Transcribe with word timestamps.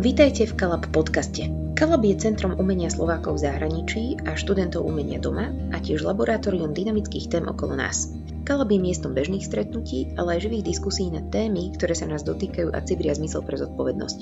Vítajte 0.00 0.48
v 0.48 0.56
Kalab 0.56 0.88
podcaste. 0.96 1.52
Kalab 1.76 2.00
je 2.08 2.16
centrom 2.16 2.56
umenia 2.56 2.88
Slovákov 2.88 3.36
v 3.36 3.44
zahraničí 3.44 4.16
a 4.24 4.32
študentov 4.32 4.88
umenia 4.88 5.20
doma 5.20 5.52
a 5.52 5.76
tiež 5.76 6.08
laboratórium 6.08 6.72
dynamických 6.72 7.28
tém 7.28 7.44
okolo 7.44 7.76
nás. 7.76 8.08
Kalab 8.48 8.72
je 8.72 8.80
miestom 8.80 9.12
bežných 9.12 9.44
stretnutí, 9.44 10.16
ale 10.16 10.40
aj 10.40 10.48
živých 10.48 10.72
diskusí 10.72 11.12
na 11.12 11.20
témy, 11.28 11.76
ktoré 11.76 11.92
sa 11.92 12.08
nás 12.08 12.24
dotýkajú 12.24 12.72
a 12.72 12.80
cibria 12.80 13.12
zmysel 13.12 13.44
pre 13.44 13.60
zodpovednosť. 13.60 14.18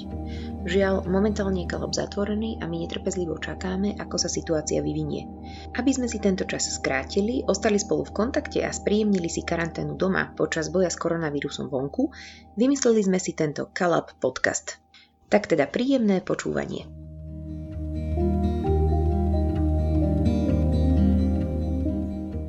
Žiaľ, 0.66 1.06
momentálne 1.06 1.62
je 1.62 1.70
Kalab 1.70 1.94
zatvorený 1.94 2.58
a 2.58 2.66
my 2.66 2.82
netrpezlivo 2.82 3.38
čakáme, 3.38 3.94
ako 4.02 4.18
sa 4.18 4.26
situácia 4.26 4.82
vyvinie. 4.82 5.30
Aby 5.78 5.94
sme 5.94 6.10
si 6.10 6.18
tento 6.18 6.42
čas 6.42 6.74
skrátili, 6.74 7.46
ostali 7.46 7.78
spolu 7.78 8.02
v 8.02 8.18
kontakte 8.18 8.66
a 8.66 8.74
spríjemnili 8.74 9.30
si 9.30 9.46
karanténu 9.46 9.94
doma 9.94 10.34
počas 10.34 10.74
boja 10.74 10.90
s 10.90 10.98
koronavírusom 10.98 11.70
vonku, 11.70 12.10
vymysleli 12.58 13.06
sme 13.06 13.22
si 13.22 13.38
tento 13.38 13.70
Kalab 13.70 14.18
podcast. 14.18 14.87
Tak 15.28 15.44
teda 15.44 15.68
príjemné 15.68 16.24
počúvanie. 16.24 16.88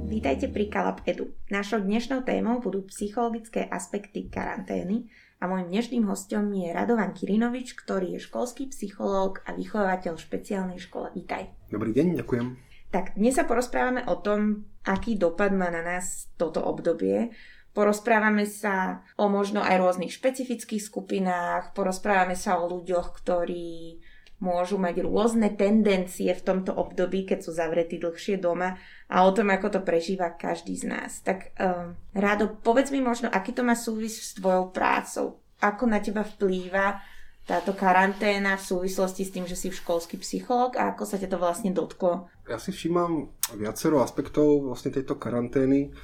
Vítajte 0.07 0.47
pri 0.47 0.71
Kalab 0.71 1.03
Edu. 1.03 1.35
Našou 1.51 1.83
dnešnou 1.83 2.23
témou 2.23 2.63
budú 2.63 2.87
psychologické 2.87 3.67
aspekty 3.67 4.31
karantény 4.31 5.11
a 5.43 5.51
môjim 5.51 5.75
dnešným 5.75 6.07
hostom 6.07 6.55
je 6.55 6.71
Radovan 6.71 7.11
Kirinovič, 7.11 7.75
ktorý 7.75 8.15
je 8.15 8.23
školský 8.23 8.71
psychológ 8.71 9.43
a 9.43 9.59
vychovateľ 9.59 10.15
v 10.15 10.23
špeciálnej 10.23 10.79
škole. 10.79 11.11
Vítaj. 11.11 11.51
Dobrý 11.67 11.91
deň, 11.91 12.23
ďakujem. 12.23 12.47
Tak 12.95 13.19
dnes 13.19 13.35
sa 13.35 13.43
porozprávame 13.43 14.07
o 14.07 14.23
tom, 14.23 14.63
aký 14.87 15.19
dopad 15.19 15.51
má 15.51 15.67
na 15.67 15.83
nás 15.83 16.31
toto 16.39 16.63
obdobie, 16.63 17.35
Porozprávame 17.79 18.43
sa 18.43 19.07
o 19.15 19.31
možno 19.31 19.63
aj 19.63 19.79
rôznych 19.79 20.11
špecifických 20.11 20.83
skupinách, 20.83 21.71
porozprávame 21.71 22.35
sa 22.35 22.59
o 22.59 22.67
ľuďoch, 22.67 23.15
ktorí 23.23 24.03
môžu 24.43 24.75
mať 24.75 24.99
rôzne 24.99 25.47
tendencie 25.55 26.27
v 26.35 26.43
tomto 26.43 26.75
období, 26.75 27.23
keď 27.23 27.39
sú 27.39 27.55
zavretí 27.55 27.95
dlhšie 27.95 28.35
doma 28.35 28.75
a 29.07 29.23
o 29.23 29.31
tom, 29.31 29.47
ako 29.47 29.79
to 29.79 29.79
prežíva 29.79 30.35
každý 30.35 30.75
z 30.75 30.91
nás. 30.91 31.23
Tak 31.23 31.55
um, 31.55 31.95
Rádo, 32.11 32.51
povedz 32.59 32.91
mi 32.91 32.99
možno, 32.99 33.31
aký 33.31 33.55
to 33.55 33.63
má 33.63 33.79
súvis 33.79 34.19
s 34.19 34.35
tvojou 34.35 34.75
prácou. 34.75 35.39
Ako 35.63 35.87
na 35.87 36.03
teba 36.03 36.27
vplýva 36.27 36.99
táto 37.47 37.71
karanténa 37.71 38.59
v 38.59 38.67
súvislosti 38.75 39.23
s 39.23 39.31
tým, 39.31 39.47
že 39.47 39.55
si 39.55 39.71
školský 39.71 40.19
psychológ 40.19 40.75
a 40.75 40.91
ako 40.91 41.07
sa 41.07 41.15
ťa 41.15 41.31
to 41.31 41.37
vlastne 41.39 41.71
dotklo? 41.71 42.27
Ja 42.43 42.59
si 42.59 42.75
všímam 42.75 43.31
viacero 43.55 44.03
aspektov 44.03 44.67
vlastne 44.67 44.91
tejto 44.91 45.15
karantény 45.15 45.95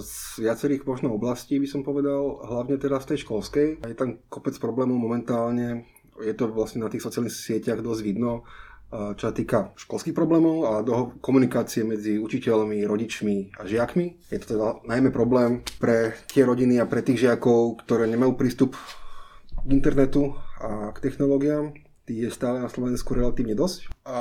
z 0.00 0.44
viacerých 0.44 0.84
možno 0.84 1.14
oblastí 1.16 1.56
by 1.56 1.68
som 1.68 1.80
povedal, 1.86 2.42
hlavne 2.44 2.76
teda 2.76 3.00
z 3.00 3.14
tej 3.14 3.18
školskej. 3.24 3.68
Je 3.84 3.96
tam 3.96 4.20
kopec 4.28 4.56
problémov 4.60 4.96
momentálne, 5.00 5.88
je 6.20 6.34
to 6.36 6.52
vlastne 6.52 6.84
na 6.84 6.92
tých 6.92 7.02
sociálnych 7.02 7.34
sieťach 7.34 7.82
dosť 7.82 8.02
vidno, 8.04 8.46
čo 8.94 9.24
sa 9.26 9.34
týka 9.34 9.74
školských 9.74 10.14
problémov 10.14 10.70
a 10.70 10.72
do 10.86 11.18
komunikácie 11.18 11.82
medzi 11.82 12.14
učiteľmi, 12.20 12.86
rodičmi 12.86 13.58
a 13.58 13.66
žiakmi. 13.66 14.30
Je 14.30 14.38
to 14.38 14.54
teda 14.54 14.86
najmä 14.86 15.10
problém 15.10 15.66
pre 15.82 16.14
tie 16.30 16.46
rodiny 16.46 16.78
a 16.78 16.86
pre 16.86 17.02
tých 17.02 17.26
žiakov, 17.26 17.82
ktoré 17.82 18.06
nemajú 18.06 18.38
prístup 18.38 18.78
k 19.64 19.68
internetu 19.72 20.38
a 20.62 20.94
k 20.94 21.02
technológiám 21.10 21.83
je 22.08 22.28
stále 22.28 22.60
na 22.60 22.68
Slovensku 22.68 23.16
relatívne 23.16 23.56
dosť. 23.56 23.88
A 24.04 24.18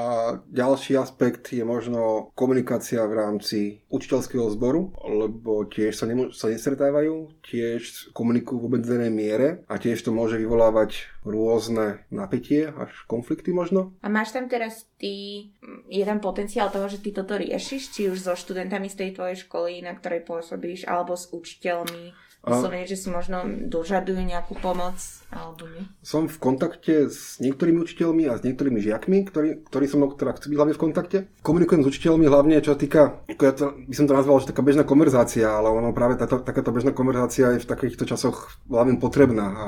ďalší 0.47 0.95
aspekt 0.95 1.51
je 1.51 1.63
možno 1.67 2.31
komunikácia 2.33 3.03
v 3.03 3.17
rámci 3.19 3.59
učiteľského 3.91 4.47
zboru, 4.55 4.95
lebo 5.03 5.67
tiež 5.67 5.91
sa, 5.91 6.07
nemô- 6.07 6.31
sa 6.31 6.47
nestretávajú, 6.47 7.43
tiež 7.43 8.15
komunikujú 8.15 8.63
v 8.63 8.67
obmedzenej 8.71 9.11
miere 9.11 9.47
a 9.67 9.75
tiež 9.75 9.99
to 9.99 10.15
môže 10.15 10.39
vyvolávať 10.39 11.11
rôzne 11.27 12.03
napätie 12.07 12.71
až 12.71 12.91
konflikty 13.07 13.51
možno. 13.51 13.95
A 14.03 14.07
máš 14.07 14.31
tam 14.31 14.47
teraz 14.47 14.87
ty, 14.95 15.47
je 15.91 16.03
tam 16.07 16.23
potenciál 16.23 16.71
toho, 16.71 16.87
že 16.87 17.03
ty 17.03 17.11
toto 17.11 17.35
riešiš, 17.35 17.91
či 17.91 18.01
už 18.07 18.19
so 18.19 18.35
študentami 18.35 18.87
z 18.87 18.99
tej 18.99 19.09
tvojej 19.15 19.37
školy, 19.47 19.83
na 19.83 19.95
ktorej 19.95 20.23
pôsobíš, 20.23 20.87
alebo 20.87 21.15
s 21.15 21.31
učiteľmi? 21.31 22.32
Vyslovene, 22.43 22.83
že 22.83 22.99
si 22.99 23.07
možno 23.07 23.47
dožadujú 23.71 24.19
nejakú 24.19 24.59
pomoc 24.59 24.99
alebo 25.31 25.63
nie? 25.71 25.87
Som 26.03 26.27
v 26.27 26.35
kontakte 26.43 27.07
s 27.07 27.39
niektorými 27.39 27.79
učiteľmi 27.79 28.27
a 28.27 28.35
s 28.35 28.43
niektorými 28.43 28.83
žiakmi, 28.83 29.23
ktorí, 29.31 29.63
ktorí 29.63 29.85
som 29.87 30.03
ktorá 30.03 30.35
chcú 30.35 30.51
byť 30.51 30.57
hlavne 30.59 30.75
v 30.75 30.83
kontakte. 30.83 31.17
Komunikujem 31.39 31.87
s 31.87 31.89
učiteľmi 31.95 32.27
hlavne, 32.27 32.59
čo 32.59 32.75
sa 32.75 32.79
týka, 32.79 33.23
ako 33.31 33.43
ja 33.47 33.53
to, 33.55 33.65
by 33.87 33.95
som 33.95 34.07
to 34.11 34.17
nazval, 34.19 34.43
že 34.43 34.51
taká 34.51 34.59
bežná 34.59 34.83
konverzácia, 34.83 35.47
ale 35.47 35.71
ono 35.71 35.95
práve 35.95 36.19
táto, 36.19 36.43
takáto 36.43 36.75
bežná 36.75 36.91
konverzácia 36.91 37.55
je 37.55 37.63
v 37.63 37.69
takýchto 37.69 38.03
časoch 38.03 38.59
veľmi 38.67 38.99
potrebná 38.99 39.47
a, 39.47 39.67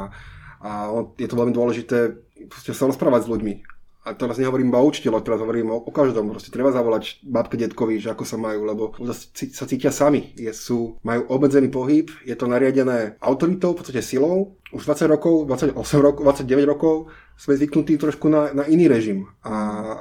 a 0.59 0.71
je 1.15 1.31
to 1.31 1.39
veľmi 1.39 1.55
dôležité 1.55 2.19
sa 2.51 2.91
rozprávať 2.91 3.23
s 3.23 3.31
ľuďmi 3.31 3.74
a 4.05 4.13
teraz 4.13 4.37
nehovorím 4.37 4.69
iba 4.69 4.77
o 4.77 4.85
učiteľoch, 4.85 5.25
teraz 5.25 5.41
hovorím 5.41 5.73
o, 5.73 5.81
o 5.81 5.89
každom. 5.89 6.29
Proste 6.29 6.53
treba 6.53 6.69
zavolať 6.69 7.25
babke, 7.25 7.57
detkovi, 7.57 7.97
že 7.97 8.13
ako 8.13 8.21
sa 8.21 8.37
majú, 8.37 8.61
lebo 8.69 8.93
sa 9.49 9.65
cítia 9.65 9.89
sami. 9.89 10.29
Je, 10.37 10.53
sú, 10.53 11.01
majú 11.01 11.25
obmedzený 11.25 11.73
pohyb, 11.73 12.13
je 12.21 12.37
to 12.37 12.45
nariadené 12.45 13.17
autoritou, 13.17 13.73
v 13.73 13.81
podstate 13.81 14.05
silou. 14.05 14.61
Už 14.69 14.85
20 14.85 15.09
rokov, 15.09 15.49
28 15.49 15.73
rokov, 16.05 16.21
29 16.21 16.69
rokov 16.69 16.95
sme 17.33 17.57
zvyknutí 17.57 17.97
trošku 17.97 18.29
na, 18.29 18.53
na 18.53 18.69
iný 18.69 18.85
režim. 18.85 19.25
A, 19.41 19.53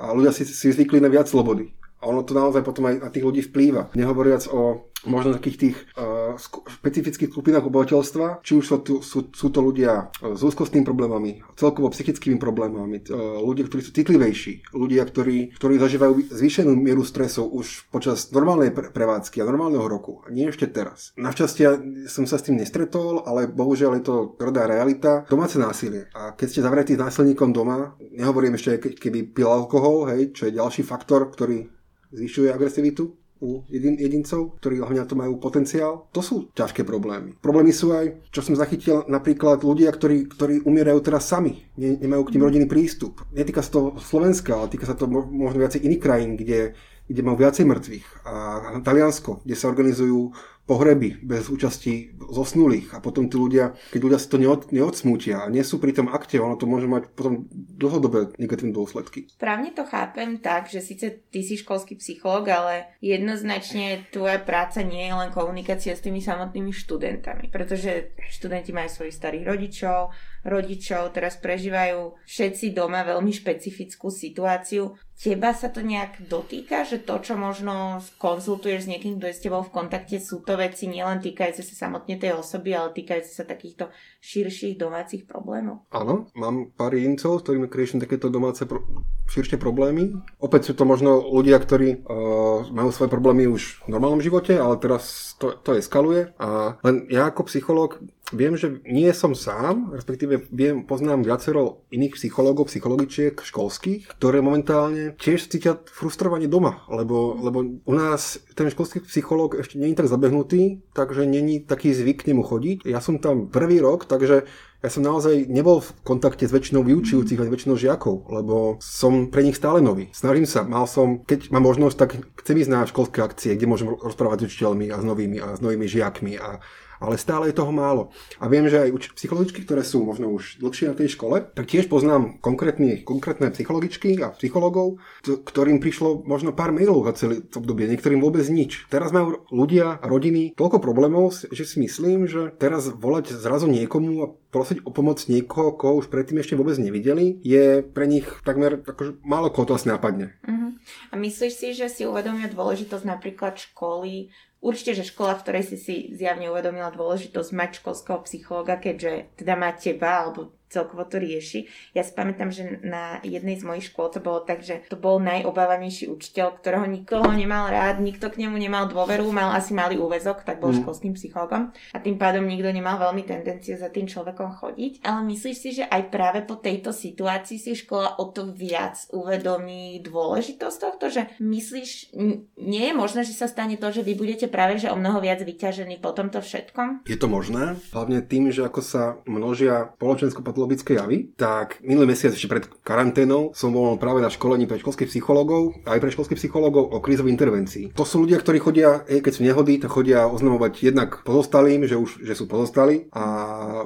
a 0.04 0.06
ľudia 0.12 0.37
si, 0.37 0.44
si 0.44 0.69
zvykli 0.69 1.00
na 1.00 1.09
viac 1.09 1.25
slobody. 1.25 1.72
A 2.04 2.12
ono 2.12 2.20
to 2.20 2.37
naozaj 2.37 2.60
potom 2.60 2.84
aj 2.93 3.00
na 3.00 3.09
tých 3.09 3.25
ľudí 3.25 3.41
vplýva. 3.41 3.88
Nehovoriac 3.97 4.44
o 4.53 4.93
možno 5.04 5.37
takých 5.37 5.56
tých 5.60 5.76
uh, 5.97 6.37
špecifických 6.81 7.31
skupinách 7.31 7.69
obyvateľstva, 7.69 8.44
či 8.44 8.53
už 8.59 8.65
sú, 8.65 8.76
sú, 9.04 9.19
sú 9.31 9.47
to 9.53 9.60
ľudia 9.60 10.10
s 10.20 10.41
úzkostnými 10.41 10.84
problémami, 10.84 11.44
celkovo 11.54 11.92
psychickými 11.92 12.41
problémami, 12.41 13.04
uh, 13.09 13.41
ľudia, 13.41 13.69
ktorí 13.69 13.81
sú 13.84 13.93
citlivejší, 13.93 14.75
ľudia, 14.75 15.04
ktorí, 15.04 15.56
ktorí 15.56 15.75
zažívajú 15.78 16.12
zvýšenú 16.32 16.72
mieru 16.75 17.04
stresov 17.04 17.53
už 17.53 17.88
počas 17.93 18.32
normálnej 18.32 18.72
pre- 18.72 18.91
prevádzky 18.91 19.41
a 19.41 19.48
normálneho 19.48 19.87
roku, 19.87 20.25
nie 20.32 20.48
ešte 20.48 20.66
teraz. 20.69 21.12
Našťastie 21.20 21.66
som 22.09 22.25
sa 22.25 22.41
s 22.41 22.47
tým 22.48 22.59
nestretol, 22.59 23.22
ale 23.25 23.47
bohužiaľ 23.48 24.00
je 24.00 24.04
to 24.04 24.16
tvrdá 24.41 24.66
realita. 24.66 25.25
Domáce 25.28 25.56
násilie. 25.60 26.09
A 26.16 26.32
keď 26.34 26.47
ste 26.50 26.64
zavretí 26.64 26.94
násilníkom 26.97 27.53
doma, 27.53 27.94
nehovorím 28.00 28.56
ešte, 28.56 28.97
keby 28.97 29.34
pil 29.34 29.48
alkohol, 29.48 30.10
hej, 30.12 30.32
čo 30.34 30.48
je 30.48 30.56
ďalší 30.56 30.82
faktor, 30.82 31.28
ktorý 31.31 31.69
zvyšuje 32.14 32.48
agresivitu 32.54 33.24
u 33.43 33.67
jedin, 33.67 33.99
jedincov, 33.99 34.56
ktorí 34.62 34.78
na 34.81 35.05
to 35.05 35.19
majú 35.19 35.37
potenciál. 35.43 36.06
To 36.15 36.22
sú 36.22 36.49
ťažké 36.55 36.87
problémy. 36.87 37.34
Problémy 37.43 37.75
sú 37.75 37.91
aj, 37.91 38.31
čo 38.31 38.41
som 38.41 38.55
zachytil, 38.55 39.03
napríklad 39.11 39.67
ľudia, 39.67 39.91
ktorí, 39.91 40.31
ktorí 40.31 40.55
umierajú 40.62 41.00
teraz 41.03 41.27
sami, 41.27 41.67
ne, 41.75 41.99
nemajú 41.99 42.31
k 42.31 42.33
ním 42.37 42.44
rodinný 42.47 42.67
prístup. 42.71 43.27
Netýka 43.34 43.61
sa 43.61 43.71
to 43.75 43.81
Slovenska, 43.99 44.55
ale 44.55 44.71
týka 44.71 44.87
sa 44.87 44.94
to 44.94 45.11
možno 45.11 45.59
viacej 45.61 45.83
iných 45.83 46.03
krajín, 46.03 46.39
kde, 46.39 46.78
kde 47.11 47.21
majú 47.21 47.37
viacej 47.43 47.65
mŕtvych. 47.67 48.06
A 48.25 48.33
Taliansko, 48.81 49.43
kde 49.43 49.55
sa 49.59 49.69
organizujú 49.69 50.33
pohreby 50.64 51.20
bez 51.20 51.52
účasti 51.52 52.16
zosnulých 52.16 52.97
a 52.97 52.98
potom 53.04 53.28
tí 53.28 53.36
ľudia, 53.36 53.76
keď 53.92 54.00
ľudia 54.00 54.20
si 54.20 54.28
to 54.32 54.41
neod, 54.41 54.72
neodsmútia 54.72 55.44
a 55.44 55.52
nie 55.52 55.60
sú 55.60 55.76
pri 55.76 55.92
tom 55.92 56.08
akte, 56.08 56.41
ono 56.41 56.56
to 56.56 56.64
môže 56.64 56.88
mať 56.88 57.12
potom 57.12 57.44
dlhodobé 57.52 58.32
negatívne 58.41 58.72
dôsledky. 58.72 59.28
Správne 59.28 59.76
to 59.76 59.84
chápem 59.84 60.41
tak, 60.41 60.72
že 60.72 60.80
síce 60.80 61.28
ty 61.28 61.44
si 61.44 61.60
školský 61.60 62.00
psychológ, 62.00 62.48
ale 62.48 62.97
jednoznačne 63.04 64.08
tvoja 64.08 64.41
práca 64.41 64.80
nie 64.80 65.04
je 65.04 65.14
len 65.14 65.30
komunikácia 65.36 65.92
s 65.92 66.04
tými 66.04 66.25
samotnými 66.25 66.72
študentami, 66.72 67.52
pretože 67.52 68.16
študenti 68.32 68.72
majú 68.72 68.88
svojich 68.88 69.16
starých 69.20 69.44
rodičov, 69.44 70.16
rodičov, 70.44 71.16
teraz 71.16 71.41
prežívajú 71.41 72.21
všetci 72.28 72.77
doma 72.77 73.03
veľmi 73.03 73.32
špecifickú 73.32 74.12
situáciu. 74.12 74.94
Teba 75.15 75.55
sa 75.55 75.71
to 75.71 75.81
nejak 75.81 76.27
dotýka, 76.27 76.84
že 76.84 77.00
to, 77.00 77.22
čo 77.22 77.38
možno 77.38 78.03
konzultuješ 78.19 78.84
s 78.84 78.91
niekým, 78.91 79.16
kto 79.16 79.31
je 79.31 79.37
s 79.38 79.44
tebou 79.47 79.62
v 79.62 79.72
kontakte, 79.72 80.19
sú 80.19 80.43
to 80.43 80.59
veci 80.59 80.91
nielen 80.91 81.22
týkajúce 81.22 81.62
sa 81.65 81.87
samotne 81.87 82.19
tej 82.19 82.34
osoby, 82.34 82.75
ale 82.75 82.93
týkajúce 82.93 83.31
sa 83.31 83.46
takýchto 83.46 83.88
širších 84.20 84.75
domácich 84.76 85.25
problémov? 85.25 85.87
Áno, 85.94 86.29
mám 86.35 86.75
pár 86.75 86.99
jedincov, 86.99 87.41
s 87.41 87.44
ktorými 87.46 87.70
riešim 87.70 88.02
takéto 88.02 88.26
domáce 88.26 88.67
pro- 88.67 88.85
širšie 89.31 89.56
problémy. 89.56 90.12
Opäť 90.43 90.70
sú 90.70 90.73
to 90.76 90.85
možno 90.85 91.23
ľudia, 91.23 91.56
ktorí 91.62 92.05
uh, 92.05 92.67
majú 92.75 92.91
svoje 92.91 93.08
problémy 93.08 93.49
už 93.49 93.87
v 93.87 93.94
normálnom 93.94 94.20
živote, 94.20 94.58
ale 94.58 94.76
teraz 94.82 95.35
to, 95.38 95.56
to 95.62 95.79
eskaluje. 95.79 96.35
A 96.43 96.76
len 96.82 97.06
ja 97.08 97.31
ako 97.31 97.49
psychológ 97.49 98.02
viem, 98.32 98.56
že 98.56 98.81
nie 98.88 99.11
som 99.12 99.37
sám, 99.37 99.93
respektíve 99.93 100.49
viem, 100.49 100.87
poznám 100.88 101.26
viacero 101.26 101.85
iných 101.93 102.17
psychológov, 102.17 102.73
psychologičiek 102.73 103.37
školských, 103.37 104.17
ktoré 104.17 104.41
momentálne 104.41 105.12
tiež 105.21 105.50
cítia 105.50 105.76
frustrovanie 105.85 106.49
doma, 106.49 106.87
lebo, 106.88 107.37
lebo 107.37 107.59
u 107.85 107.94
nás 107.94 108.41
ten 108.56 108.71
školský 108.73 109.05
psychológ 109.05 109.61
ešte 109.61 109.76
je 109.76 109.93
tak 109.93 110.09
zabehnutý, 110.09 110.81
takže 110.97 111.29
není 111.29 111.61
taký 111.61 111.93
zvyk 111.93 112.25
k 112.25 112.29
nemu 112.32 112.43
chodiť. 112.47 112.88
Ja 112.88 113.05
som 113.05 113.21
tam 113.21 113.53
prvý 113.53 113.82
rok, 113.85 114.09
takže 114.09 114.49
ja 114.85 114.93
som 114.93 115.00
naozaj 115.00 115.49
nebol 115.49 115.81
v 115.81 115.97
kontakte 116.05 116.44
s 116.44 116.53
väčšinou 116.53 116.85
vyučujúcich 116.85 117.41
a 117.41 117.49
väčšinou 117.49 117.81
žiakov, 117.81 118.29
lebo 118.29 118.77
som 118.85 119.32
pre 119.32 119.41
nich 119.41 119.56
stále 119.56 119.81
nový. 119.81 120.12
Snažím 120.12 120.44
sa, 120.44 120.61
mal 120.61 120.85
som, 120.85 121.25
keď 121.25 121.49
mám 121.49 121.65
možnosť, 121.65 121.97
tak 121.97 122.20
chcem 122.44 122.61
ísť 122.61 122.69
na 122.70 122.85
školské 122.85 123.25
akcie, 123.25 123.56
kde 123.56 123.65
môžem 123.65 123.88
rozprávať 123.88 124.44
s 124.44 124.53
učiteľmi 124.53 124.93
a 124.93 125.00
s 125.00 125.05
novými 125.09 125.41
a 125.41 125.56
s 125.56 125.61
novými 125.65 125.88
žiakmi 125.88 126.37
a 126.37 126.61
ale 127.00 127.20
stále 127.20 127.50
je 127.50 127.58
toho 127.58 127.73
málo. 127.75 128.11
A 128.38 128.46
viem, 128.50 128.67
že 128.69 128.91
aj 128.91 129.14
psychologičky, 129.17 129.64
ktoré 129.67 129.82
sú 129.82 130.02
možno 130.05 130.31
už 130.35 130.58
dlhšie 130.61 130.91
na 130.91 130.96
tej 130.99 131.14
škole, 131.14 131.43
tak 131.55 131.70
tiež 131.70 131.87
poznám 131.91 132.38
konkrétne, 132.38 133.02
konkrétne 133.02 133.50
psychologičky 133.50 134.19
a 134.23 134.35
psychologov, 134.37 134.99
ktorým 135.25 135.79
prišlo 135.79 136.25
možno 136.26 136.55
pár 136.55 136.70
mailov 136.70 137.06
za 137.12 137.26
celé 137.26 137.44
obdobie, 137.55 137.91
niektorým 137.91 138.20
vôbec 138.23 138.44
nič. 138.50 138.87
Teraz 138.91 139.11
majú 139.11 139.46
ľudia, 139.50 139.99
rodiny 140.02 140.55
toľko 140.55 140.79
problémov, 140.79 141.35
že 141.50 141.64
si 141.64 141.81
myslím, 141.81 142.26
že 142.31 142.52
teraz 142.56 142.91
volať 142.91 143.35
zrazu 143.35 143.67
niekomu 143.70 144.12
a 144.25 144.31
prosiť 144.55 144.87
o 144.87 144.91
pomoc 144.94 145.19
niekoho, 145.26 145.75
koho 145.75 145.99
už 145.99 146.06
predtým 146.06 146.38
ešte 146.38 146.55
vôbec 146.55 146.79
nevideli, 146.79 147.43
je 147.43 147.82
pre 147.82 148.06
nich 148.06 148.23
takmer 148.46 148.79
akože 148.87 149.19
málo 149.26 149.50
koho 149.50 149.67
to 149.67 149.75
asi 149.75 149.91
napadne. 149.91 150.38
Uh-huh. 150.46 150.70
A 151.11 151.19
myslíš 151.19 151.52
si, 151.58 151.69
že 151.75 151.91
si 151.91 152.06
uvedomia 152.06 152.46
dôležitosť 152.46 153.02
napríklad 153.02 153.58
školy 153.58 154.31
Určite, 154.64 154.96
že 154.96 155.12
škola, 155.12 155.37
v 155.37 155.43
ktorej 155.44 155.64
si 155.69 155.76
si 155.76 155.96
zjavne 156.16 156.49
uvedomila 156.49 156.88
dôležitosť 156.88 157.50
mať 157.52 157.70
školského 157.84 158.25
psychologa, 158.25 158.81
keďže 158.81 159.37
teda 159.37 159.61
má 159.61 159.76
teba, 159.76 160.25
alebo 160.25 160.56
celkovo 160.75 161.06
to 161.06 161.22
rieši. 161.22 161.70
Ja 161.94 162.02
si 162.02 162.11
pamätám, 162.11 162.50
že 162.50 162.82
na 162.82 163.22
jednej 163.22 163.55
z 163.55 163.62
mojich 163.62 163.94
škôl 163.94 164.11
to 164.11 164.19
bolo 164.19 164.43
tak, 164.43 164.66
že 164.66 164.82
to 164.90 164.99
bol 164.99 165.22
najobávanejší 165.22 166.11
učiteľ, 166.11 166.58
ktorého 166.58 166.90
nikoho 166.90 167.31
nemal 167.31 167.70
rád, 167.70 168.02
nikto 168.02 168.26
k 168.34 168.43
nemu 168.43 168.58
nemal 168.58 168.90
dôveru, 168.90 169.31
mal 169.31 169.55
asi 169.55 169.70
malý 169.70 170.02
úvezok, 170.02 170.43
tak 170.43 170.58
bol 170.58 170.75
mm. 170.75 170.82
školským 170.82 171.14
psychologom 171.14 171.70
a 171.94 171.96
tým 172.02 172.19
pádom 172.19 172.43
nikto 172.43 172.75
nemal 172.75 172.99
veľmi 172.99 173.22
tendenciu 173.22 173.78
za 173.78 173.87
tým 173.94 174.10
človekom 174.10 174.58
chodiť. 174.58 175.06
Ale 175.06 175.22
myslíš 175.31 175.56
si, 175.56 175.70
že 175.78 175.84
aj 175.87 176.10
práve 176.10 176.43
po 176.43 176.58
tejto 176.58 176.90
situácii 176.90 177.62
si 177.62 177.78
škola 177.78 178.19
o 178.19 178.34
to 178.34 178.50
viac 178.50 178.99
uvedomí 179.14 180.02
dôležitosť 180.02 180.76
tohto, 180.82 181.06
že 181.06 181.22
myslíš, 181.38 182.17
nie 182.58 182.84
je 182.90 182.94
možné, 182.96 183.22
že 183.22 183.37
sa 183.37 183.46
stane 183.46 183.78
to, 183.78 183.94
že 183.94 184.02
vy 184.02 184.19
budete 184.19 184.50
práve 184.55 184.79
že 184.79 184.87
o 184.87 184.95
mnoho 184.95 185.19
viac 185.19 185.43
vyťažení 185.43 185.99
po 185.99 186.15
tomto 186.15 186.39
všetkom? 186.39 187.03
Je 187.11 187.19
to 187.19 187.27
možné, 187.27 187.75
hlavne 187.91 188.23
tým, 188.23 188.55
že 188.55 188.62
ako 188.62 188.81
sa 188.81 189.19
množia 189.27 189.91
spoločensko 189.99 190.47
patologické 190.47 190.95
javy, 190.95 191.35
tak 191.35 191.83
minulý 191.83 192.15
mesiac 192.15 192.31
ešte 192.31 192.47
pred 192.47 192.71
karanténou 192.87 193.51
som 193.51 193.75
bol 193.75 193.99
práve 193.99 194.23
na 194.23 194.31
školení 194.31 194.71
pre 194.71 194.79
školských 194.79 195.11
psychológov 195.11 195.75
aj 195.83 195.99
pre 195.99 196.15
školských 196.15 196.39
psychológov 196.39 196.95
o 196.95 197.03
krízovej 197.03 197.35
intervencii. 197.35 197.99
To 197.99 198.06
sú 198.06 198.23
ľudia, 198.23 198.39
ktorí 198.39 198.62
chodia, 198.62 199.03
keď 199.03 199.33
sú 199.35 199.43
nehody, 199.43 199.83
tak 199.83 199.91
chodia 199.91 200.31
oznamovať 200.31 200.87
jednak 200.87 201.27
pozostalým, 201.27 201.85
že 201.91 201.99
už 201.99 202.23
že 202.23 202.37
sú 202.37 202.47
pozostali 202.47 203.11
a 203.11 203.25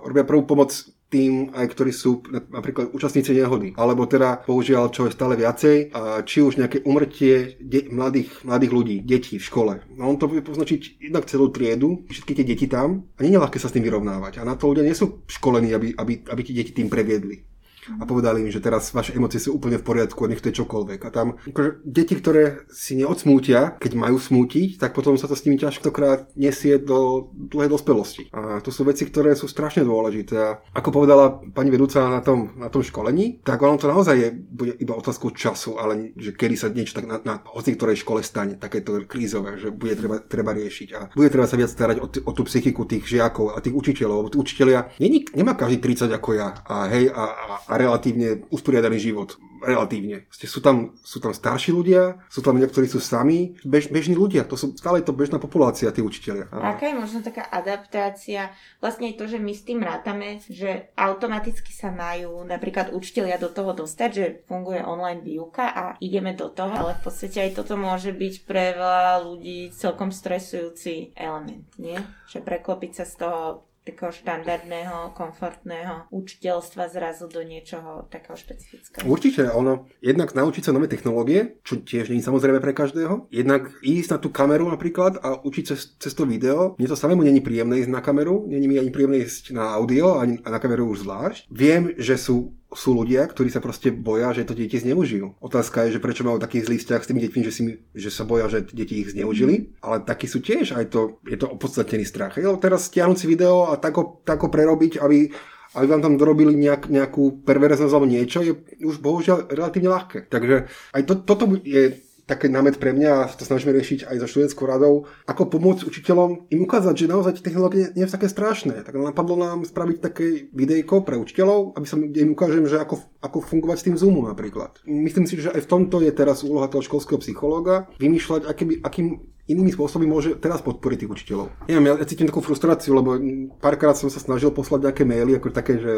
robia 0.04 0.26
prvú 0.26 0.44
pomoc 0.44 0.74
tým, 1.08 1.56
aj 1.56 1.66
ktorí 1.72 1.90
sú 1.92 2.20
napríklad 2.52 2.92
účastníci 2.92 3.32
nehody. 3.32 3.72
Alebo 3.80 4.04
teda, 4.04 4.44
použiaľ, 4.44 4.92
čo 4.92 5.08
je 5.08 5.16
stále 5.16 5.40
viacej, 5.40 5.96
a 5.96 6.20
či 6.22 6.44
už 6.44 6.60
nejaké 6.60 6.84
umrtie 6.84 7.56
de- 7.58 7.88
mladých, 7.88 8.44
mladých 8.44 8.72
ľudí, 8.72 8.96
detí 9.00 9.40
v 9.40 9.48
škole. 9.48 9.72
No 9.96 10.12
on 10.12 10.20
to 10.20 10.28
bude 10.28 10.44
poznačiť 10.44 11.00
jednak 11.00 11.24
celú 11.24 11.48
triedu, 11.48 12.04
všetky 12.12 12.32
tie 12.36 12.44
deti 12.44 12.66
tam 12.68 13.08
a 13.16 13.24
nie 13.24 13.34
je 13.34 13.40
ľahké 13.40 13.56
sa 13.56 13.72
s 13.72 13.74
tým 13.74 13.88
vyrovnávať. 13.88 14.40
A 14.40 14.46
na 14.46 14.54
to 14.54 14.68
ľudia 14.68 14.84
nie 14.84 14.96
sú 14.96 15.24
školení, 15.24 15.72
aby, 15.72 15.96
aby, 15.96 16.28
aby 16.28 16.40
tie 16.44 16.54
deti 16.60 16.72
tým 16.76 16.92
previedli 16.92 17.47
a 17.96 18.04
povedali 18.04 18.44
mi, 18.44 18.50
že 18.52 18.60
teraz 18.60 18.92
vaše 18.92 19.16
emócie 19.16 19.40
sú 19.40 19.56
úplne 19.56 19.80
v 19.80 19.86
poriadku 19.86 20.24
a 20.24 20.30
nech 20.30 20.44
to 20.44 20.52
je 20.52 20.60
čokoľvek. 20.60 21.00
A 21.06 21.08
tam 21.08 21.40
akože, 21.48 21.70
deti, 21.86 22.14
ktoré 22.18 22.68
si 22.68 22.98
neodsmútia, 23.00 23.80
keď 23.80 23.92
majú 23.96 24.20
smútiť, 24.20 24.76
tak 24.76 24.92
potom 24.92 25.16
sa 25.16 25.30
to 25.30 25.38
s 25.38 25.44
nimi 25.48 25.56
ťažkokrát 25.56 26.36
nesie 26.36 26.76
do 26.76 27.30
dlhej 27.32 27.72
dospelosti. 27.72 28.28
A 28.34 28.60
to 28.60 28.68
sú 28.68 28.84
veci, 28.84 29.08
ktoré 29.08 29.32
sú 29.32 29.48
strašne 29.48 29.86
dôležité. 29.86 30.36
A 30.36 30.50
ako 30.76 30.92
povedala 30.92 31.40
pani 31.56 31.72
vedúca 31.72 32.04
na 32.04 32.20
tom, 32.20 32.56
na 32.60 32.68
tom 32.68 32.84
školení, 32.84 33.40
tak 33.40 33.62
ono 33.64 33.80
to 33.80 33.88
naozaj 33.88 34.16
je, 34.18 34.28
bude 34.34 34.76
iba 34.76 34.92
otázkou 34.92 35.32
času, 35.32 35.80
ale 35.80 36.12
že 36.18 36.34
kedy 36.34 36.54
sa 36.58 36.68
niečo 36.68 36.98
tak 36.98 37.06
na, 37.08 37.16
na 37.22 37.40
hoci 37.48 37.74
ktorej 37.78 38.02
škole 38.02 38.20
stane, 38.20 38.58
takéto 38.58 39.00
krízové, 39.06 39.56
že 39.56 39.70
bude 39.72 39.94
treba, 39.94 40.18
treba 40.20 40.52
riešiť. 40.52 40.88
A 40.98 41.00
bude 41.14 41.30
treba 41.30 41.46
sa 41.46 41.56
viac 41.56 41.70
starať 41.70 41.96
o, 42.02 42.06
t- 42.10 42.22
o 42.24 42.32
tú 42.34 42.42
psychiku 42.44 42.84
tých 42.84 43.06
žiakov 43.06 43.54
a 43.54 43.62
tých 43.62 43.74
učiteľov. 43.74 44.34
Tí 44.34 44.36
učiteľia, 44.36 44.98
není, 44.98 45.24
nemá 45.32 45.54
každý 45.54 45.78
30 45.80 46.10
ako 46.10 46.30
ja. 46.34 46.58
A 46.66 46.90
hej, 46.90 47.08
a, 47.14 47.24
a, 47.24 47.44
a 47.64 47.74
relatívne 47.78 48.42
usporiadaný 48.50 48.98
život. 48.98 49.38
Relatívne. 49.58 50.30
Sú 50.30 50.62
tam, 50.62 50.94
sú 51.02 51.18
tam 51.18 51.34
starší 51.34 51.74
ľudia, 51.74 52.22
sú 52.30 52.46
tam 52.46 52.54
ľudia, 52.58 52.70
ktorí 52.70 52.86
sú 52.86 53.02
sami, 53.02 53.58
bež, 53.66 53.90
bežní 53.90 54.14
ľudia. 54.14 54.46
To 54.46 54.54
sú 54.54 54.78
stále 54.78 55.02
to 55.02 55.10
bežná 55.10 55.42
populácia, 55.42 55.90
tí 55.90 55.98
učiteľia. 55.98 56.46
Aká 56.54 56.86
je 56.86 56.94
možno 56.94 57.26
taká 57.26 57.42
adaptácia? 57.50 58.54
Vlastne 58.78 59.10
to, 59.18 59.26
že 59.26 59.42
my 59.42 59.50
s 59.50 59.66
tým 59.66 59.82
rátame, 59.82 60.38
že 60.46 60.94
automaticky 60.94 61.74
sa 61.74 61.90
majú 61.90 62.46
napríklad 62.46 62.94
učiteľia 62.94 63.42
do 63.42 63.50
toho 63.50 63.74
dostať, 63.74 64.10
že 64.14 64.46
funguje 64.46 64.78
online 64.78 65.26
výuka 65.26 65.66
a 65.74 65.84
ideme 65.98 66.38
do 66.38 66.54
toho, 66.54 66.70
ale 66.70 66.94
v 66.94 67.10
podstate 67.10 67.50
aj 67.50 67.58
toto 67.58 67.74
môže 67.74 68.14
byť 68.14 68.34
pre 68.46 68.78
veľa 68.78 69.26
ľudí 69.26 69.74
celkom 69.74 70.14
stresujúci 70.14 71.18
element, 71.18 71.66
nie? 71.82 71.98
Že 72.30 72.46
preklopiť 72.46 73.02
sa 73.02 73.04
z 73.04 73.14
toho 73.26 73.67
takého 73.88 74.12
štandardného, 74.12 75.16
komfortného 75.16 76.12
učiteľstva 76.12 76.92
zrazu 76.92 77.30
do 77.32 77.40
niečoho 77.40 78.04
takého 78.12 78.36
špecifického. 78.36 79.08
Určite, 79.08 79.48
ono, 79.48 79.88
jednak 80.04 80.36
naučiť 80.36 80.68
sa 80.68 80.74
nové 80.76 80.92
technológie, 80.92 81.60
čo 81.64 81.80
tiež 81.80 82.12
nie 82.12 82.20
je 82.20 82.28
samozrejme 82.28 82.60
pre 82.60 82.76
každého, 82.76 83.32
jednak 83.32 83.72
ísť 83.80 84.10
na 84.12 84.18
tú 84.20 84.28
kameru 84.28 84.68
napríklad 84.68 85.16
a 85.24 85.40
učiť 85.40 85.64
cez, 85.64 85.96
cez 85.96 86.12
to 86.12 86.28
video. 86.28 86.76
Mne 86.76 86.88
to 86.92 86.98
samému 86.98 87.24
není 87.24 87.40
príjemné 87.40 87.80
ísť 87.80 87.92
na 87.92 88.04
kameru, 88.04 88.44
není 88.44 88.68
mi 88.68 88.76
ani 88.76 88.92
príjemné 88.92 89.24
ísť 89.24 89.56
na 89.56 89.72
audio, 89.72 90.20
ani 90.20 90.42
na 90.44 90.58
kameru 90.60 90.92
už 90.92 91.08
zvlášť. 91.08 91.48
Viem, 91.48 91.96
že 91.96 92.20
sú 92.20 92.57
sú 92.68 92.92
ľudia, 92.92 93.24
ktorí 93.24 93.48
sa 93.48 93.64
proste 93.64 93.88
boja, 93.88 94.36
že 94.36 94.44
to 94.44 94.52
deti 94.52 94.76
zneužijú. 94.76 95.40
Otázka 95.40 95.88
je, 95.88 95.96
že 95.96 96.04
prečo 96.04 96.20
majú 96.20 96.36
taký 96.36 96.60
zlý 96.60 96.76
vzťah 96.76 97.00
s 97.00 97.08
tými 97.08 97.20
deťmi, 97.24 97.40
že, 97.48 97.52
si, 97.52 97.62
že 97.96 98.10
sa 98.12 98.28
boja, 98.28 98.52
že 98.52 98.68
deti 98.68 99.00
ich 99.00 99.16
zneužili, 99.16 99.72
ale 99.80 100.04
takí 100.04 100.28
sú 100.28 100.44
tiež, 100.44 100.76
aj 100.76 100.92
to, 100.92 101.16
je 101.24 101.40
to 101.40 101.48
opodstatnený 101.48 102.04
strach. 102.04 102.36
Jo, 102.36 102.60
teraz 102.60 102.92
stiahnuť 102.92 103.16
si 103.16 103.26
video 103.26 103.72
a 103.72 103.80
tak 103.80 103.96
ho, 103.96 104.20
tak 104.20 104.44
ho 104.44 104.52
prerobiť, 104.52 105.00
aby, 105.00 105.32
aby 105.80 105.86
vám 105.88 106.04
tam 106.04 106.20
dorobili 106.20 106.52
nejak, 106.52 106.92
nejakú 106.92 107.40
perverznosť 107.40 107.92
alebo 107.92 108.08
niečo, 108.08 108.44
je 108.44 108.52
už 108.84 109.00
bohužiaľ 109.00 109.48
relatívne 109.48 109.88
ľahké. 109.88 110.28
Takže 110.28 110.68
aj 110.68 111.02
to, 111.08 111.24
toto 111.24 111.48
je 111.64 112.07
taký 112.28 112.52
námet 112.52 112.76
pre 112.76 112.92
mňa 112.92 113.10
a 113.24 113.28
to 113.32 113.48
snažíme 113.48 113.72
riešiť 113.72 114.04
aj 114.04 114.16
so 114.20 114.26
študentskou 114.28 114.68
radou, 114.68 115.08
ako 115.24 115.48
pomôcť 115.48 115.88
učiteľom 115.88 116.52
im 116.52 116.60
ukázať, 116.68 116.94
že 116.94 117.06
naozaj 117.08 117.40
technológie 117.40 117.88
nie 117.96 118.04
sú 118.04 118.12
také 118.12 118.28
strašné. 118.28 118.84
Tak 118.84 118.92
napadlo 119.00 119.40
nám 119.40 119.64
spraviť 119.64 119.96
také 120.04 120.52
videjko 120.52 121.08
pre 121.08 121.16
učiteľov, 121.16 121.80
aby 121.80 121.86
som 121.88 122.04
im 122.04 122.36
ukážem, 122.36 122.68
že 122.68 122.84
ako, 122.84 123.00
ako 123.24 123.40
fungovať 123.40 123.76
s 123.80 123.86
tým 123.88 123.96
Zoomom 123.96 124.28
napríklad. 124.28 124.84
Myslím 124.84 125.24
si, 125.24 125.40
že 125.40 125.48
aj 125.48 125.64
v 125.64 125.70
tomto 125.72 126.04
je 126.04 126.12
teraz 126.12 126.44
úloha 126.44 126.68
toho 126.68 126.84
školského 126.84 127.16
psychológa 127.24 127.88
vymýšľať, 127.96 128.44
aký, 128.44 128.64
akým 128.84 129.24
inými 129.48 129.72
spôsobmi 129.72 130.04
môže 130.04 130.36
teraz 130.36 130.60
podporiť 130.60 131.08
tých 131.08 131.12
učiteľov. 131.16 131.48
Neviem, 131.72 131.88
ja, 131.88 131.94
ja 131.96 132.04
cítim 132.04 132.28
takú 132.28 132.44
frustráciu, 132.44 132.92
lebo 132.92 133.16
párkrát 133.64 133.96
som 133.96 134.12
sa 134.12 134.20
snažil 134.20 134.52
poslať 134.52 134.92
nejaké 134.92 135.08
maily, 135.08 135.40
ako 135.40 135.48
také, 135.48 135.80
že 135.80 135.94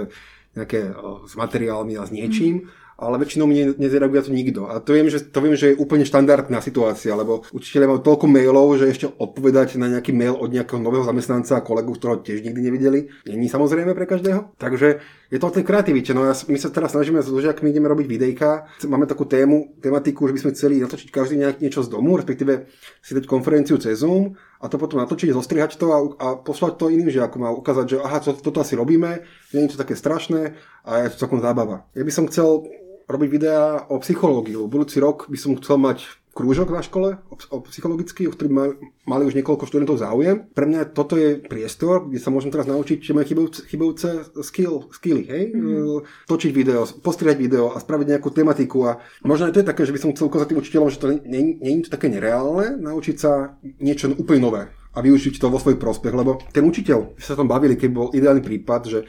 nejaké 0.55 0.95
o, 0.95 1.27
s 1.27 1.35
materiálmi 1.35 1.99
a 1.99 2.07
s 2.07 2.15
niečím. 2.15 2.71
Mm 2.71 2.89
ale 3.01 3.17
väčšinou 3.17 3.49
mi 3.49 3.65
nezareaguje 3.81 4.29
to 4.29 4.31
nikto. 4.31 4.61
A 4.69 4.77
to 4.85 4.93
viem, 4.93 5.09
že, 5.09 5.25
to 5.25 5.41
viem, 5.41 5.57
že 5.57 5.73
je 5.73 5.81
úplne 5.81 6.05
štandardná 6.05 6.61
situácia, 6.61 7.17
lebo 7.17 7.49
učiteľe 7.51 7.89
majú 7.89 8.01
toľko 8.05 8.27
mailov, 8.29 8.77
že 8.77 8.93
ešte 8.93 9.09
odpovedať 9.09 9.81
na 9.81 9.89
nejaký 9.89 10.13
mail 10.13 10.37
od 10.37 10.53
nejakého 10.53 10.77
nového 10.77 11.09
zamestnanca 11.09 11.57
a 11.57 11.65
kolegu, 11.65 11.97
ktorého 11.97 12.21
tiež 12.21 12.45
nikdy 12.45 12.61
nevideli, 12.61 13.09
není 13.25 13.49
samozrejme 13.49 13.97
pre 13.97 14.05
každého. 14.05 14.53
Takže 14.61 15.01
je 15.33 15.39
to 15.39 15.49
o 15.49 15.55
tej 15.55 15.65
kreativite. 15.65 16.13
No 16.13 16.29
ja, 16.29 16.37
my 16.37 16.59
sa 16.61 16.69
teraz 16.69 16.93
snažíme 16.93 17.25
s 17.25 17.33
ľuďakmi, 17.33 17.73
ideme 17.73 17.89
robiť 17.89 18.07
videjka. 18.11 18.69
Máme 18.85 19.09
takú 19.09 19.25
tému, 19.25 19.81
tematiku, 19.81 20.29
že 20.29 20.35
by 20.37 20.41
sme 20.45 20.51
chceli 20.53 20.75
natočiť 20.85 21.09
každý 21.09 21.41
nejak 21.41 21.65
niečo 21.65 21.81
z 21.81 21.89
domu, 21.89 22.21
respektíve 22.21 22.69
si 23.01 23.17
dať 23.17 23.25
konferenciu 23.25 23.81
cez 23.81 24.03
Zoom 24.03 24.37
a 24.61 24.69
to 24.69 24.77
potom 24.77 25.01
natočiť, 25.01 25.33
zostrihať 25.33 25.81
to 25.81 25.87
a, 25.89 25.99
a 26.19 26.27
poslať 26.37 26.77
to 26.77 26.93
iným 26.93 27.09
žiakom 27.09 27.47
a 27.47 27.55
ukázať, 27.55 27.87
že 27.87 27.97
aha, 28.03 28.19
to, 28.21 28.37
toto 28.37 28.61
asi 28.61 28.77
robíme, 28.77 29.25
nie 29.57 29.65
je 29.65 29.73
to 29.73 29.81
také 29.81 29.97
strašné 29.97 30.59
a 30.85 31.07
je 31.07 31.15
to 31.15 31.25
celkom 31.25 31.41
zábava. 31.41 31.89
Ja 31.97 32.05
by 32.05 32.13
som 32.13 32.29
chcel 32.29 32.67
robiť 33.11 33.29
videá 33.29 33.91
o 33.91 33.99
psychológii. 33.99 34.55
Budúci 34.71 35.03
rok 35.03 35.27
by 35.27 35.39
som 35.39 35.59
chcel 35.59 35.83
mať 35.83 36.07
krúžok 36.31 36.71
na 36.71 36.79
škole 36.79 37.19
o, 37.27 37.57
psychologický, 37.67 38.31
o 38.31 38.33
ktorý 38.33 38.49
mali, 38.49 38.73
mali 39.03 39.23
už 39.27 39.35
niekoľko 39.35 39.67
študentov 39.67 39.99
záujem. 39.99 40.47
Pre 40.55 40.63
mňa 40.63 40.95
toto 40.95 41.19
je 41.19 41.43
priestor, 41.43 42.07
kde 42.07 42.23
sa 42.23 42.31
môžem 42.31 42.55
teraz 42.55 42.71
naučiť, 42.71 43.03
že 43.03 43.13
majú 43.13 43.27
chybujúce, 43.27 43.61
chybujúce 43.67 44.09
skill, 44.47 44.87
skilly, 44.95 45.27
hej? 45.27 45.43
Mm-hmm. 45.51 46.31
Točiť 46.31 46.51
video, 46.55 46.87
postriať 46.87 47.37
video 47.37 47.75
a 47.75 47.83
spraviť 47.83 48.07
nejakú 48.15 48.31
tematiku 48.31 48.79
a 48.87 49.03
možno 49.27 49.51
aj 49.51 49.59
to 49.59 49.61
je 49.61 49.71
také, 49.75 49.83
že 49.83 49.95
by 49.95 50.01
som 50.01 50.13
chcel 50.15 50.31
ukázať 50.31 50.47
tým 50.55 50.61
učiteľom, 50.63 50.89
že 50.89 51.01
to 51.03 51.07
nie, 51.27 51.59
nie 51.59 51.83
je 51.83 51.91
to 51.91 51.95
také 51.99 52.07
nereálne, 52.07 52.79
naučiť 52.79 53.17
sa 53.19 53.59
niečo 53.83 54.15
úplne 54.15 54.41
nové 54.41 54.63
a 54.91 54.99
využiť 54.99 55.39
to 55.39 55.51
vo 55.51 55.59
svoj 55.59 55.79
prospech, 55.79 56.15
lebo 56.15 56.43
ten 56.51 56.67
učiteľ, 56.67 57.15
sa 57.19 57.39
tam 57.39 57.47
bavili, 57.47 57.79
keď 57.79 57.91
bol 57.91 58.11
ideálny 58.11 58.43
prípad, 58.43 58.83
že 58.91 59.07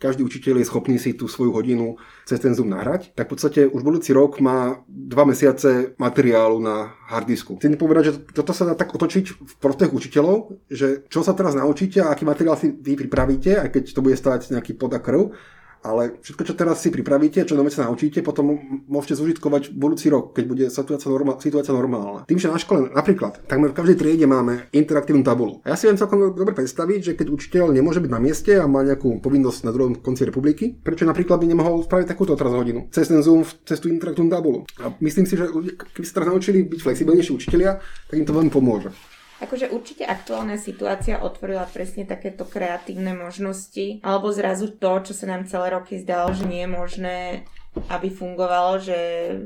každý 0.00 0.24
učiteľ 0.24 0.64
je 0.64 0.66
schopný 0.66 0.96
si 0.96 1.12
tú 1.12 1.28
svoju 1.28 1.52
hodinu 1.52 2.00
cez 2.24 2.40
ten 2.40 2.56
Zoom 2.56 2.72
nahrať, 2.72 3.12
tak 3.12 3.28
v 3.28 3.32
podstate 3.36 3.60
už 3.68 3.84
budúci 3.84 4.16
rok 4.16 4.40
má 4.40 4.80
dva 4.88 5.28
mesiace 5.28 5.92
materiálu 6.00 6.56
na 6.56 6.96
harddisku. 7.12 7.60
Chcem 7.60 7.76
povedať, 7.76 8.02
že 8.08 8.14
toto 8.32 8.56
sa 8.56 8.64
dá 8.64 8.72
tak 8.72 8.96
otočiť 8.96 9.24
v 9.36 9.54
prospech 9.60 9.92
učiteľov, 9.92 10.56
že 10.72 11.04
čo 11.12 11.20
sa 11.20 11.36
teraz 11.36 11.52
naučíte 11.52 12.00
a 12.00 12.08
aký 12.08 12.24
materiál 12.24 12.56
si 12.56 12.72
vy 12.72 12.96
pripravíte, 12.96 13.60
aj 13.60 13.68
keď 13.68 13.84
to 13.92 14.00
bude 14.00 14.16
stať 14.16 14.56
nejaký 14.56 14.72
pod 14.80 14.96
krv, 14.96 15.36
ale 15.80 16.20
všetko, 16.20 16.42
čo 16.44 16.54
teraz 16.54 16.84
si 16.84 16.92
pripravíte, 16.92 17.44
čo 17.48 17.56
nové 17.56 17.72
sa 17.72 17.88
naučíte, 17.88 18.20
potom 18.20 18.56
môžete 18.86 19.16
zužitkovať 19.16 19.72
budúci 19.72 20.12
rok, 20.12 20.36
keď 20.36 20.44
bude 20.44 20.64
situácia, 20.68 21.08
normál, 21.08 21.40
situácia 21.40 21.72
normálna. 21.72 22.28
Tým, 22.28 22.36
že 22.36 22.52
na 22.52 22.60
škole 22.60 22.92
napríklad, 22.92 23.48
takmer 23.48 23.72
v 23.72 23.78
každej 23.80 23.96
triede 23.96 24.26
máme 24.28 24.68
interaktívnu 24.76 25.24
tabulu. 25.24 25.64
A 25.64 25.72
ja 25.72 25.76
si 25.80 25.88
viem 25.88 25.96
celkom 25.96 26.36
dobre 26.36 26.52
predstaviť, 26.52 27.00
že 27.00 27.12
keď 27.16 27.32
učiteľ 27.32 27.72
nemôže 27.72 28.04
byť 28.04 28.10
na 28.12 28.20
mieste 28.20 28.52
a 28.60 28.68
má 28.68 28.84
nejakú 28.84 29.24
povinnosť 29.24 29.60
na 29.64 29.72
druhom 29.72 29.96
konci 29.96 30.28
republiky, 30.28 30.76
prečo 30.76 31.08
napríklad 31.08 31.40
by 31.40 31.46
nemohol 31.48 31.84
spraviť 31.84 32.06
takúto 32.06 32.36
teraz 32.36 32.52
hodinu 32.52 32.92
cez 32.92 33.08
ten 33.08 33.22
Zoom, 33.24 33.46
cez 33.64 33.80
tú 33.80 33.88
interaktívnu 33.88 34.28
tabulu. 34.28 34.68
A 34.82 34.92
myslím 35.00 35.24
si, 35.24 35.38
že 35.38 35.48
keby 35.96 36.06
sa 36.06 36.20
teraz 36.20 36.28
naučili 36.28 36.66
byť 36.66 36.80
flexibilnejší 36.82 37.32
učiteľia, 37.32 37.80
tak 37.80 38.16
im 38.18 38.26
to 38.26 38.36
veľmi 38.36 38.52
pomôže. 38.52 38.92
Akože 39.40 39.72
určite 39.72 40.04
aktuálna 40.04 40.60
situácia 40.60 41.24
otvorila 41.24 41.64
presne 41.64 42.04
takéto 42.04 42.44
kreatívne 42.44 43.16
možnosti, 43.16 44.04
alebo 44.04 44.28
zrazu 44.28 44.76
to, 44.76 45.00
čo 45.00 45.12
sa 45.16 45.32
nám 45.32 45.48
celé 45.48 45.72
roky 45.72 45.96
zdalo, 45.96 46.36
že 46.36 46.44
nie 46.44 46.68
je 46.68 46.70
možné, 46.70 47.18
aby 47.88 48.12
fungovalo, 48.12 48.82
že 48.82 48.96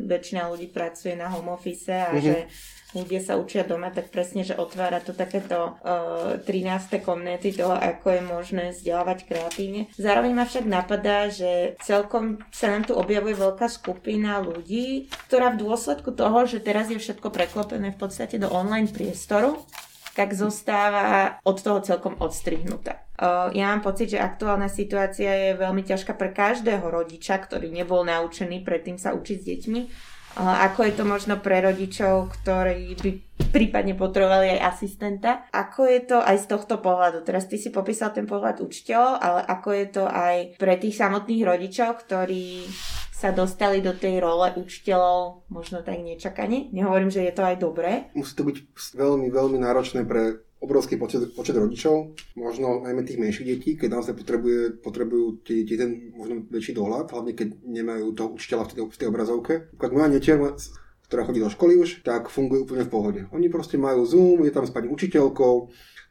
väčšina 0.04 0.50
ľudí 0.50 0.72
pracuje 0.74 1.14
na 1.14 1.30
home 1.30 1.54
office 1.54 1.94
a 1.94 2.10
mm-hmm. 2.10 2.24
že 2.24 2.36
ľudia 2.94 3.20
sa 3.20 3.34
učia 3.36 3.66
doma, 3.66 3.90
tak 3.90 4.14
presne, 4.14 4.46
že 4.46 4.54
otvára 4.54 5.02
to 5.02 5.12
takéto 5.12 5.76
uh, 5.82 6.38
13. 6.40 7.02
komnety 7.02 7.50
toho, 7.50 7.74
ako 7.74 8.06
je 8.14 8.22
možné 8.22 8.64
vzdelávať 8.70 9.26
kreatívne. 9.26 9.90
Zároveň 9.98 10.32
ma 10.32 10.46
však 10.46 10.64
napadá, 10.64 11.28
že 11.28 11.74
celkom 11.82 12.40
sa 12.54 12.70
nám 12.70 12.86
tu 12.86 12.94
objavuje 12.94 13.34
veľká 13.34 13.66
skupina 13.66 14.38
ľudí, 14.38 15.10
ktorá 15.26 15.52
v 15.52 15.66
dôsledku 15.66 16.14
toho, 16.14 16.46
že 16.46 16.62
teraz 16.62 16.88
je 16.88 16.96
všetko 17.02 17.34
preklopené 17.34 17.90
v 17.90 17.98
podstate 17.98 18.38
do 18.38 18.48
online 18.48 18.88
priestoru, 18.88 19.58
tak 20.14 20.30
zostáva 20.30 21.42
od 21.42 21.58
toho 21.58 21.82
celkom 21.82 22.14
odstrihnutá. 22.22 23.02
Ja 23.54 23.70
mám 23.74 23.82
pocit, 23.82 24.14
že 24.14 24.22
aktuálna 24.22 24.66
situácia 24.66 25.30
je 25.30 25.50
veľmi 25.58 25.86
ťažká 25.86 26.18
pre 26.18 26.34
každého 26.34 26.82
rodiča, 26.82 27.38
ktorý 27.38 27.70
nebol 27.70 28.02
naučený 28.02 28.62
predtým 28.66 28.98
sa 28.98 29.14
učiť 29.14 29.36
s 29.38 29.46
deťmi. 29.46 29.80
Ako 30.38 30.82
je 30.82 30.92
to 30.98 31.04
možno 31.06 31.38
pre 31.38 31.62
rodičov, 31.62 32.34
ktorí 32.42 32.98
by 32.98 33.10
prípadne 33.54 33.94
potrebovali 33.94 34.58
aj 34.58 34.74
asistenta. 34.74 35.46
Ako 35.54 35.86
je 35.86 36.00
to 36.10 36.18
aj 36.18 36.42
z 36.42 36.46
tohto 36.50 36.82
pohľadu? 36.82 37.22
Teraz 37.22 37.46
ty 37.46 37.54
si 37.54 37.70
popísal 37.70 38.10
ten 38.10 38.26
pohľad 38.26 38.58
učiteľov, 38.58 39.22
ale 39.22 39.40
ako 39.46 39.68
je 39.70 39.86
to 39.94 40.04
aj 40.10 40.58
pre 40.58 40.74
tých 40.74 40.98
samotných 40.98 41.46
rodičov, 41.46 42.02
ktorí 42.02 42.66
sa 43.14 43.30
dostali 43.30 43.78
do 43.78 43.94
tej 43.94 44.18
role 44.18 44.58
učiteľov 44.58 45.46
možno 45.48 45.86
tak 45.86 46.02
nečakane. 46.02 46.74
Nehovorím, 46.74 47.14
že 47.14 47.24
je 47.24 47.32
to 47.32 47.46
aj 47.46 47.56
dobré. 47.62 48.10
Musí 48.18 48.34
to 48.34 48.42
byť 48.42 48.56
veľmi, 48.98 49.30
veľmi 49.30 49.58
náročné 49.62 50.02
pre 50.02 50.42
obrovský 50.64 50.96
počet, 50.96 51.36
počet 51.36 51.54
rodičov, 51.54 52.16
možno 52.34 52.80
najmä 52.82 53.04
tých 53.04 53.20
menších 53.20 53.46
detí, 53.46 53.70
keď 53.76 54.00
naozaj 54.00 54.16
potrebuje, 54.16 54.80
potrebujú 54.80 55.44
tie 55.44 55.62
deti 55.62 55.76
ten 55.76 56.10
možno 56.16 56.48
väčší 56.48 56.72
dohľad, 56.72 57.12
hlavne 57.12 57.36
keď 57.36 57.60
nemajú 57.62 58.16
toho 58.16 58.32
učiteľa 58.32 58.64
v 58.64 58.72
tej, 58.72 58.82
v 58.88 58.98
tej 58.98 59.06
obrazovke. 59.12 59.52
Keď 59.76 59.90
moja 59.92 60.08
netier, 60.08 60.40
ktorá 61.06 61.22
chodí 61.28 61.38
do 61.44 61.52
školy 61.52 61.76
už, 61.78 62.00
tak 62.00 62.32
funguje 62.32 62.64
úplne 62.64 62.88
v 62.88 62.92
pohode. 62.92 63.20
Oni 63.30 63.52
proste 63.52 63.76
majú 63.76 64.08
Zoom, 64.08 64.42
je 64.42 64.50
tam 64.50 64.64
s 64.64 64.72
pani 64.72 64.88
učiteľkou, 64.88 65.54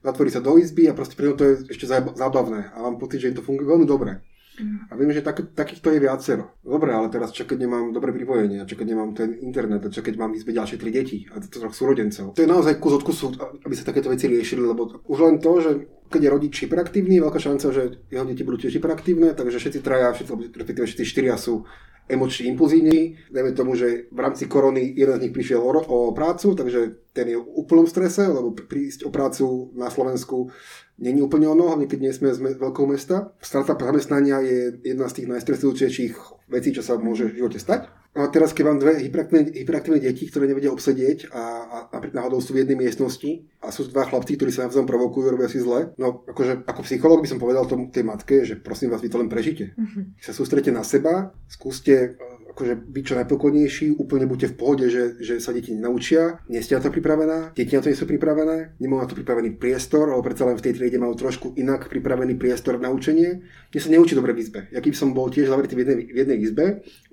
zatvorí 0.06 0.30
sa 0.30 0.40
do 0.40 0.56
izby 0.62 0.86
a 0.88 0.94
proste 0.94 1.18
pre 1.18 1.34
to 1.34 1.44
je 1.44 1.54
ešte 1.74 1.90
zábavné. 2.14 2.72
A 2.72 2.78
mám 2.86 3.02
pocit, 3.02 3.20
že 3.20 3.34
im 3.34 3.38
to 3.40 3.46
funguje 3.46 3.66
veľmi 3.66 3.90
dobre. 3.90 4.22
Mm. 4.54 4.86
A 4.90 4.94
viem, 4.94 5.10
že 5.10 5.26
tak, 5.26 5.42
takýchto 5.58 5.90
je 5.90 6.00
viacero. 6.00 6.54
Dobre, 6.62 6.94
ale 6.94 7.10
teraz 7.10 7.34
čo 7.34 7.50
keď 7.50 7.66
nemám 7.66 7.90
dobré 7.90 8.14
pripojenie, 8.14 8.62
a 8.62 8.70
čo 8.70 8.78
keď 8.78 8.88
nemám 8.94 9.18
ten 9.18 9.34
internet, 9.42 9.82
a 9.86 9.90
čo 9.90 10.06
keď 10.06 10.14
mám 10.22 10.38
izbe 10.38 10.54
ďalšie 10.54 10.78
tri 10.78 10.94
deti 10.94 11.26
a 11.34 11.42
troch 11.42 11.74
súrodencov. 11.74 12.38
To 12.38 12.44
je 12.44 12.50
naozaj 12.50 12.78
kus 12.78 12.94
od 12.94 13.04
kusu, 13.04 13.34
aby 13.38 13.74
sa 13.74 13.90
takéto 13.90 14.14
veci 14.14 14.30
riešili, 14.30 14.62
lebo 14.62 15.02
už 15.10 15.20
len 15.26 15.42
to, 15.42 15.52
že 15.58 15.72
keď 16.14 16.22
je 16.22 16.30
rodič 16.30 16.56
hyperaktívny, 16.62 17.18
veľká 17.18 17.42
šanca, 17.42 17.74
že 17.74 18.06
jeho 18.14 18.26
deti 18.30 18.46
budú 18.46 18.62
tiež 18.62 18.78
hyperaktívne, 18.78 19.34
takže 19.34 19.58
všetci 19.58 19.80
traja, 19.82 20.14
všetci, 20.14 20.54
respektíve 20.54 20.86
všetci 20.86 21.06
štyria 21.10 21.36
sú 21.42 21.66
emočne 22.10 22.52
impulzívni. 22.52 23.16
Dajme 23.32 23.52
tomu, 23.56 23.76
že 23.80 24.12
v 24.12 24.20
rámci 24.20 24.46
korony 24.48 24.92
jeden 24.96 25.16
z 25.18 25.24
nich 25.28 25.36
prišiel 25.36 25.64
o, 25.64 25.72
o 25.72 25.98
prácu, 26.12 26.56
takže 26.56 27.12
ten 27.16 27.30
je 27.30 27.38
v 27.40 27.50
úplnom 27.56 27.88
strese, 27.88 28.28
lebo 28.28 28.52
prísť 28.52 29.08
o 29.08 29.14
prácu 29.14 29.72
na 29.78 29.88
Slovensku 29.88 30.52
není 31.00 31.24
úplne 31.24 31.48
ono, 31.48 31.72
hlavne 31.72 31.88
keď 31.88 32.00
nie 32.00 32.14
sme 32.14 32.34
z 32.34 32.42
veľkého 32.60 32.88
mesta. 32.90 33.32
Strata 33.40 33.80
zamestnania 33.80 34.44
je 34.44 34.78
jedna 34.84 35.08
z 35.08 35.22
tých 35.22 35.28
najstresujúcejších 35.32 36.14
vecí, 36.50 36.70
čo 36.76 36.84
sa 36.84 37.00
môže 37.00 37.32
v 37.32 37.40
živote 37.40 37.60
stať. 37.62 38.03
A 38.14 38.30
teraz, 38.30 38.54
keď 38.54 38.64
mám 38.70 38.78
dve 38.78 39.02
hyperaktívne, 39.02 39.50
hyperaktívne 39.50 39.98
deti, 39.98 40.30
ktoré 40.30 40.46
nevedia 40.46 40.70
obsedieť 40.70 41.34
a, 41.34 41.44
a 41.66 41.78
napríklad 41.90 42.22
náhodou 42.22 42.46
sú 42.46 42.54
v 42.54 42.62
jednej 42.62 42.78
miestnosti 42.78 43.50
a 43.58 43.74
sú 43.74 43.90
dva 43.90 44.06
chlapci, 44.06 44.38
ktorí 44.38 44.54
sa 44.54 44.70
navzájom 44.70 44.86
provokujú, 44.86 45.34
robia 45.34 45.50
si 45.50 45.58
zle, 45.58 45.98
no 45.98 46.22
akože 46.30 46.62
ako 46.70 46.82
psychológ 46.86 47.26
by 47.26 47.30
som 47.34 47.42
povedal 47.42 47.66
tomu, 47.66 47.90
tej 47.90 48.06
matke, 48.06 48.46
že 48.46 48.62
prosím 48.62 48.94
vás, 48.94 49.02
vy 49.02 49.10
to 49.10 49.18
len 49.18 49.34
prežite. 49.34 49.74
Mm-hmm. 49.74 50.22
Sa 50.22 50.30
sústrete 50.30 50.70
na 50.70 50.86
seba, 50.86 51.34
skúste 51.50 52.14
akože 52.54 52.86
byť 52.86 53.04
čo 53.04 53.18
najpokojnejší, 53.18 53.98
úplne 53.98 54.30
buďte 54.30 54.54
v 54.54 54.58
pohode, 54.62 54.86
že, 54.86 55.18
že 55.18 55.42
sa 55.42 55.50
deti 55.50 55.74
nenaučia, 55.74 56.38
nie 56.46 56.62
ste 56.62 56.78
na 56.78 56.86
to 56.86 56.94
pripravená, 56.94 57.58
deti 57.58 57.74
na 57.74 57.82
to 57.82 57.90
nie 57.90 57.98
sú 57.98 58.06
pripravené, 58.06 58.78
nemajú 58.78 59.00
na 59.02 59.10
to 59.10 59.18
pripravený 59.18 59.58
priestor, 59.58 60.14
ale 60.14 60.22
predsa 60.22 60.46
len 60.46 60.54
v 60.54 60.66
tej 60.70 60.74
triede 60.78 61.02
majú 61.02 61.18
trošku 61.18 61.58
inak 61.58 61.90
pripravený 61.90 62.38
priestor 62.38 62.78
na 62.78 62.94
učenie. 62.94 63.42
Mne 63.74 63.80
sa 63.82 63.90
neučí 63.90 64.14
dobre 64.14 64.38
v 64.38 64.46
izbe. 64.46 64.60
Ja 64.70 64.86
keby 64.86 64.94
som 64.94 65.18
bol 65.18 65.34
tiež 65.34 65.50
zavretý 65.50 65.74
v 65.74 65.82
jednej, 65.82 65.98
v 66.06 66.18
jednej 66.22 66.38
izbe, 66.46 66.66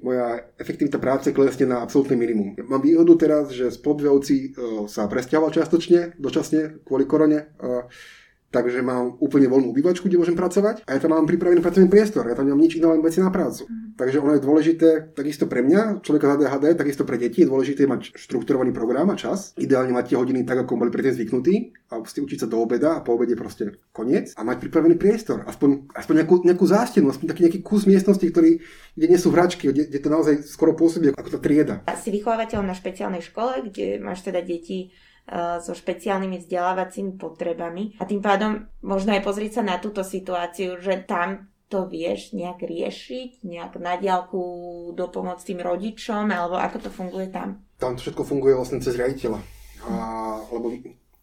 moja 0.04 0.44
efektivita 0.60 1.00
práce 1.00 1.32
klesne 1.32 1.72
na 1.72 1.80
absolútne 1.80 2.20
minimum. 2.20 2.60
Mám 2.68 2.84
výhodu 2.84 3.16
teraz, 3.16 3.48
že 3.56 3.72
spolubývajúci 3.72 4.52
uh, 4.52 4.84
sa 4.84 5.08
presťahoval 5.08 5.56
čiastočne, 5.56 6.20
dočasne, 6.20 6.84
kvôli 6.84 7.08
korone. 7.08 7.56
Uh, 7.56 7.88
Takže 8.50 8.82
mám 8.82 9.14
úplne 9.22 9.46
voľnú 9.46 9.70
obývačku, 9.70 10.10
kde 10.10 10.18
môžem 10.18 10.34
pracovať 10.34 10.82
a 10.82 10.98
ja 10.98 10.98
tam 10.98 11.14
mám 11.14 11.22
pripravený 11.30 11.62
pracovný 11.62 11.86
priestor, 11.86 12.26
ja 12.26 12.34
tam 12.34 12.50
nemám 12.50 12.66
nič 12.66 12.82
iné, 12.82 12.90
len 12.90 12.98
veci 12.98 13.22
na 13.22 13.30
prácu. 13.30 13.70
Mm. 13.70 13.94
Takže 13.94 14.18
ono 14.18 14.34
je 14.34 14.42
dôležité, 14.42 14.88
takisto 15.14 15.46
pre 15.46 15.62
mňa, 15.62 16.02
človeka 16.02 16.26
z 16.26 16.32
ADHD, 16.34 16.64
takisto 16.74 17.06
pre 17.06 17.14
deti 17.14 17.46
je 17.46 17.50
dôležité 17.52 17.86
mať 17.86 18.10
štrukturovaný 18.18 18.74
program 18.74 19.06
a 19.12 19.14
čas. 19.14 19.54
Ideálne 19.54 19.94
mať 19.94 20.10
tie 20.10 20.16
hodiny 20.18 20.42
tak, 20.42 20.66
ako 20.66 20.82
boli 20.82 20.90
predtým 20.90 21.14
zvyknutí 21.14 21.54
a 21.94 22.02
ste 22.02 22.26
učiť 22.26 22.42
sa 22.42 22.50
do 22.50 22.58
obeda 22.58 22.98
a 22.98 23.04
po 23.06 23.14
obede 23.14 23.38
proste 23.38 23.78
koniec 23.94 24.34
a 24.34 24.42
mať 24.42 24.66
pripravený 24.66 24.98
priestor, 24.98 25.46
aspoň, 25.46 25.94
aspoň 25.94 26.14
nejakú, 26.26 26.34
nejakú 26.42 26.66
zástenu, 26.66 27.06
aspoň 27.06 27.26
taký 27.30 27.42
nejaký 27.46 27.60
kus 27.62 27.86
miestnosti, 27.86 28.26
ktorý, 28.26 28.58
kde 28.98 29.06
nie 29.06 29.20
sú 29.20 29.30
hračky, 29.30 29.70
kde, 29.70 29.86
kde 29.86 30.00
to 30.02 30.10
naozaj 30.10 30.42
skoro 30.42 30.74
pôsobí 30.74 31.14
ako 31.14 31.36
tá 31.36 31.38
trieda. 31.38 31.74
A 31.86 31.94
si 31.94 32.10
vychovávateľ 32.10 32.66
na 32.66 32.74
špeciálnej 32.74 33.22
škole, 33.22 33.62
kde 33.70 34.02
máš 34.02 34.26
teda 34.26 34.42
deti 34.42 34.90
so 35.62 35.72
špeciálnymi 35.76 36.42
vzdelávacími 36.42 37.14
potrebami. 37.14 37.98
A 38.00 38.04
tým 38.06 38.18
pádom 38.18 38.66
možno 38.82 39.14
aj 39.14 39.22
pozrieť 39.22 39.60
sa 39.60 39.62
na 39.62 39.76
túto 39.78 40.02
situáciu, 40.02 40.78
že 40.82 41.06
tam 41.06 41.50
to 41.70 41.86
vieš 41.86 42.34
nejak 42.34 42.66
riešiť, 42.66 43.46
nejak 43.46 43.78
na 43.78 43.94
diálku 43.94 44.42
dopomôcť 44.98 45.54
tým 45.54 45.60
rodičom, 45.62 46.26
alebo 46.26 46.58
ako 46.58 46.76
to 46.82 46.90
funguje 46.90 47.30
tam? 47.30 47.62
Tam 47.78 47.94
to 47.94 48.02
všetko 48.02 48.26
funguje 48.26 48.58
vlastne 48.58 48.82
cez 48.82 48.98
riaditeľa. 48.98 49.38
A, 49.86 49.94
lebo 50.50 50.74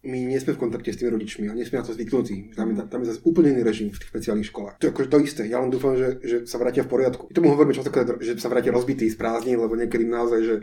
my 0.08 0.18
nie 0.24 0.40
sme 0.40 0.56
v 0.56 0.62
kontakte 0.64 0.88
s 0.88 0.98
tými 0.98 1.12
rodičmi 1.12 1.52
a 1.52 1.54
nie 1.58 1.68
sme 1.68 1.82
na 1.82 1.84
to 1.84 1.92
zvyknutí. 1.92 2.56
Tam 2.56 2.72
je, 2.72 2.74
tam 2.80 3.00
je 3.04 3.06
zase 3.12 3.20
úplne 3.28 3.52
iný 3.52 3.62
režim 3.66 3.92
v 3.92 4.00
tých 4.00 4.08
špeciálnych 4.08 4.48
školách. 4.48 4.80
To 4.80 4.86
je 4.88 4.92
akože 4.96 5.10
to 5.12 5.18
isté. 5.20 5.42
Ja 5.52 5.60
len 5.60 5.68
dúfam, 5.68 5.98
že, 6.00 6.16
že 6.24 6.36
sa 6.48 6.56
vrátia 6.56 6.86
v 6.86 6.90
poriadku. 6.96 7.28
I 7.28 7.36
tomu 7.36 7.52
hovoríme 7.52 7.76
často, 7.76 7.92
že 8.24 8.40
sa 8.40 8.48
vrátia 8.48 8.72
rozbití 8.72 9.04
z 9.04 9.20
prázdnin, 9.20 9.60
lebo 9.60 9.76
niekedy 9.76 10.08
naozaj, 10.08 10.40
že 10.40 10.54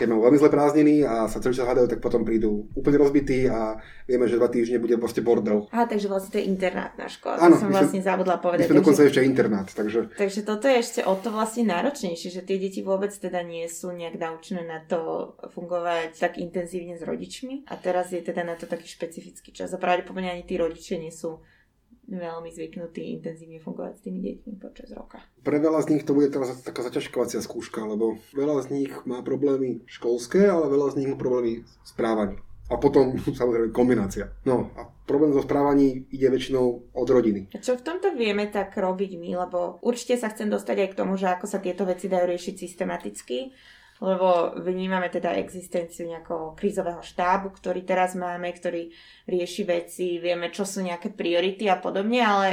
keď 0.00 0.06
mám 0.08 0.24
veľmi 0.24 0.40
zle 0.40 0.48
prázdniny 0.48 0.94
a 1.04 1.28
sa 1.28 1.36
celý 1.36 1.52
čas 1.52 1.68
hádajú, 1.68 1.84
tak 1.84 2.00
potom 2.00 2.24
prídu 2.24 2.72
úplne 2.72 2.96
rozbití 2.96 3.44
a 3.52 3.76
vieme, 4.08 4.24
že 4.24 4.40
dva 4.40 4.48
týždne 4.48 4.80
bude 4.80 4.96
proste 4.96 5.20
bordel. 5.20 5.68
Aha, 5.68 5.84
takže 5.84 6.08
vlastne 6.08 6.32
to 6.32 6.38
je 6.40 6.48
internátna 6.48 7.04
škola. 7.12 7.36
Áno, 7.36 7.60
to 7.60 7.68
som 7.68 7.68
vlastne 7.68 8.00
zabudla 8.00 8.40
povedať. 8.40 8.64
My 8.64 8.68
sme 8.72 8.80
dokonca 8.80 9.04
ešte 9.04 9.20
internát. 9.20 9.68
Takže... 9.68 10.16
takže 10.16 10.40
toto 10.48 10.64
je 10.72 10.76
ešte 10.80 11.00
o 11.04 11.12
to 11.20 11.28
vlastne 11.28 11.68
náročnejšie, 11.68 12.32
že 12.32 12.40
tie 12.48 12.56
deti 12.56 12.80
vôbec 12.80 13.12
teda 13.12 13.44
nie 13.44 13.68
sú 13.68 13.92
nejak 13.92 14.16
naučené 14.16 14.64
na 14.64 14.80
to 14.88 15.36
fungovať 15.52 16.16
tak 16.16 16.40
intenzívne 16.40 16.96
s 16.96 17.04
rodičmi 17.04 17.68
a 17.68 17.76
teraz 17.76 18.08
je 18.08 18.24
teda 18.24 18.48
na 18.48 18.56
to 18.56 18.64
taký 18.64 18.88
špecifický 18.88 19.52
čas 19.52 19.68
a 19.76 19.78
pravdepodobne 19.78 20.32
ani 20.32 20.48
tí 20.48 20.56
rodičia 20.56 20.96
nie 20.96 21.12
sú 21.12 21.44
veľmi 22.08 22.50
zvyknutí 22.50 23.14
intenzívne 23.18 23.62
fungovať 23.62 23.92
s 23.98 24.04
tými 24.04 24.20
deťmi 24.20 24.52
počas 24.58 24.90
roka. 24.90 25.22
Pre 25.46 25.58
veľa 25.58 25.86
z 25.86 25.90
nich 25.96 26.02
to 26.02 26.12
bude 26.12 26.34
teraz 26.34 26.52
taká 26.62 26.82
zaťažkovacia 26.82 27.38
skúška, 27.38 27.82
lebo 27.86 28.18
veľa 28.34 28.66
z 28.66 28.68
nich 28.74 28.92
má 29.06 29.22
problémy 29.22 29.86
školské, 29.86 30.50
ale 30.50 30.66
veľa 30.66 30.92
z 30.92 30.96
nich 31.02 31.08
má 31.10 31.16
problémy 31.16 31.62
správania. 31.86 32.42
A 32.70 32.78
potom 32.78 33.14
samozrejme 33.40 33.70
kombinácia. 33.70 34.34
No 34.42 34.72
a 34.74 34.90
problém 35.06 35.34
so 35.34 35.44
správaní 35.44 36.08
ide 36.10 36.30
väčšinou 36.30 36.94
od 36.94 37.08
rodiny. 37.08 37.52
A 37.54 37.60
čo 37.60 37.78
v 37.78 37.84
tomto 37.84 38.14
vieme 38.14 38.48
tak 38.50 38.74
robiť 38.74 39.18
my? 39.18 39.30
Lebo 39.46 39.82
určite 39.82 40.18
sa 40.18 40.30
chcem 40.32 40.48
dostať 40.48 40.76
aj 40.86 40.88
k 40.94 40.98
tomu, 40.98 41.14
že 41.18 41.30
ako 41.30 41.46
sa 41.46 41.58
tieto 41.60 41.84
veci 41.84 42.08
dajú 42.08 42.26
riešiť 42.26 42.54
systematicky 42.56 43.52
lebo 44.02 44.58
vnímame 44.58 45.06
teda 45.06 45.38
existenciu 45.38 46.10
nejakého 46.10 46.58
krízového 46.58 46.98
štábu, 46.98 47.54
ktorý 47.54 47.86
teraz 47.86 48.18
máme, 48.18 48.50
ktorý 48.50 48.90
rieši 49.30 49.62
veci, 49.62 50.18
vieme, 50.18 50.50
čo 50.50 50.66
sú 50.66 50.82
nejaké 50.82 51.14
priority 51.14 51.70
a 51.70 51.78
podobne, 51.78 52.18
ale 52.18 52.48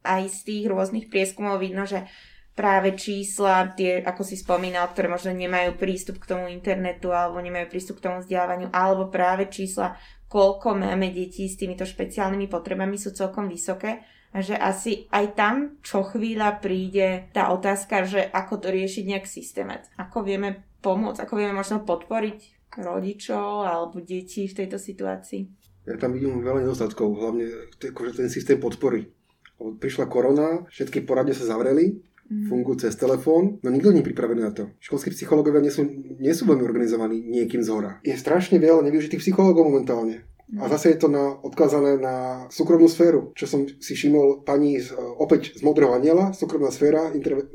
aj 0.00 0.24
z 0.32 0.38
tých 0.48 0.64
rôznych 0.72 1.12
prieskumov 1.12 1.60
vidno, 1.60 1.84
že 1.84 2.08
práve 2.56 2.96
čísla, 2.96 3.76
tie, 3.76 4.00
ako 4.00 4.24
si 4.24 4.40
spomínal, 4.40 4.88
ktoré 4.88 5.12
možno 5.12 5.36
nemajú 5.36 5.76
prístup 5.76 6.16
k 6.16 6.32
tomu 6.32 6.48
internetu 6.48 7.12
alebo 7.12 7.36
nemajú 7.44 7.68
prístup 7.68 8.00
k 8.00 8.08
tomu 8.08 8.24
vzdelávaniu, 8.24 8.72
alebo 8.72 9.12
práve 9.12 9.52
čísla, 9.52 10.00
koľko 10.32 10.80
máme 10.80 11.12
detí 11.12 11.44
s 11.44 11.60
týmito 11.60 11.84
špeciálnymi 11.84 12.48
potrebami, 12.48 12.96
sú 12.96 13.12
celkom 13.12 13.52
vysoké. 13.52 14.00
A 14.36 14.44
že 14.44 14.52
asi 14.52 15.08
aj 15.12 15.32
tam 15.32 15.54
čo 15.80 16.04
chvíľa 16.04 16.60
príde 16.60 17.32
tá 17.32 17.52
otázka, 17.52 18.04
že 18.04 18.20
ako 18.20 18.60
to 18.64 18.68
riešiť 18.68 19.04
nejak 19.08 19.24
systémat. 19.24 19.88
Ako 19.96 20.24
vieme 20.24 20.75
pomôcť, 20.86 21.26
ako 21.26 21.34
vieme 21.34 21.58
možno 21.58 21.82
podporiť 21.82 22.70
rodičov 22.78 23.66
alebo 23.66 23.98
detí 23.98 24.46
v 24.46 24.54
tejto 24.54 24.78
situácii. 24.78 25.42
Ja 25.86 25.98
tam 25.98 26.14
vidím 26.14 26.42
veľa 26.42 26.62
nedostatkov, 26.62 27.14
hlavne 27.18 27.74
akože 27.78 28.22
ten 28.22 28.28
systém 28.30 28.62
podpory. 28.62 29.10
Prišla 29.58 30.06
korona, 30.06 30.66
všetky 30.70 31.02
poradne 31.02 31.34
sa 31.34 31.46
zavreli, 31.46 31.98
mm. 32.26 32.50
fungujú 32.50 32.86
cez 32.86 32.94
telefón, 32.98 33.62
no 33.62 33.68
nikto 33.70 33.94
nie 33.94 34.02
je 34.02 34.08
pripravený 34.12 34.42
na 34.42 34.52
to. 34.52 34.70
Školskí 34.82 35.14
psychológovia 35.14 35.62
nie 35.62 35.72
sú, 35.72 35.86
nie 36.18 36.34
sú 36.34 36.44
veľmi 36.44 36.62
organizovaní 36.66 37.22
niekým 37.22 37.62
z 37.62 37.70
hora. 37.72 37.92
Je 38.02 38.18
strašne 38.18 38.58
veľa 38.58 38.84
nevyužitých 38.86 39.22
psychológov 39.22 39.70
momentálne. 39.70 40.26
A 40.54 40.70
zase 40.70 40.94
je 40.94 41.02
to 41.02 41.10
na, 41.10 41.34
odkázané 41.42 41.98
na 41.98 42.46
súkromnú 42.54 42.86
sféru, 42.86 43.34
čo 43.34 43.50
som 43.50 43.66
si 43.66 43.98
všimol 43.98 44.46
pani 44.46 44.78
z, 44.78 44.94
opäť 44.94 45.58
z 45.58 45.66
Modrého 45.66 45.90
aniela, 45.90 46.30
súkromná 46.30 46.70
sféra, 46.70 47.10
interve, 47.18 47.50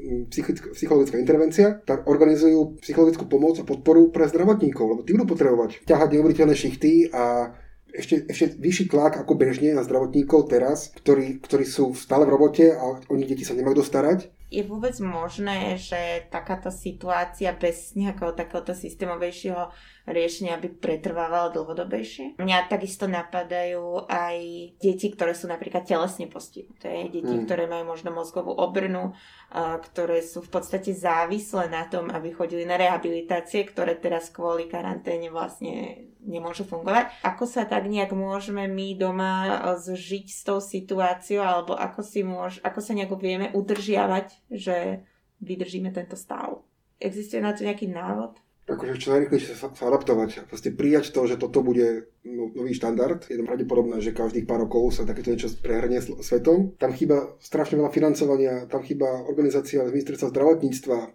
psychologická 0.76 1.16
intervencia, 1.16 1.80
tak 1.88 2.04
organizujú 2.04 2.84
psychologickú 2.84 3.32
pomoc 3.32 3.64
a 3.64 3.68
podporu 3.68 4.12
pre 4.12 4.28
zdravotníkov, 4.28 4.84
lebo 4.84 5.02
tí 5.08 5.16
budú 5.16 5.40
potrebovať 5.40 5.88
ťahať 5.88 6.20
neuveriteľné 6.20 6.52
šichty 6.52 7.16
a 7.16 7.56
ešte, 7.96 8.28
ešte 8.28 8.60
vyšší 8.60 8.92
tlak 8.92 9.24
ako 9.24 9.40
bežne 9.40 9.72
na 9.72 9.88
zdravotníkov 9.88 10.52
teraz, 10.52 10.92
ktorí, 10.92 11.40
ktorí 11.40 11.64
sú 11.64 11.96
stále 11.96 12.28
v 12.28 12.34
robote 12.36 12.76
a 12.76 13.00
oni 13.08 13.24
deti 13.24 13.48
sa 13.48 13.56
nemajú 13.56 13.84
dostarať 13.84 14.41
je 14.52 14.68
vôbec 14.68 14.92
možné, 15.00 15.80
že 15.80 16.28
takáto 16.28 16.68
situácia 16.76 17.56
bez 17.56 17.96
nejakého 17.96 18.36
takéhoto 18.36 18.76
systémovejšieho 18.76 19.72
riešenia 20.12 20.60
by 20.60 20.76
pretrvávala 20.76 21.56
dlhodobejšie? 21.56 22.36
Mňa 22.36 22.68
takisto 22.68 23.08
napadajú 23.08 24.12
aj 24.12 24.38
deti, 24.76 25.08
ktoré 25.16 25.32
sú 25.32 25.48
napríklad 25.48 25.88
telesne 25.88 26.28
postihnuté. 26.28 27.08
Deti, 27.08 27.32
mm. 27.32 27.48
ktoré 27.48 27.64
majú 27.72 27.96
možno 27.96 28.12
mozgovú 28.12 28.52
obrnu, 28.52 29.16
ktoré 29.56 30.20
sú 30.20 30.44
v 30.44 30.52
podstate 30.52 30.92
závislé 30.92 31.72
na 31.72 31.88
tom, 31.88 32.12
aby 32.12 32.36
chodili 32.36 32.68
na 32.68 32.76
rehabilitácie, 32.76 33.64
ktoré 33.64 33.96
teraz 33.96 34.28
kvôli 34.36 34.68
karanténe 34.68 35.32
vlastne 35.32 36.12
nemôžu 36.22 36.64
fungovať. 36.70 37.26
Ako 37.26 37.50
sa 37.50 37.66
tak 37.66 37.90
nejak 37.90 38.14
môžeme 38.14 38.70
my 38.70 38.94
doma 38.94 39.34
e, 39.42 39.52
zžiť 39.82 40.28
s 40.30 40.42
tou 40.46 40.62
situáciou, 40.62 41.42
alebo 41.42 41.74
ako, 41.74 42.02
si 42.06 42.22
môž, 42.22 42.62
ako 42.62 42.80
sa 42.80 42.94
nejak 42.94 43.12
vieme 43.18 43.50
udržiavať, 43.52 44.38
že 44.52 45.08
vydržíme 45.40 45.90
tento 45.96 46.20
stav? 46.20 46.62
Existuje 47.02 47.42
na 47.42 47.56
to 47.56 47.66
nejaký 47.66 47.90
návod? 47.90 48.38
akože 48.72 49.02
čo 49.02 49.12
najrychlejšie 49.12 49.54
sa, 49.58 49.68
sa 49.74 49.84
adaptovať 49.92 50.48
proste 50.48 50.72
prijať 50.72 51.12
to, 51.12 51.28
že 51.28 51.36
toto 51.36 51.60
bude 51.66 52.08
no, 52.24 52.52
nový 52.56 52.72
štandard. 52.72 53.20
Je 53.28 53.36
to 53.40 53.48
pravdepodobné, 53.48 54.00
že 54.00 54.16
každých 54.16 54.48
pár 54.48 54.64
rokov 54.64 54.96
sa 54.96 55.04
takéto 55.04 55.34
niečo 55.34 55.52
prehrnie 55.60 56.00
svetom. 56.00 56.78
Tam 56.80 56.96
chýba 56.96 57.36
strašne 57.44 57.82
veľa 57.82 57.92
financovania, 57.92 58.70
tam 58.72 58.86
chýba 58.86 59.28
organizácia 59.28 59.84
z 59.84 59.92
ministerstva 59.92 60.32
zdravotníctva, 60.32 60.98
e, 60.98 61.10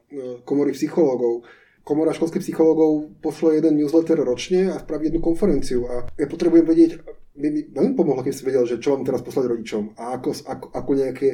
komory 0.45 0.76
psychológov, 0.76 1.47
komora 1.87 2.12
školských 2.12 2.43
psychológov 2.43 3.23
pošle 3.23 3.62
jeden 3.62 3.78
newsletter 3.78 4.19
ročne 4.21 4.75
a 4.75 4.83
spraví 4.83 5.09
jednu 5.09 5.23
konferenciu. 5.23 5.87
A 5.87 6.11
ja 6.19 6.26
potrebujem 6.26 6.66
vedieť, 6.66 6.99
by 7.37 7.49
mi 7.52 7.61
veľmi 7.69 7.95
pomohlo, 7.95 8.26
keď 8.26 8.35
si 8.35 8.43
vedel, 8.43 8.64
že 8.66 8.83
čo 8.83 8.97
mám 8.97 9.07
teraz 9.07 9.23
poslať 9.23 9.45
rodičom 9.55 9.95
a 9.95 10.19
ako, 10.19 10.35
ako, 10.50 10.66
ako 10.73 10.90
nejaké 10.99 11.28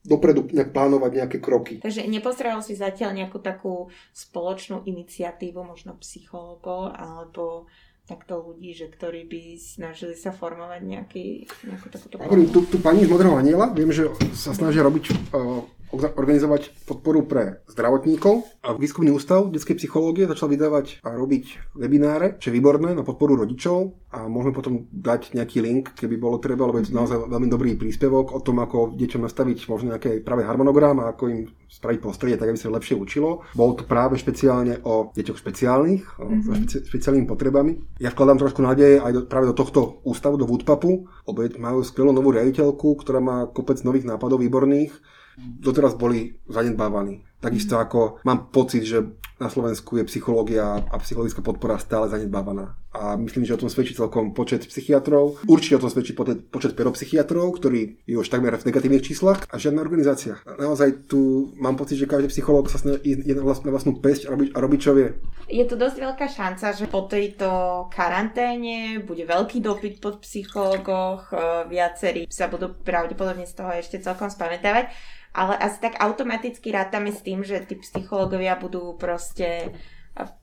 dopredu 0.00 0.48
plánovať 0.48 1.10
nejaké 1.12 1.38
kroky. 1.38 1.84
Takže 1.84 2.08
nepostrehol 2.08 2.64
si 2.64 2.72
zatiaľ 2.72 3.12
nejakú 3.12 3.36
takú 3.40 3.92
spoločnú 4.16 4.88
iniciatívu, 4.88 5.60
možno 5.60 6.00
psychologov 6.00 6.96
alebo 6.96 7.68
takto 8.08 8.42
ľudí, 8.42 8.74
že 8.74 8.90
ktorí 8.90 9.28
by 9.28 9.42
snažili 9.54 10.18
sa 10.18 10.34
formovať 10.34 10.82
nejaký, 10.82 11.46
nejakú 11.46 11.86
takúto... 11.94 12.18
Hovorím, 12.18 12.50
tu, 12.50 12.66
tu 12.66 12.82
pani 12.82 13.06
z 13.06 13.10
Modrého 13.12 13.38
aniela, 13.38 13.70
viem, 13.70 13.94
že 13.94 14.10
sa 14.34 14.50
snažia 14.50 14.82
robiť 14.82 15.14
uh, 15.30 15.62
organizovať 15.90 16.86
podporu 16.86 17.26
pre 17.26 17.66
zdravotníkov 17.66 18.46
a 18.62 18.74
výskumný 18.78 19.10
ústav 19.10 19.50
detskej 19.50 19.76
psychológie 19.82 20.30
začal 20.30 20.50
vydávať 20.50 21.02
a 21.02 21.14
robiť 21.14 21.74
webináre, 21.74 22.38
čo 22.38 22.50
je 22.50 22.56
výborné 22.56 22.94
na 22.94 23.02
podporu 23.02 23.34
rodičov 23.34 23.98
a 24.10 24.26
môžeme 24.26 24.54
potom 24.54 24.86
dať 24.90 25.34
nejaký 25.34 25.62
link, 25.62 25.94
keby 25.94 26.18
bolo 26.18 26.42
treba, 26.42 26.66
lebo 26.66 26.82
je 26.82 26.90
to 26.90 26.98
naozaj 26.98 27.30
veľmi 27.30 27.48
dobrý 27.50 27.74
príspevok 27.78 28.34
o 28.34 28.40
tom, 28.42 28.62
ako 28.62 28.94
deťom 28.98 29.22
nastaviť 29.22 29.70
možno 29.70 29.94
nejaké 29.94 30.22
práve 30.22 30.42
harmonogram 30.46 30.98
a 31.02 31.14
ako 31.14 31.24
im 31.30 31.40
spraviť 31.70 31.98
prostredie, 32.02 32.34
tak 32.34 32.50
aby 32.50 32.58
sa 32.58 32.74
lepšie 32.74 32.98
učilo. 32.98 33.46
Bolo 33.54 33.78
to 33.78 33.86
práve 33.86 34.18
špeciálne 34.18 34.82
o 34.82 35.14
deťoch 35.14 35.38
špeciálnych, 35.38 36.02
mm-hmm. 36.18 36.42
so 36.42 36.50
špeci- 36.58 36.82
špeciálnymi 36.90 37.26
potrebami. 37.30 37.72
Ja 38.02 38.10
vkladám 38.10 38.42
trošku 38.42 38.60
nádeje 38.62 38.98
aj 38.98 39.12
do, 39.14 39.20
práve 39.30 39.46
do 39.46 39.54
tohto 39.54 40.02
ústavu, 40.02 40.34
do 40.34 40.50
Woodpapu, 40.50 41.06
lebo 41.06 41.38
majú 41.62 41.86
skvelú 41.86 42.10
novú 42.10 42.34
riaditeľku, 42.34 42.98
ktorá 42.98 43.22
má 43.22 43.46
kopec 43.46 43.78
nových 43.86 44.10
nápadov 44.10 44.42
výborných 44.42 44.90
doteraz 45.38 45.94
boli 45.94 46.34
zanedbávaní. 46.48 47.22
Takisto 47.40 47.80
ako 47.80 48.20
mám 48.28 48.52
pocit, 48.52 48.84
že 48.84 49.00
na 49.40 49.48
Slovensku 49.48 49.96
je 49.96 50.04
psychológia 50.04 50.84
a 50.84 51.00
psychologická 51.00 51.40
podpora 51.40 51.80
stále 51.80 52.12
zanedbávaná. 52.12 52.76
A 52.92 53.16
myslím, 53.16 53.48
že 53.48 53.56
o 53.56 53.62
tom 53.64 53.72
svedčí 53.72 53.96
celkom 53.96 54.36
počet 54.36 54.68
psychiatrov. 54.68 55.40
Určite 55.48 55.80
o 55.80 55.82
tom 55.88 55.88
svedčí 55.88 56.12
počet, 56.12 56.76
peropsychiatrov, 56.76 57.56
ktorý 57.56 58.04
je 58.04 58.20
už 58.20 58.28
takmer 58.28 58.52
v 58.52 58.68
negatívnych 58.68 59.00
číslach 59.00 59.48
a 59.48 59.56
žiadna 59.56 59.80
organizácia. 59.80 60.36
Naozaj 60.44 61.08
tu 61.08 61.52
mám 61.56 61.80
pocit, 61.80 61.96
že 61.96 62.04
každý 62.04 62.28
psychológ 62.28 62.68
sa 62.68 62.76
snaží 62.76 63.16
na 63.16 63.40
vlastnú, 63.40 63.72
vlastnú 63.72 63.96
pesť 63.96 64.28
a 64.28 64.36
robiť, 64.36 64.48
a 64.52 64.58
robiť 64.60 64.80
čo 64.84 64.92
vie. 64.92 65.08
Je 65.48 65.64
tu 65.64 65.80
dosť 65.80 65.96
veľká 65.96 66.26
šanca, 66.28 66.76
že 66.76 66.84
po 66.84 67.08
tejto 67.08 67.48
karanténe 67.88 69.00
bude 69.00 69.24
veľký 69.24 69.64
dopyt 69.64 70.04
po 70.04 70.20
psychológoch, 70.20 71.32
viacerí 71.72 72.28
sa 72.28 72.52
budú 72.52 72.76
pravdepodobne 72.84 73.48
z 73.48 73.56
toho 73.56 73.72
ešte 73.72 74.04
celkom 74.04 74.28
spamätávať 74.28 74.92
ale 75.30 75.54
asi 75.58 75.78
tak 75.78 75.98
automaticky 75.98 76.74
rátame 76.74 77.14
s 77.14 77.22
tým, 77.22 77.46
že 77.46 77.62
tí 77.62 77.78
psychológovia 77.78 78.58
budú 78.58 78.98
proste 78.98 79.70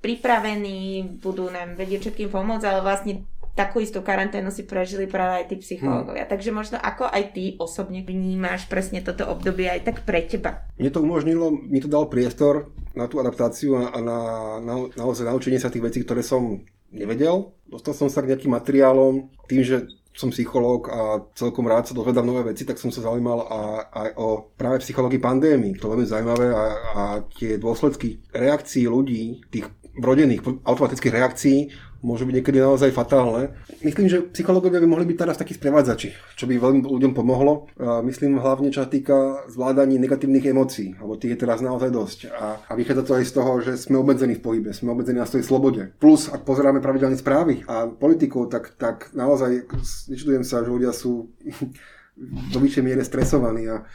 pripravení, 0.01 1.19
budú 1.19 1.51
nám 1.51 1.75
vedieť 1.75 2.09
všetkým 2.09 2.29
pomôcť, 2.31 2.65
ale 2.65 2.79
vlastne 2.81 3.27
takú 3.57 3.81
istú 3.81 4.05
karanténu 4.05 4.53
si 4.53 4.69
prežili 4.69 5.09
práve 5.09 5.41
aj 5.41 5.45
tí 5.49 5.55
psychológovia. 5.57 6.29
Hmm. 6.29 6.33
Takže 6.37 6.49
možno 6.53 6.77
ako 6.77 7.09
aj 7.09 7.33
ty 7.33 7.57
osobne 7.57 8.05
vnímaš 8.05 8.69
presne 8.69 9.01
toto 9.01 9.25
obdobie 9.25 9.65
aj 9.65 9.81
tak 9.81 9.97
pre 10.05 10.21
teba? 10.29 10.61
Mne 10.77 10.93
to 10.93 11.01
umožnilo, 11.01 11.49
mi 11.49 11.81
to 11.81 11.89
dal 11.89 12.05
priestor 12.05 12.69
na 12.93 13.09
tú 13.09 13.17
adaptáciu 13.17 13.73
a 13.81 13.97
na, 13.97 14.19
na, 14.61 14.73
naozaj 14.93 15.25
naučenie 15.25 15.57
sa 15.57 15.73
tých 15.73 15.81
vecí, 15.81 16.05
ktoré 16.05 16.21
som 16.21 16.61
nevedel. 16.93 17.57
Dostal 17.65 17.97
som 17.97 18.07
sa 18.13 18.21
k 18.21 18.37
nejakým 18.37 18.53
materiálom 18.53 19.33
tým, 19.49 19.65
že 19.65 19.89
som 20.17 20.33
psychológ 20.33 20.89
a 20.89 21.21
celkom 21.37 21.69
rád 21.69 21.85
sa 21.85 21.93
dozvedám 21.93 22.25
nové 22.25 22.41
veci, 22.49 22.65
tak 22.65 22.81
som 22.81 22.89
sa 22.89 23.05
zaujímal 23.05 23.45
aj 23.93 24.09
o 24.17 24.49
práve 24.57 24.81
psychológii 24.81 25.21
pandémii. 25.21 25.77
To 25.77 25.93
veľmi 25.93 26.09
zaujímavé 26.09 26.47
a, 26.49 26.65
a 26.73 27.03
tie 27.37 27.61
dôsledky 27.61 28.25
reakcií 28.33 28.89
ľudí, 28.89 29.45
tých 29.53 29.69
vrodených 29.97 30.65
automatických 30.65 31.13
reakcií 31.13 31.57
môžu 32.01 32.29
byť 32.29 32.35
niekedy 32.41 32.57
naozaj 32.61 32.93
fatálne. 32.93 33.53
Myslím, 33.81 34.09
že 34.09 34.25
psychológovia 34.33 34.81
by 34.81 34.87
mohli 34.89 35.05
byť 35.09 35.17
teraz 35.17 35.35
takí 35.37 35.57
sprevádzači, 35.57 36.37
čo 36.37 36.45
by 36.45 36.57
veľmi 36.57 36.81
ľuďom 36.85 37.13
pomohlo. 37.13 37.69
Myslím 38.05 38.37
hlavne, 38.37 38.69
čo 38.69 38.85
sa 38.85 38.89
týka 38.89 39.47
zvládaní 39.49 39.97
negatívnych 39.97 40.45
emócií, 40.49 40.93
lebo 40.97 41.17
tých 41.17 41.37
je 41.37 41.41
teraz 41.41 41.59
naozaj 41.61 41.89
dosť. 41.89 42.19
A, 42.33 42.61
a 42.69 42.71
vychádza 42.77 43.03
to 43.05 43.17
aj 43.17 43.25
z 43.25 43.33
toho, 43.33 43.51
že 43.61 43.73
sme 43.77 43.97
obmedzení 44.01 44.37
v 44.37 44.43
pohybe, 44.43 44.69
sme 44.73 44.93
obmedzení 44.93 45.17
na 45.17 45.29
svojej 45.29 45.45
slobode. 45.45 45.81
Plus, 45.97 46.29
ak 46.29 46.45
pozeráme 46.45 46.83
pravidelne 46.83 47.17
správy 47.17 47.65
a 47.65 47.89
politiku, 47.89 48.45
tak, 48.45 48.77
tak 48.77 49.11
naozaj 49.17 49.65
nečudujem 50.09 50.45
sa, 50.45 50.61
že 50.61 50.73
ľudia 50.73 50.93
sú 50.93 51.33
do 52.53 52.57
vyššej 52.57 52.83
miere 52.85 53.05
stresovaní 53.05 53.69
a 53.69 53.85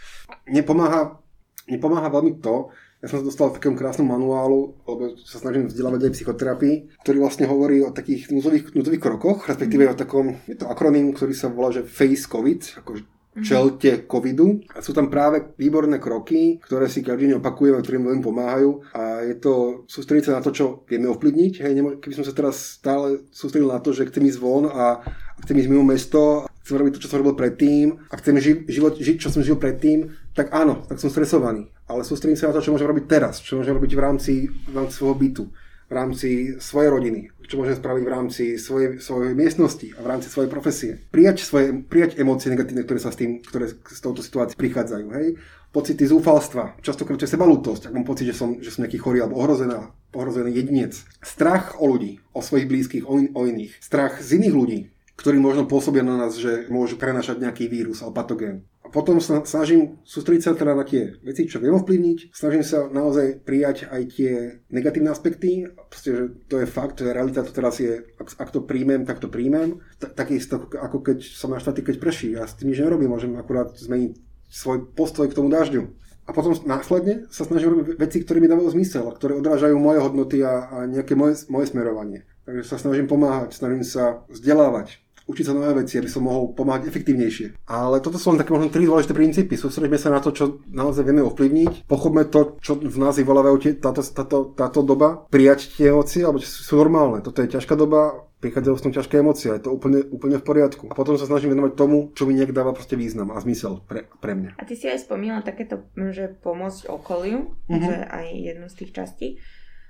nepomáha, 0.46 1.18
nepomáha 1.66 2.06
veľmi 2.06 2.38
to, 2.38 2.70
ja 3.02 3.10
som 3.10 3.18
sa 3.18 3.26
dostal 3.26 3.50
k 3.50 3.58
takému 3.58 3.74
krásnom 3.74 4.06
manuálu, 4.06 4.78
lebo 4.86 5.18
sa 5.26 5.42
snažím 5.42 5.66
vzdelávať 5.66 6.06
aj 6.06 6.14
psychoterapii, 6.14 7.02
ktorý 7.02 7.18
vlastne 7.18 7.50
hovorí 7.50 7.82
o 7.82 7.90
takých 7.90 8.30
núzových, 8.30 8.70
núzových 8.78 9.02
krokoch, 9.02 9.50
respektíve 9.50 9.90
o 9.90 9.98
takom, 9.98 10.38
je 10.46 10.54
to 10.54 10.70
akroným, 10.70 11.10
ktorý 11.10 11.34
sa 11.34 11.50
volá, 11.50 11.74
že 11.74 11.82
Face 11.82 12.30
COVID, 12.30 12.78
ako 12.78 13.02
mhm. 13.02 13.42
čelte 13.42 13.90
covidu. 14.06 14.62
A 14.70 14.86
sú 14.86 14.94
tam 14.94 15.10
práve 15.10 15.50
výborné 15.58 15.98
kroky, 15.98 16.62
ktoré 16.62 16.86
si 16.86 17.02
každý 17.02 17.34
deň 17.34 17.42
opakujeme, 17.42 17.82
ktorým 17.82 18.06
veľmi 18.06 18.22
pomáhajú. 18.22 18.70
A 18.94 19.26
je 19.26 19.34
to 19.34 19.82
sústrediť 19.90 20.30
sa 20.30 20.38
na 20.38 20.44
to, 20.46 20.54
čo 20.54 20.86
vieme 20.86 21.10
ovplyvniť. 21.10 21.58
Hej, 21.58 21.72
keby 21.98 22.14
som 22.14 22.22
sa 22.22 22.30
teraz 22.30 22.78
stále 22.78 23.26
sústredil 23.34 23.66
na 23.66 23.82
to, 23.82 23.90
že 23.90 24.06
chcem 24.14 24.30
ísť 24.30 24.38
von 24.38 24.70
a 24.70 25.02
chcem 25.42 25.58
ísť 25.58 25.70
mimo 25.74 25.82
mesto, 25.82 26.46
chcem 26.62 26.78
robiť 26.78 26.92
to, 26.94 27.02
čo 27.02 27.10
som 27.10 27.18
robil 27.18 27.34
predtým 27.34 27.98
a 28.06 28.14
chcem 28.22 28.38
ži- 28.38 28.62
život, 28.70 28.94
žiť, 28.94 29.26
čo 29.26 29.34
som 29.34 29.42
žil 29.42 29.58
predtým, 29.58 30.06
tak 30.32 30.52
áno, 30.52 30.84
tak 30.88 30.98
som 30.98 31.12
stresovaný 31.12 31.72
ale 31.92 32.08
sústredím 32.08 32.40
sa 32.40 32.48
na 32.48 32.56
to, 32.56 32.64
čo 32.64 32.72
môžem 32.72 32.88
robiť 32.88 33.04
teraz, 33.04 33.44
čo 33.44 33.60
môžem 33.60 33.76
robiť 33.76 33.92
v 33.92 34.00
rámci, 34.00 34.34
v 34.48 34.74
rámci 34.74 34.94
svojho 34.96 35.16
bytu. 35.20 35.44
V 35.92 36.00
rámci 36.00 36.56
svojej 36.56 36.88
rodiny, 36.88 37.20
čo 37.44 37.60
môžem 37.60 37.76
spraviť 37.76 38.00
v 38.08 38.12
rámci 38.16 38.44
svojej, 38.56 38.96
svojej 38.96 39.36
miestnosti 39.36 39.92
a 39.92 40.00
v 40.00 40.08
rámci 40.08 40.32
svojej 40.32 40.48
profesie. 40.48 40.96
Prijať, 41.12 41.44
svoje, 41.44 41.84
prijať 41.84 42.16
emócie 42.16 42.48
negatívne, 42.48 42.88
ktoré 42.88 42.96
sa 42.96 43.12
s 43.12 43.20
tým, 43.20 43.44
ktoré 43.44 43.68
s 43.68 44.00
touto 44.00 44.24
situáciou 44.24 44.56
prichádzajú. 44.56 45.06
Hej? 45.12 45.36
Pocity 45.68 46.08
zúfalstva, 46.08 46.80
častokrát 46.80 47.20
je 47.20 47.28
sebalútosť, 47.28 47.92
ak 47.92 47.92
mám 47.92 48.08
pocit, 48.08 48.24
že 48.24 48.32
som, 48.32 48.56
že 48.56 48.72
som 48.72 48.88
nejaký 48.88 49.04
chorý 49.04 49.20
alebo 49.20 49.36
ohrozená, 49.36 49.92
ohrozený 50.16 50.56
jedinec. 50.56 50.96
Strach 51.20 51.76
o 51.76 51.84
ľudí, 51.84 52.24
o 52.32 52.40
svojich 52.40 52.72
blízkych, 52.72 53.04
o, 53.04 53.20
in, 53.20 53.28
o 53.36 53.44
iných. 53.44 53.76
Strach 53.84 54.16
z 54.24 54.40
iných 54.40 54.54
ľudí, 54.56 54.80
ktorí 55.16 55.38
možno 55.38 55.68
pôsobia 55.68 56.04
na 56.04 56.16
nás, 56.16 56.36
že 56.36 56.66
môžu 56.72 56.96
prenašať 56.96 57.40
nejaký 57.40 57.68
vírus 57.68 58.00
alebo 58.00 58.22
patogén 58.22 58.66
potom 58.92 59.18
sa 59.24 59.40
snažím 59.48 60.04
sústrediť 60.04 60.42
sa 60.44 60.52
teda 60.52 60.76
na 60.76 60.84
tie 60.84 61.16
veci, 61.24 61.48
čo 61.48 61.58
viem 61.58 61.72
ovplyvniť. 61.72 62.36
Snažím 62.36 62.60
sa 62.60 62.86
naozaj 62.92 63.40
prijať 63.40 63.88
aj 63.88 64.02
tie 64.12 64.32
negatívne 64.68 65.08
aspekty. 65.08 65.64
Proste, 65.88 66.10
že 66.12 66.24
to 66.46 66.60
je 66.60 66.68
fakt, 66.68 67.00
že 67.00 67.08
realita 67.08 67.40
to 67.40 67.56
teraz 67.56 67.80
je, 67.80 68.04
ak, 68.20 68.36
ak 68.36 68.52
to 68.52 68.60
príjmem, 68.60 69.08
tak 69.08 69.24
to 69.24 69.32
príjmem. 69.32 69.80
Takisto 69.96 70.68
ako 70.76 71.00
keď 71.00 71.24
som 71.24 71.56
naštvatý, 71.56 71.80
keď 71.80 71.96
prší. 71.98 72.36
Ja 72.36 72.44
s 72.44 72.60
tým 72.60 72.70
nič 72.70 72.84
nerobím, 72.84 73.10
môžem 73.10 73.32
akurát 73.40 73.72
zmeniť 73.72 74.12
svoj 74.52 74.92
postoj 74.92 75.26
k 75.32 75.36
tomu 75.40 75.48
dažďu. 75.48 75.88
A 76.22 76.30
potom 76.30 76.54
následne 76.54 77.26
sa 77.34 77.42
snažím 77.42 77.74
robiť 77.74 77.98
veci, 77.98 78.22
ktoré 78.22 78.38
mi 78.38 78.46
dávajú 78.46 78.78
zmysel, 78.78 79.10
ktoré 79.10 79.42
odrážajú 79.42 79.74
moje 79.74 79.98
hodnoty 79.98 80.38
a, 80.46 80.70
a 80.70 80.76
nejaké 80.86 81.18
moje, 81.18 81.42
moje 81.50 81.74
smerovanie. 81.74 82.22
Takže 82.46 82.62
sa 82.62 82.78
snažím 82.78 83.10
pomáhať, 83.10 83.58
snažím 83.58 83.82
sa 83.82 84.22
vzdelávať, 84.30 85.01
učiť 85.26 85.44
sa 85.46 85.54
nové 85.54 85.84
veci, 85.84 85.98
aby 85.98 86.10
som 86.10 86.26
mohol 86.26 86.52
pomáhať 86.52 86.90
efektívnejšie. 86.90 87.66
Ale 87.68 88.02
toto 88.02 88.18
sú 88.18 88.34
len 88.34 88.40
také 88.40 88.52
možno 88.54 88.72
tri 88.72 88.84
dôležité 88.86 89.12
princípy. 89.14 89.54
Sústredíme 89.54 89.98
sa 89.98 90.10
na 90.10 90.18
to, 90.18 90.34
čo 90.34 90.62
naozaj 90.70 91.06
vieme 91.06 91.22
ovplyvniť. 91.22 91.86
Pochopme 91.86 92.26
to, 92.26 92.58
čo 92.58 92.78
v 92.78 92.98
nás 92.98 93.16
vyvolávajú 93.18 93.78
táto, 93.78 94.02
táto, 94.02 94.38
táto 94.52 94.80
doba. 94.82 95.26
Prijať 95.30 95.78
tie 95.78 95.94
emócie, 95.94 96.26
alebo 96.26 96.42
sú 96.42 96.74
normálne. 96.74 97.22
Toto 97.22 97.40
je 97.40 97.52
ťažká 97.52 97.78
doba, 97.78 98.26
prichádzajú 98.42 98.74
s 98.74 98.84
tom 98.84 98.92
ťažké 98.92 99.14
emócie, 99.22 99.54
je 99.54 99.62
to 99.62 99.70
úplne, 99.70 100.02
úplne 100.10 100.42
v 100.42 100.44
poriadku. 100.44 100.90
A 100.90 100.98
potom 100.98 101.14
sa 101.14 101.30
snažím 101.30 101.54
venovať 101.54 101.78
tomu, 101.78 102.10
čo 102.18 102.26
mi 102.26 102.34
nejak 102.34 102.50
dáva 102.50 102.74
proste 102.74 102.98
význam 102.98 103.30
a 103.30 103.38
zmysel 103.38 103.78
pre, 103.86 104.10
pre 104.18 104.34
mňa. 104.34 104.58
A 104.58 104.66
ty 104.66 104.74
si 104.74 104.90
aj 104.90 105.06
spomínal 105.06 105.46
takéto, 105.46 105.86
že 105.94 106.34
pomôcť 106.42 106.90
okoliu, 106.90 107.54
mm-hmm. 107.70 107.78
že 107.86 107.94
aj 108.10 108.26
jednu 108.34 108.66
z 108.66 108.74
tých 108.82 108.90
častí. 108.90 109.28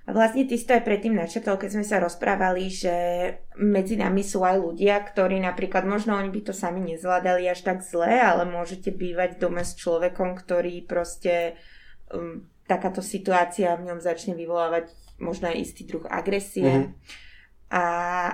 A 0.03 0.11
vlastne 0.11 0.43
ty 0.51 0.59
si 0.59 0.67
to 0.67 0.75
aj 0.75 0.83
predtým 0.83 1.15
načetol, 1.15 1.55
keď 1.55 1.79
sme 1.79 1.87
sa 1.87 2.03
rozprávali, 2.03 2.67
že 2.67 2.95
medzi 3.55 3.95
nami 3.95 4.27
sú 4.27 4.43
aj 4.43 4.59
ľudia, 4.59 4.99
ktorí 4.99 5.39
napríklad, 5.39 5.87
možno 5.87 6.19
oni 6.19 6.27
by 6.27 6.51
to 6.51 6.55
sami 6.55 6.83
nezvládali 6.83 7.47
až 7.47 7.63
tak 7.63 7.87
zle, 7.87 8.11
ale 8.11 8.43
môžete 8.43 8.91
bývať 8.91 9.39
doma 9.39 9.63
s 9.63 9.79
človekom, 9.79 10.35
ktorý 10.35 10.83
proste 10.91 11.55
um, 12.11 12.43
takáto 12.67 12.99
situácia 12.99 13.79
v 13.79 13.95
ňom 13.95 14.03
začne 14.03 14.35
vyvolávať 14.35 14.91
možno 15.23 15.55
aj 15.55 15.71
istý 15.71 15.87
druh 15.87 16.03
agresie. 16.11 16.91
Mm-hmm. 16.91 17.31
A 17.73 17.85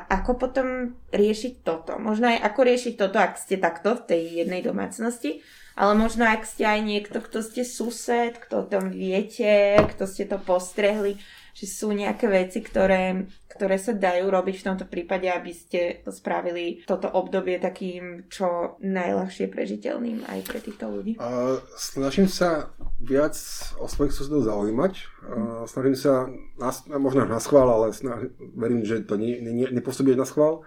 ako 0.08 0.48
potom 0.48 0.98
riešiť 1.14 1.62
toto? 1.62 1.94
Možno 2.00 2.26
aj 2.26 2.42
ako 2.42 2.60
riešiť 2.64 2.94
toto, 2.98 3.22
ak 3.22 3.38
ste 3.38 3.60
takto 3.60 3.94
v 3.94 4.02
tej 4.08 4.22
jednej 4.42 4.64
domácnosti, 4.64 5.44
ale 5.78 5.94
možno 5.94 6.26
ak 6.26 6.42
ste 6.42 6.66
aj 6.66 6.80
niekto, 6.82 7.22
kto 7.22 7.38
ste 7.44 7.62
sused, 7.62 8.34
kto 8.34 8.66
o 8.66 8.68
tom 8.68 8.90
viete, 8.90 9.78
kto 9.94 10.10
ste 10.10 10.26
to 10.26 10.42
postrehli, 10.42 11.22
že 11.58 11.66
sú 11.66 11.90
nejaké 11.90 12.30
veci, 12.30 12.62
ktoré, 12.62 13.26
ktoré 13.50 13.82
sa 13.82 13.90
dajú 13.90 14.30
robiť 14.30 14.62
v 14.62 14.66
tomto 14.70 14.86
prípade, 14.86 15.26
aby 15.26 15.50
ste 15.50 16.06
spravili 16.06 16.86
toto 16.86 17.10
obdobie 17.10 17.58
takým 17.58 18.30
čo 18.30 18.78
najľahšie 18.78 19.50
prežiteľným 19.50 20.22
aj 20.22 20.38
pre 20.46 20.62
týchto 20.62 20.86
ľudí? 20.86 21.18
Uh, 21.18 21.58
snažím 21.74 22.30
sa 22.30 22.70
viac 23.02 23.34
o 23.82 23.90
svojich 23.90 24.14
susedov 24.14 24.46
zaujímať. 24.46 24.92
Uh, 25.26 25.66
snažím 25.66 25.98
sa, 25.98 26.30
na, 26.62 26.70
možno 26.94 27.26
na 27.26 27.42
schvál, 27.42 27.66
ale 27.66 27.90
snaž, 27.90 28.30
verím, 28.54 28.86
že 28.86 29.02
to 29.02 29.18
nie, 29.18 29.42
nie, 29.42 29.66
nepôsobí 29.66 30.14
na 30.14 30.30
schvál. 30.30 30.62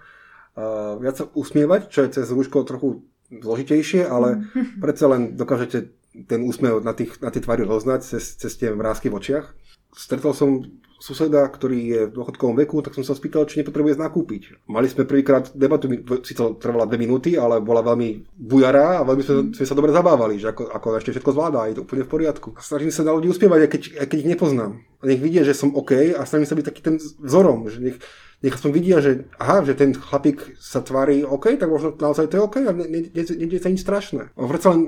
Uh, 0.60 1.00
viac 1.00 1.16
sa 1.16 1.26
usmievať, 1.32 1.88
čo 1.88 2.04
je 2.04 2.20
cez 2.20 2.28
rúško 2.28 2.68
trochu 2.68 3.08
zložitejšie, 3.32 4.04
ale 4.04 4.52
predsa 4.84 5.08
len 5.08 5.40
dokážete 5.40 5.96
ten 6.28 6.44
úsmev 6.44 6.84
na, 6.84 6.92
tých, 6.92 7.24
na 7.24 7.32
tie 7.32 7.40
tvary 7.40 7.64
roznať 7.64 8.04
cez, 8.04 8.36
cez 8.36 8.52
tie 8.60 8.76
vrázky 8.76 9.08
v 9.08 9.16
očiach 9.16 9.56
stretol 9.96 10.34
som 10.34 10.64
suseda, 11.02 11.50
ktorý 11.50 11.80
je 11.82 12.02
v 12.08 12.14
dôchodkovom 12.14 12.54
veku, 12.62 12.86
tak 12.86 12.94
som 12.94 13.02
sa 13.02 13.18
spýtal, 13.18 13.50
či 13.50 13.66
nepotrebuje 13.66 13.98
nakúpiť. 13.98 14.70
Mali 14.70 14.86
sme 14.86 15.10
prvýkrát 15.10 15.50
debatu, 15.58 15.90
síce 16.22 16.38
trvala 16.62 16.86
dve 16.86 17.02
minúty, 17.02 17.34
ale 17.34 17.58
bola 17.58 17.82
veľmi 17.82 18.38
bujará 18.38 19.02
a 19.02 19.06
veľmi 19.10 19.24
sme, 19.26 19.34
sme 19.58 19.66
sa 19.66 19.74
dobre 19.74 19.90
zabávali, 19.90 20.38
že 20.38 20.54
ako, 20.54 20.70
ako 20.70 20.88
ešte 21.02 21.18
všetko 21.18 21.34
zvládá, 21.34 21.60
je 21.68 21.76
to 21.82 21.84
úplne 21.90 22.06
v 22.06 22.14
poriadku. 22.14 22.54
A 22.54 22.62
snažím 22.62 22.94
sa 22.94 23.02
na 23.02 23.18
ľudí 23.18 23.34
uspievať, 23.34 23.60
aj 23.66 23.70
keď, 23.74 23.82
aj 23.98 24.08
keď 24.14 24.18
ich 24.22 24.32
nepoznám. 24.38 24.72
A 25.02 25.04
nech 25.10 25.18
vidia, 25.20 25.42
že 25.42 25.58
som 25.58 25.74
OK 25.74 26.14
a 26.14 26.22
snažím 26.30 26.48
sa 26.48 26.56
byť 26.62 26.66
taký 26.70 26.82
ten 26.86 26.96
vzorom, 27.02 27.66
že 27.66 27.82
nech, 27.82 27.98
nech 28.42 28.58
aspoň 28.58 28.72
vidia, 28.74 28.98
že 29.00 29.30
aha, 29.38 29.62
že 29.62 29.78
ten 29.78 29.94
chlapík 29.94 30.58
sa 30.58 30.82
tvári 30.82 31.22
OK, 31.22 31.62
tak 31.62 31.70
možno 31.70 31.94
naozaj 31.94 32.26
to 32.26 32.42
je 32.42 32.46
OK 32.46 32.58
a 32.66 32.74
nedie 32.74 33.62
sa 33.62 33.70
nič 33.70 33.86
strašné. 33.86 34.34
Predsa 34.34 34.74
len 34.74 34.82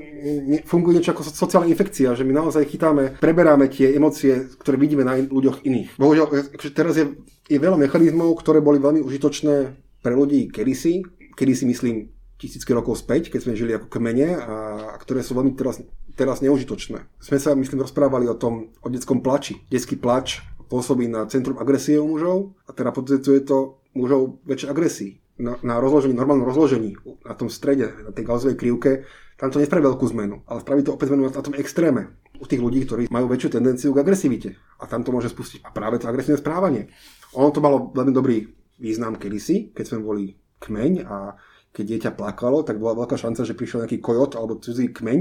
funguje 0.65 0.97
niečo 0.97 1.13
ako 1.13 1.21
sociálna 1.21 1.69
infekcia, 1.69 2.17
že 2.17 2.25
my 2.25 2.33
naozaj 2.33 2.65
chytáme, 2.65 3.21
preberáme 3.21 3.69
tie 3.69 3.93
emócie, 3.93 4.49
ktoré 4.57 4.81
vidíme 4.81 5.05
na 5.05 5.21
ľuďoch 5.21 5.61
iných. 5.63 6.01
Bohužiaľ, 6.01 6.57
akože 6.57 6.71
teraz 6.73 6.97
je, 6.97 7.13
je 7.45 7.57
veľa 7.61 7.77
mechanizmov, 7.77 8.33
ktoré 8.41 8.57
boli 8.57 8.81
veľmi 8.81 9.05
užitočné 9.05 9.55
pre 10.01 10.13
ľudí 10.17 10.49
kedysi, 10.49 11.05
kedysi 11.37 11.69
myslím 11.69 12.09
tisícky 12.43 12.75
rokov 12.75 12.99
späť, 12.99 13.31
keď 13.31 13.39
sme 13.39 13.55
žili 13.55 13.71
ako 13.79 13.87
kmene 13.87 14.35
a, 14.35 14.55
a 14.91 14.95
ktoré 14.99 15.23
sú 15.23 15.31
veľmi 15.31 15.55
teraz, 15.55 15.79
teraz 16.19 16.43
neužitočné. 16.43 17.07
Sme 17.23 17.37
sa, 17.39 17.55
myslím, 17.55 17.87
rozprávali 17.87 18.27
o 18.27 18.35
tom, 18.35 18.75
o 18.83 18.91
detskom 18.91 19.23
plači. 19.23 19.63
Detský 19.71 19.95
plač 19.95 20.43
pôsobí 20.73 21.05
na 21.05 21.29
centrum 21.29 21.61
agresie 21.61 22.01
u 22.01 22.09
mužov 22.09 22.57
a 22.65 22.73
teda 22.73 22.89
podzetuje 22.89 23.45
to 23.45 23.77
mužov 23.93 24.41
väčšej 24.49 24.71
agresii. 24.73 25.11
Na, 25.37 25.57
na 25.61 25.77
rozložení, 25.77 26.17
normálnom 26.17 26.49
rozložení, 26.49 26.97
na 27.25 27.37
tom 27.37 27.49
strede, 27.49 27.93
na 28.05 28.09
tej 28.09 28.25
gauzovej 28.25 28.57
krivke, 28.57 29.05
tam 29.37 29.49
to 29.49 29.61
nespraví 29.61 29.85
veľkú 29.85 30.05
zmenu, 30.13 30.45
ale 30.45 30.61
spraví 30.61 30.81
to 30.85 30.93
opäť 30.93 31.13
zmenu 31.13 31.29
na 31.29 31.41
tom 31.41 31.57
extréme. 31.57 32.17
U 32.37 32.45
tých 32.45 32.61
ľudí, 32.61 32.85
ktorí 32.85 33.09
majú 33.09 33.29
väčšiu 33.29 33.57
tendenciu 33.57 33.93
k 33.93 34.01
agresivite. 34.01 34.57
A 34.81 34.85
tam 34.89 35.05
to 35.05 35.13
môže 35.13 35.33
spustiť 35.33 35.65
a 35.65 35.69
práve 35.73 36.01
to 36.01 36.09
agresívne 36.09 36.37
správanie. 36.37 36.89
Ono 37.33 37.49
to 37.49 37.61
malo 37.61 37.89
veľmi 37.93 38.13
dobrý 38.13 38.45
význam 38.77 39.17
kedysi, 39.17 39.73
keď 39.73 39.85
sme 39.85 40.05
boli 40.05 40.37
kmeň 40.61 40.91
a 41.05 41.37
keď 41.73 41.83
dieťa 41.85 42.11
plakalo, 42.13 42.61
tak 42.61 42.77
bola 42.77 43.05
veľká 43.05 43.17
šanca, 43.17 43.41
že 43.45 43.57
prišiel 43.57 43.85
nejaký 43.85 43.97
kojot 44.01 44.37
alebo 44.37 44.61
cudzí 44.61 44.93
kmeň, 44.93 45.19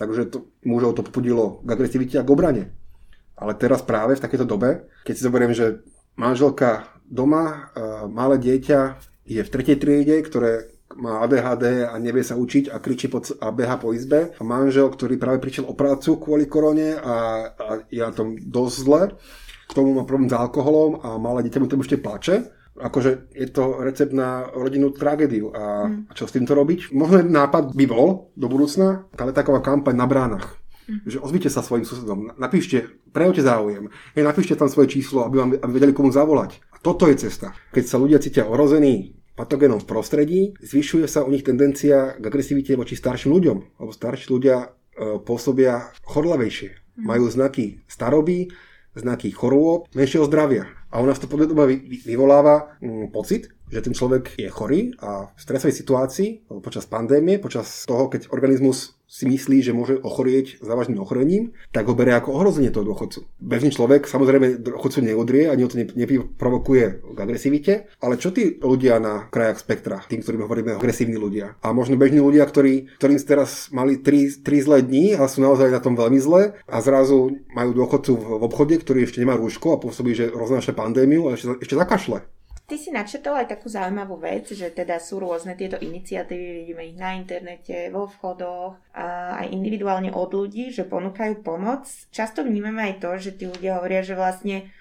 takže 0.00 0.32
to, 0.32 0.48
mužov 0.64 0.96
to 0.96 1.04
popudilo 1.04 1.60
k 1.60 1.68
agresivite 1.68 2.16
a 2.16 2.24
k 2.24 2.32
obrane. 2.32 2.83
Ale 3.34 3.58
teraz 3.58 3.82
práve 3.82 4.14
v 4.14 4.22
takejto 4.22 4.46
dobe, 4.46 4.86
keď 5.02 5.14
si 5.14 5.26
zoberiem, 5.26 5.52
že 5.54 5.82
manželka 6.14 6.86
doma, 7.06 7.74
uh, 7.74 8.06
malé 8.06 8.38
dieťa 8.38 8.80
je 9.24 9.40
v 9.42 9.52
tretej 9.52 9.80
triede, 9.80 10.20
ktoré 10.22 10.74
má 10.94 11.26
ADHD 11.26 11.90
a 11.90 11.94
nevie 11.98 12.22
sa 12.22 12.38
učiť 12.38 12.70
a 12.70 12.78
kričí 12.78 13.10
po, 13.10 13.18
a 13.20 13.50
beha 13.50 13.76
po 13.80 13.90
izbe. 13.90 14.30
A 14.38 14.42
manžel, 14.46 14.86
ktorý 14.90 15.18
práve 15.18 15.42
prišiel 15.42 15.66
o 15.66 15.74
prácu 15.74 16.20
kvôli 16.22 16.46
korone 16.46 16.94
a, 16.94 17.14
a 17.50 17.70
je 17.90 17.98
na 17.98 18.14
tom 18.14 18.38
dosť 18.38 18.74
zle, 18.78 19.02
k 19.64 19.72
tomu 19.74 19.96
má 19.96 20.06
problém 20.06 20.30
s 20.30 20.36
alkoholom 20.36 21.02
a 21.02 21.18
malé 21.18 21.46
dieťa 21.46 21.60
mu 21.60 21.66
to 21.66 21.80
ešte 21.80 21.98
plače. 21.98 22.34
Akože 22.74 23.30
je 23.30 23.46
to 23.54 23.82
recept 23.86 24.10
na 24.10 24.50
rodinnú 24.50 24.90
tragédiu. 24.90 25.54
A, 25.54 25.86
mm. 25.86 26.10
a 26.10 26.12
čo 26.14 26.26
s 26.26 26.34
týmto 26.34 26.58
robiť? 26.58 26.90
Možno 26.90 27.22
nápad 27.22 27.70
by 27.70 27.84
bol 27.86 28.34
do 28.34 28.46
budúcna, 28.50 29.06
ale 29.14 29.30
taková 29.30 29.62
kampaň 29.62 29.94
na 29.94 30.06
bránach 30.10 30.63
Mm. 30.84 31.08
Že 31.08 31.18
ozvite 31.24 31.48
sa 31.48 31.64
svojim 31.64 31.88
susedom, 31.88 32.36
napíšte, 32.36 32.92
prejavte 33.10 33.40
záujem, 33.40 33.88
hej, 34.12 34.24
napíšte 34.24 34.58
tam 34.58 34.68
svoje 34.68 35.00
číslo, 35.00 35.24
aby 35.24 35.36
vám 35.40 35.50
aby 35.56 35.72
vedeli 35.72 35.96
komu 35.96 36.12
zavolať. 36.12 36.60
A 36.72 36.76
toto 36.82 37.08
je 37.08 37.16
cesta. 37.16 37.56
Keď 37.72 37.84
sa 37.88 37.96
ľudia 37.96 38.20
cítia 38.20 38.44
ohrození 38.44 39.16
patogénom 39.34 39.82
v 39.82 39.88
prostredí, 39.88 40.40
zvyšuje 40.62 41.08
sa 41.10 41.26
u 41.26 41.30
nich 41.32 41.42
tendencia 41.42 42.14
k 42.20 42.22
agresivite 42.22 42.76
voči 42.78 42.94
starším 42.94 43.32
ľuďom, 43.34 43.58
lebo 43.80 43.90
starší 43.90 44.30
ľudia 44.30 44.56
e, 44.62 44.66
pôsobia 45.24 45.90
chorlavejšie. 46.06 46.70
Mm. 46.70 47.04
Majú 47.08 47.24
znaky 47.32 47.82
staroby, 47.90 48.52
znaky 48.94 49.34
chorôb, 49.34 49.90
menšieho 49.96 50.28
zdravia. 50.30 50.70
A 50.94 51.02
u 51.02 51.06
nás 51.10 51.18
to 51.18 51.26
podľa 51.26 51.66
vyvoláva 52.06 52.78
mm, 52.78 53.10
pocit, 53.10 53.50
že 53.72 53.84
ten 53.84 53.94
človek 53.96 54.36
je 54.36 54.48
chorý 54.50 54.92
a 55.00 55.32
v 55.32 55.40
stresovej 55.40 55.74
situácii, 55.74 56.28
počas 56.60 56.84
pandémie, 56.86 57.40
počas 57.40 57.88
toho, 57.88 58.08
keď 58.12 58.30
organizmus 58.30 58.96
si 59.04 59.30
myslí, 59.30 59.62
že 59.62 59.76
môže 59.76 60.00
ochorieť 60.00 60.58
závažným 60.58 60.98
ochorením, 60.98 61.54
tak 61.70 61.86
ho 61.86 61.94
berie 61.94 62.18
ako 62.18 62.34
ohrozenie 62.34 62.74
toho 62.74 62.88
dôchodcu. 62.88 63.22
Bežný 63.38 63.70
človek 63.70 64.10
samozrejme 64.10 64.58
dôchodcu 64.58 65.06
neodrie, 65.06 65.46
ani 65.46 65.62
ho 65.62 65.70
to 65.70 65.78
neprovokuje 65.78 67.14
k 67.14 67.18
agresivite, 67.22 67.72
ale 68.02 68.18
čo 68.18 68.34
tí 68.34 68.58
ľudia 68.58 68.98
na 68.98 69.30
krajach 69.30 69.62
spektra, 69.62 70.02
tým, 70.10 70.18
ktorým 70.24 70.42
hovoríme 70.48 70.74
agresívni 70.74 71.14
ľudia. 71.14 71.54
A 71.62 71.70
možno 71.70 71.94
bežní 71.94 72.18
ľudia, 72.18 72.42
ktorí, 72.42 72.98
ktorým 72.98 73.20
teraz 73.22 73.70
mali 73.70 74.02
3, 74.02 74.42
3 74.42 74.66
zlé 74.66 74.78
dní 74.82 75.14
a 75.14 75.30
sú 75.30 75.44
naozaj 75.44 75.70
na 75.70 75.78
tom 75.78 75.94
veľmi 75.94 76.18
zle 76.18 76.58
a 76.66 76.76
zrazu 76.82 77.38
majú 77.54 77.70
dôchodcu 77.70 78.12
v 78.18 78.42
obchode, 78.42 78.74
ktorý 78.82 79.06
ešte 79.06 79.22
nemá 79.22 79.38
rúško 79.38 79.78
a 79.78 79.80
pôsobí, 79.80 80.16
že 80.16 80.32
roznáša 80.34 80.74
pandémiu 80.74 81.30
a 81.30 81.38
ešte, 81.38 81.54
ešte 81.62 81.78
zakašle. 81.78 82.26
Ty 82.64 82.80
si 82.80 82.88
načetol 82.88 83.36
aj 83.36 83.52
takú 83.52 83.68
zaujímavú 83.68 84.16
vec, 84.16 84.48
že 84.48 84.72
teda 84.72 84.96
sú 84.96 85.20
rôzne 85.20 85.52
tieto 85.52 85.76
iniciatívy, 85.76 86.64
vidíme 86.64 86.88
ich 86.88 86.96
na 86.96 87.12
internete, 87.12 87.92
vo 87.92 88.08
vchodoch, 88.08 88.80
a 88.96 89.36
aj 89.44 89.52
individuálne 89.52 90.08
od 90.08 90.32
ľudí, 90.32 90.72
že 90.72 90.88
ponúkajú 90.88 91.44
pomoc. 91.44 91.84
Často 92.08 92.40
vnímame 92.40 92.88
aj 92.88 93.04
to, 93.04 93.10
že 93.20 93.36
tí 93.36 93.44
ľudia 93.44 93.76
hovoria, 93.76 94.00
že 94.00 94.16
vlastne 94.16 94.72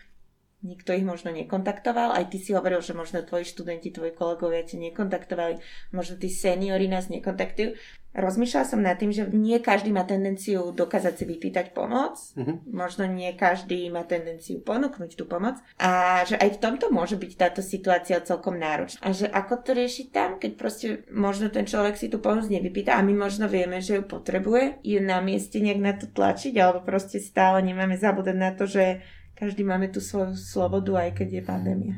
nikto 0.64 0.96
ich 0.96 1.04
možno 1.04 1.36
nekontaktoval. 1.36 2.16
Aj 2.16 2.24
ty 2.32 2.40
si 2.40 2.56
hovoril, 2.56 2.80
že 2.80 2.96
možno 2.96 3.20
tvoji 3.20 3.44
študenti, 3.44 3.92
tvoji 3.92 4.16
kolegovia 4.16 4.64
ťa 4.64 4.80
nekontaktovali, 4.80 5.60
možno 5.92 6.16
tí 6.16 6.32
seniori 6.32 6.88
nás 6.88 7.12
nekontaktujú. 7.12 7.76
Rozmýšľala 8.14 8.66
som 8.70 8.78
nad 8.78 8.94
tým, 8.94 9.10
že 9.10 9.26
nie 9.34 9.58
každý 9.58 9.90
má 9.90 10.06
tendenciu 10.06 10.70
dokázať 10.70 11.14
si 11.18 11.26
vypýtať 11.26 11.74
pomoc, 11.74 12.14
uh-huh. 12.38 12.62
možno 12.70 13.10
nie 13.10 13.34
každý 13.34 13.90
má 13.90 14.06
tendenciu 14.06 14.62
ponúknuť 14.62 15.18
tú 15.18 15.26
pomoc 15.26 15.58
a 15.82 16.22
že 16.22 16.38
aj 16.38 16.50
v 16.58 16.62
tomto 16.62 16.94
môže 16.94 17.18
byť 17.18 17.32
táto 17.34 17.66
situácia 17.66 18.22
celkom 18.22 18.62
náročná. 18.62 19.02
A 19.02 19.18
že 19.18 19.26
ako 19.26 19.66
to 19.66 19.74
riešiť 19.74 20.08
tam, 20.14 20.38
keď 20.38 20.52
proste 20.54 20.88
možno 21.10 21.50
ten 21.50 21.66
človek 21.66 21.98
si 21.98 22.06
tú 22.06 22.22
pomoc 22.22 22.46
nevypýta 22.46 22.94
a 22.94 23.02
my 23.02 23.18
možno 23.18 23.50
vieme, 23.50 23.82
že 23.82 23.98
ju 23.98 24.04
potrebuje, 24.06 24.86
je 24.86 25.02
na 25.02 25.18
mieste 25.18 25.58
nejak 25.58 25.82
na 25.82 25.98
to 25.98 26.06
tlačiť 26.06 26.54
alebo 26.62 26.86
proste 26.86 27.18
stále 27.18 27.66
nemáme 27.66 27.98
zabúdať 27.98 28.38
na 28.38 28.54
to, 28.54 28.70
že 28.70 29.02
každý 29.34 29.66
máme 29.66 29.90
tú 29.90 29.98
svoju 29.98 30.38
slobodu, 30.38 31.02
aj 31.02 31.18
keď 31.18 31.42
je 31.42 31.42
pandémia. 31.42 31.96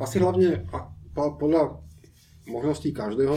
Asi 0.00 0.16
hlavne 0.16 0.64
podľa 1.12 1.76
možností 2.48 2.96
každého, 2.96 3.36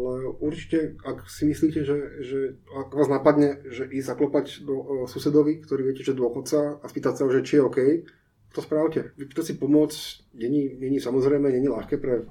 ale 0.00 0.32
určite, 0.40 0.96
ak 1.04 1.28
si 1.28 1.44
myslíte, 1.44 1.84
že, 1.84 1.96
že 2.24 2.38
ak 2.72 2.96
vás 2.96 3.12
napadne, 3.12 3.60
že 3.68 3.84
ísť 3.84 4.08
zaklopať 4.16 4.46
do 4.64 4.74
uh, 4.80 4.86
susedovi, 5.04 5.60
ktorý 5.60 5.92
viete, 5.92 6.00
že 6.00 6.16
dôchodca 6.16 6.80
a 6.80 6.84
spýtať 6.88 7.14
sa, 7.20 7.28
že 7.28 7.44
či 7.44 7.60
je 7.60 7.66
OK, 7.68 7.78
to 8.50 8.60
spravte. 8.64 9.14
Vypýtať 9.14 9.44
si 9.44 9.54
pomoc 9.54 9.94
není, 10.34 10.74
není 10.80 10.98
samozrejme, 10.98 11.52
není 11.52 11.68
ľahké 11.68 12.02
pre, 12.02 12.26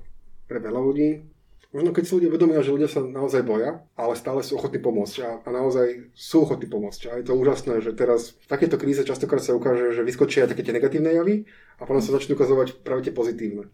pre 0.47 0.59
veľa 0.59 0.81
ľudí. 0.81 1.23
Možno 1.69 1.93
keď 1.93 2.03
si 2.09 2.15
ľudia 2.17 2.33
vedomia, 2.33 2.65
že 2.65 2.73
ľudia 2.73 2.89
sa 2.89 3.05
naozaj 3.05 3.45
boja, 3.45 3.85
ale 3.93 4.17
stále 4.17 4.41
sú 4.41 4.57
ochotní 4.57 4.81
pomôcť 4.81 5.15
a, 5.21 5.29
a 5.45 5.49
naozaj 5.53 6.09
sú 6.17 6.41
ochotní 6.41 6.65
pomôcť. 6.65 7.01
A 7.13 7.21
je 7.21 7.29
to 7.29 7.37
úžasné, 7.37 7.85
že 7.85 7.93
teraz 7.93 8.33
v 8.41 8.47
takéto 8.49 8.81
kríze 8.81 9.05
častokrát 9.05 9.37
sa 9.37 9.53
ukáže, 9.53 9.93
že 9.93 10.01
vyskočia 10.01 10.49
také 10.49 10.65
tie 10.65 10.73
negatívne 10.73 11.13
javy 11.13 11.45
a 11.77 11.85
potom 11.85 12.01
sa 12.01 12.17
začnú 12.17 12.33
ukazovať 12.33 12.81
práve 12.81 13.05
tie 13.05 13.13
pozitívne. 13.13 13.69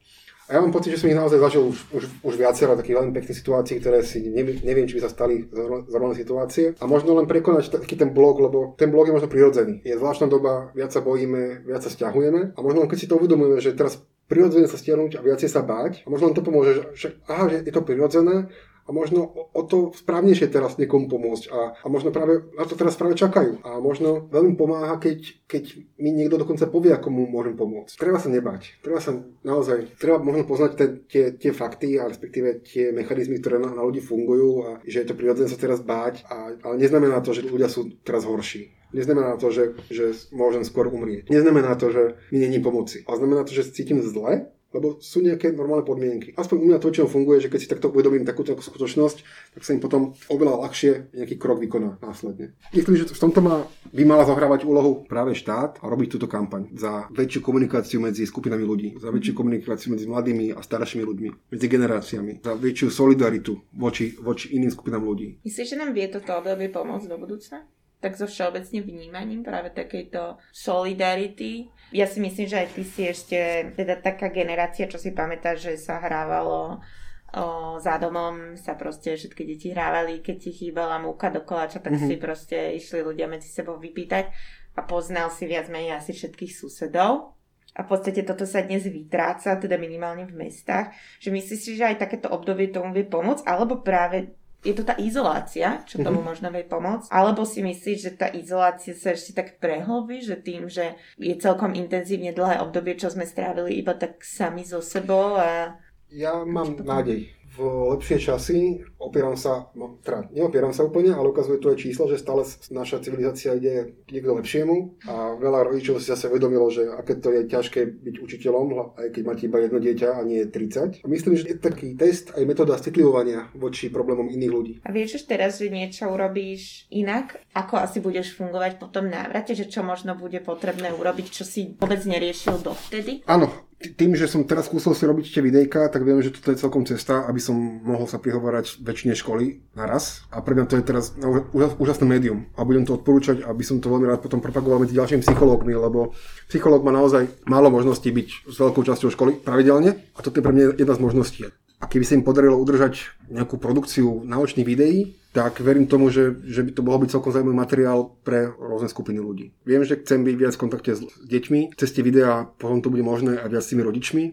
A 0.45 0.53
ja 0.53 0.61
mám 0.61 0.69
pocit, 0.69 0.93
že 0.93 1.01
som 1.01 1.09
ich 1.09 1.17
naozaj 1.17 1.41
zažil 1.41 1.73
už, 1.73 1.77
už, 1.89 2.03
už 2.21 2.33
viacero 2.37 2.77
takých 2.77 3.01
veľmi 3.01 3.17
pekných 3.17 3.39
situácií, 3.41 3.81
ktoré 3.81 4.05
si 4.05 4.21
neviem, 4.29 4.85
či 4.85 5.01
by 5.01 5.01
sa 5.01 5.09
stali 5.09 5.49
z 5.49 5.89
rovnej 5.89 6.21
situácie. 6.21 6.77
A 6.77 6.85
možno 6.85 7.17
len 7.17 7.25
prekonať 7.25 7.81
taký 7.81 7.97
ten 7.97 8.13
blok, 8.13 8.37
lebo 8.37 8.77
ten 8.77 8.93
blok 8.93 9.09
je 9.09 9.15
možno 9.17 9.25
prirodzený. 9.25 9.81
Je 9.81 9.97
zvláštna 9.97 10.29
doba, 10.29 10.69
viac 10.77 10.93
sa 10.93 11.01
bojíme, 11.01 11.65
viac 11.65 11.81
sa 11.81 11.89
stiahujeme. 11.89 12.53
A 12.53 12.59
možno 12.61 12.85
keď 12.85 12.97
si 13.01 13.09
to 13.09 13.17
uvedomujeme, 13.17 13.57
že 13.57 13.73
teraz 13.73 13.97
prirodzene 14.29 14.69
sa 14.69 14.77
stiahnuť 14.77 15.17
a 15.17 15.25
viacej 15.25 15.49
sa 15.49 15.65
báť. 15.65 16.05
A 16.05 16.13
možno 16.13 16.29
len 16.29 16.37
to 16.37 16.45
pomôže, 16.45 16.77
že, 16.77 16.83
že 16.93 17.07
aha, 17.25 17.49
že 17.49 17.65
je 17.65 17.73
to 17.73 17.81
prirodzené 17.81 18.53
a 18.85 18.89
možno 18.93 19.25
o, 19.53 19.61
to 19.65 19.89
správnejšie 19.97 20.53
teraz 20.53 20.77
niekomu 20.77 21.09
pomôcť 21.09 21.43
a, 21.49 21.59
a 21.81 21.85
možno 21.89 22.13
práve 22.13 22.45
na 22.53 22.69
to 22.69 22.77
teraz 22.77 22.93
práve 22.93 23.17
čakajú. 23.17 23.65
A 23.65 23.81
možno 23.81 24.29
veľmi 24.29 24.53
pomáha, 24.53 25.01
keď, 25.01 25.41
keď 25.49 25.63
mi 25.97 26.13
niekto 26.13 26.37
dokonca 26.37 26.69
povie, 26.69 26.93
ako 26.93 27.09
mu 27.09 27.25
môžem 27.25 27.57
pomôcť. 27.57 27.97
Treba 27.97 28.21
sa 28.21 28.29
nebať. 28.29 28.85
Treba 28.85 29.01
sa 29.01 29.17
naozaj, 29.41 29.97
treba 29.97 30.21
možno 30.21 30.45
poznať 30.45 30.71
te, 30.77 30.85
tie, 31.09 31.23
tie 31.33 31.51
fakty 31.51 31.97
a 31.97 32.05
respektíve 32.05 32.61
tie 32.61 32.93
mechanizmy, 32.93 33.41
ktoré 33.41 33.57
na, 33.57 33.73
na 33.73 33.81
ľudí 33.81 34.05
fungujú 34.05 34.49
a 34.61 34.69
že 34.85 35.01
je 35.01 35.07
to 35.09 35.17
prirodzené 35.17 35.49
sa 35.49 35.57
teraz 35.57 35.81
báť, 35.81 36.21
a, 36.29 36.53
ale 36.53 36.75
neznamená 36.77 37.25
to, 37.25 37.33
že 37.33 37.41
ľudia 37.41 37.67
sú 37.67 37.89
teraz 38.05 38.21
horší. 38.21 38.69
Neznamená 38.93 39.35
to, 39.35 39.51
že, 39.51 39.75
že 39.91 40.15
môžem 40.31 40.63
skôr 40.63 40.87
umrieť. 40.87 41.27
Neznamená 41.27 41.75
to, 41.75 41.91
že 41.91 42.15
mi 42.31 42.39
není 42.39 42.63
pomoci. 42.63 43.03
Ale 43.03 43.19
znamená 43.19 43.43
to, 43.43 43.51
že 43.51 43.73
cítim 43.75 43.99
zle 43.99 44.55
lebo 44.73 44.99
sú 44.99 45.23
nejaké 45.23 45.55
normálne 45.55 45.87
podmienky. 45.87 46.35
Aspoň 46.35 46.57
u 46.59 46.65
mňa 46.67 46.77
to 46.81 46.89
väčšinou 46.91 47.09
funguje, 47.09 47.39
že 47.39 47.49
keď 47.51 47.59
si 47.59 47.71
takto 47.71 47.87
uvedomím 47.91 48.27
takúto 48.27 48.55
skutočnosť, 48.55 49.17
tak 49.55 49.61
sa 49.63 49.71
im 49.71 49.79
potom 49.79 50.11
oveľa 50.27 50.67
ľahšie 50.67 51.15
nejaký 51.15 51.35
krok 51.39 51.63
vykoná 51.63 52.01
následne. 52.03 52.51
Myslím, 52.75 52.99
že 52.99 53.07
v 53.07 53.21
tomto 53.21 53.39
má, 53.39 53.63
by 53.95 54.03
mala 54.03 54.27
zohrávať 54.27 54.67
úlohu 54.67 55.07
práve 55.07 55.31
štát 55.31 55.79
a 55.79 55.85
robiť 55.87 56.19
túto 56.19 56.27
kampaň 56.27 56.67
za 56.75 57.07
väčšiu 57.15 57.39
komunikáciu 57.39 58.03
medzi 58.03 58.27
skupinami 58.27 58.63
ľudí, 58.67 58.89
za 58.99 59.13
väčšiu 59.13 59.33
komunikáciu 59.37 59.95
medzi 59.95 60.05
mladými 60.09 60.51
a 60.51 60.59
staršími 60.59 61.03
ľuďmi, 61.07 61.29
medzi 61.55 61.67
generáciami, 61.71 62.43
za 62.43 62.53
väčšiu 62.59 62.87
solidaritu 62.91 63.55
voči, 63.79 64.19
voči 64.19 64.59
iným 64.59 64.71
skupinám 64.71 65.03
ľudí. 65.03 65.39
Myslíš, 65.47 65.71
že 65.71 65.79
nám 65.79 65.95
vie 65.95 66.11
toto 66.11 66.35
obdobie 66.35 66.67
pomôcť 66.67 67.07
do 67.07 67.15
budúcna? 67.15 67.63
tak 68.05 68.21
so 68.21 68.29
všeobecne 68.29 68.85
vnímaním 68.85 69.41
práve 69.41 69.73
takejto 69.73 70.37
solidarity. 70.53 71.73
Ja 71.95 72.11
si 72.11 72.19
myslím, 72.19 72.51
že 72.51 72.59
aj 72.59 72.69
ty 72.75 72.83
si 72.83 73.07
ešte 73.07 73.71
teda 73.79 74.03
taká 74.03 74.27
generácia, 74.27 74.91
čo 74.91 74.99
si 74.99 75.15
pamätá, 75.15 75.55
že 75.55 75.79
sa 75.79 76.03
hrávalo 76.03 76.83
o, 77.31 77.79
za 77.79 77.95
domom, 77.95 78.59
sa 78.59 78.75
proste 78.75 79.15
všetky 79.15 79.47
deti 79.47 79.71
hrávali, 79.71 80.19
keď 80.19 80.35
ti 80.43 80.51
chýbala 80.51 80.99
múka 80.99 81.31
do 81.31 81.47
koláča, 81.47 81.79
tak 81.79 81.95
mm-hmm. 81.95 82.09
si 82.11 82.15
proste 82.19 82.57
išli 82.75 82.99
ľudia 82.99 83.31
medzi 83.31 83.47
sebou 83.47 83.79
vypýtať 83.79 84.27
a 84.75 84.83
poznal 84.83 85.31
si 85.31 85.47
viac 85.47 85.71
menej 85.71 85.95
asi 85.95 86.11
všetkých 86.11 86.51
susedov. 86.51 87.31
A 87.75 87.83
v 87.83 87.91
podstate 87.91 88.23
toto 88.23 88.47
sa 88.47 88.63
dnes 88.63 88.87
vytráca, 88.87 89.59
teda 89.59 89.75
minimálne 89.75 90.23
v 90.23 90.47
mestách. 90.47 90.95
Že 91.19 91.35
myslíš 91.35 91.59
si, 91.59 91.71
že 91.75 91.91
aj 91.91 91.99
takéto 91.99 92.31
obdobie 92.31 92.71
tomu 92.71 92.95
vie 92.95 93.03
pomôcť? 93.03 93.43
Alebo 93.43 93.83
práve 93.83 94.31
je 94.65 94.73
to 94.73 94.81
tá 94.81 94.97
izolácia, 94.97 95.85
čo 95.85 96.01
tomu 96.01 96.19
mm-hmm. 96.19 96.25
možno 96.25 96.47
vie 96.49 96.65
pomôcť, 96.65 97.13
alebo 97.13 97.45
si 97.45 97.61
myslíš, 97.61 97.99
že 98.01 98.11
tá 98.17 98.27
izolácia 98.33 98.97
sa 98.97 99.13
ešte 99.13 99.37
tak 99.37 99.61
prehlbí, 99.61 100.25
že 100.25 100.41
tým, 100.41 100.65
že 100.65 100.97
je 101.21 101.37
celkom 101.37 101.77
intenzívne 101.77 102.33
dlhé 102.33 102.59
obdobie, 102.65 102.97
čo 102.97 103.13
sme 103.13 103.29
strávili 103.29 103.77
iba 103.77 103.93
tak 103.93 104.25
sami 104.25 104.65
so 104.65 104.81
sebou 104.81 105.37
a... 105.37 105.77
Ja 106.09 106.41
mám 106.41 106.81
nádej 106.81 107.29
v 107.55 107.91
lepšie 107.95 108.17
časy, 108.19 108.83
opieram 108.99 109.39
sa, 109.39 109.71
no, 109.73 109.97
teda 110.03 110.27
neopieram 110.35 110.75
sa 110.75 110.83
úplne, 110.83 111.15
ale 111.15 111.31
ukazuje 111.31 111.63
to 111.63 111.71
aj 111.71 111.79
číslo, 111.79 112.11
že 112.11 112.19
stále 112.19 112.43
naša 112.71 112.99
civilizácia 112.99 113.55
ide, 113.55 113.95
k 114.05 114.25
lepšiemu 114.25 115.05
a 115.07 115.39
veľa 115.39 115.71
rodičov 115.71 116.03
si 116.03 116.11
zase 116.11 116.27
vedomilo, 116.27 116.67
že 116.67 116.87
aké 116.91 117.19
to 117.19 117.31
je 117.31 117.47
ťažké 117.47 117.79
byť 118.03 118.15
učiteľom, 118.19 118.97
aj 118.99 119.07
keď 119.15 119.23
máte 119.23 119.43
iba 119.47 119.57
jedno 119.63 119.79
dieťa 119.79 120.09
a 120.17 120.21
nie 120.27 120.43
30. 120.43 121.03
A 121.03 121.07
myslím, 121.07 121.33
že 121.39 121.55
je 121.55 121.57
taký 121.59 121.95
test 121.95 122.35
aj 122.35 122.43
metóda 122.43 122.75
citlivovania 122.75 123.49
voči 123.55 123.87
problémom 123.87 124.27
iných 124.27 124.51
ľudí. 124.51 124.73
A 124.83 124.91
vieš 124.91 125.21
už 125.21 125.23
teraz, 125.29 125.61
že 125.61 125.71
niečo 125.71 126.09
urobíš 126.11 126.89
inak? 126.91 127.39
Ako 127.55 127.79
asi 127.79 128.03
budeš 128.03 128.35
fungovať 128.35 128.81
po 128.81 128.91
tom 128.91 129.07
návrate, 129.07 129.55
že 129.55 129.69
čo 129.69 129.85
možno 129.85 130.17
bude 130.17 130.41
potrebné 130.43 130.91
urobiť, 130.91 131.27
čo 131.31 131.43
si 131.47 131.75
vôbec 131.77 132.01
neriešil 132.03 132.59
dovtedy? 132.59 133.23
Áno, 133.29 133.51
tým, 133.75 134.15
že 134.15 134.31
som 134.31 134.47
teraz 134.47 134.71
skúsil 134.71 134.95
si 134.95 135.03
robiť 135.03 135.35
tie 135.35 135.43
videjka, 135.43 135.91
tak 135.91 136.07
viem, 136.07 136.23
že 136.23 136.31
toto 136.31 136.49
je 136.49 136.57
celkom 136.57 136.87
cesta, 136.87 137.27
aby 137.27 137.43
som 137.43 137.53
mohol 137.83 138.07
sa 138.07 138.17
prihovárať 138.17 138.79
väčšine 138.81 139.13
školy 139.13 139.61
naraz. 139.75 140.23
A 140.31 140.39
pre 140.39 140.55
mňa 140.55 140.65
to 140.65 140.79
je 140.79 140.87
teraz 140.87 141.11
úžasné 141.53 142.07
médium. 142.07 142.47
A 142.55 142.63
budem 142.63 142.87
to 142.87 142.95
odporúčať, 142.95 143.43
aby 143.43 143.61
som 143.67 143.83
to 143.83 143.91
veľmi 143.91 144.07
rád 144.07 144.23
potom 144.23 144.39
propagoval 144.39 144.81
medzi 144.81 144.95
ďalšími 144.95 145.21
psychológmi, 145.21 145.75
lebo 145.75 146.15
psychológ 146.47 146.87
má 146.87 146.95
naozaj 146.95 147.27
málo 147.45 147.67
možností 147.67 148.09
byť 148.15 148.47
s 148.47 148.55
veľkou 148.55 148.81
časťou 148.81 149.11
školy 149.11 149.43
pravidelne. 149.43 149.99
A 150.15 150.19
toto 150.23 150.39
je 150.39 150.45
pre 150.47 150.55
mňa 150.55 150.79
jedna 150.79 150.95
z 150.95 151.03
možností. 151.03 151.43
A 151.83 151.85
keby 151.91 152.07
sa 152.07 152.15
im 152.15 152.23
podarilo 152.23 152.55
udržať 152.55 153.11
nejakú 153.27 153.59
produkciu 153.59 154.23
náučných 154.23 154.65
videí, 154.65 155.19
tak 155.35 155.59
verím 155.59 155.83
tomu, 155.83 156.07
že, 156.07 156.31
že 156.47 156.63
by 156.63 156.71
to 156.71 156.79
mohol 156.79 157.03
byť 157.03 157.11
celkom 157.11 157.35
zaujímavý 157.35 157.59
materiál 157.59 158.15
pre 158.23 158.55
rôzne 158.55 158.87
skupiny 158.87 159.19
ľudí. 159.19 159.51
Viem, 159.67 159.83
že 159.83 159.99
chcem 159.99 160.23
byť 160.23 160.35
viac 160.39 160.55
v 160.55 160.61
kontakte 160.63 160.95
s, 160.95 161.03
s 161.03 161.27
deťmi, 161.27 161.75
cez 161.75 161.91
tie 161.91 161.99
videá 161.99 162.47
potom 162.47 162.79
to 162.79 162.87
bude 162.87 163.03
možné 163.03 163.43
aj 163.43 163.51
viac 163.51 163.63
s 163.67 163.75
tými 163.75 163.83
rodičmi. 163.83 164.23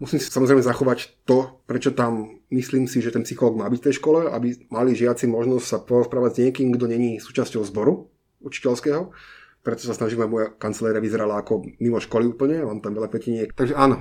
Musím 0.00 0.16
si 0.16 0.32
samozrejme 0.32 0.64
zachovať 0.64 1.28
to, 1.28 1.60
prečo 1.68 1.92
tam 1.92 2.40
myslím 2.48 2.88
si, 2.88 3.04
že 3.04 3.12
ten 3.12 3.28
psychológ 3.28 3.60
má 3.60 3.68
byť 3.68 3.80
v 3.80 3.86
tej 3.88 3.94
škole, 4.00 4.32
aby 4.32 4.56
mali 4.72 4.96
žiaci 4.96 5.28
možnosť 5.28 5.66
sa 5.68 5.78
porozprávať 5.84 6.30
s 6.32 6.40
niekým, 6.48 6.72
kto 6.72 6.88
není 6.88 7.20
súčasťou 7.20 7.60
zboru 7.60 8.08
učiteľského. 8.40 9.12
Preto 9.60 9.84
sa 9.84 9.92
snažím, 9.92 10.24
aby 10.24 10.32
moja 10.32 10.48
kancelária 10.56 11.04
vyzerala 11.04 11.44
ako 11.44 11.68
mimo 11.84 12.00
školy 12.00 12.32
úplne, 12.32 12.64
mám 12.64 12.80
tam 12.80 12.96
veľa 12.96 13.12
kvetiniek. 13.12 13.52
Takže 13.52 13.76
áno, 13.76 14.00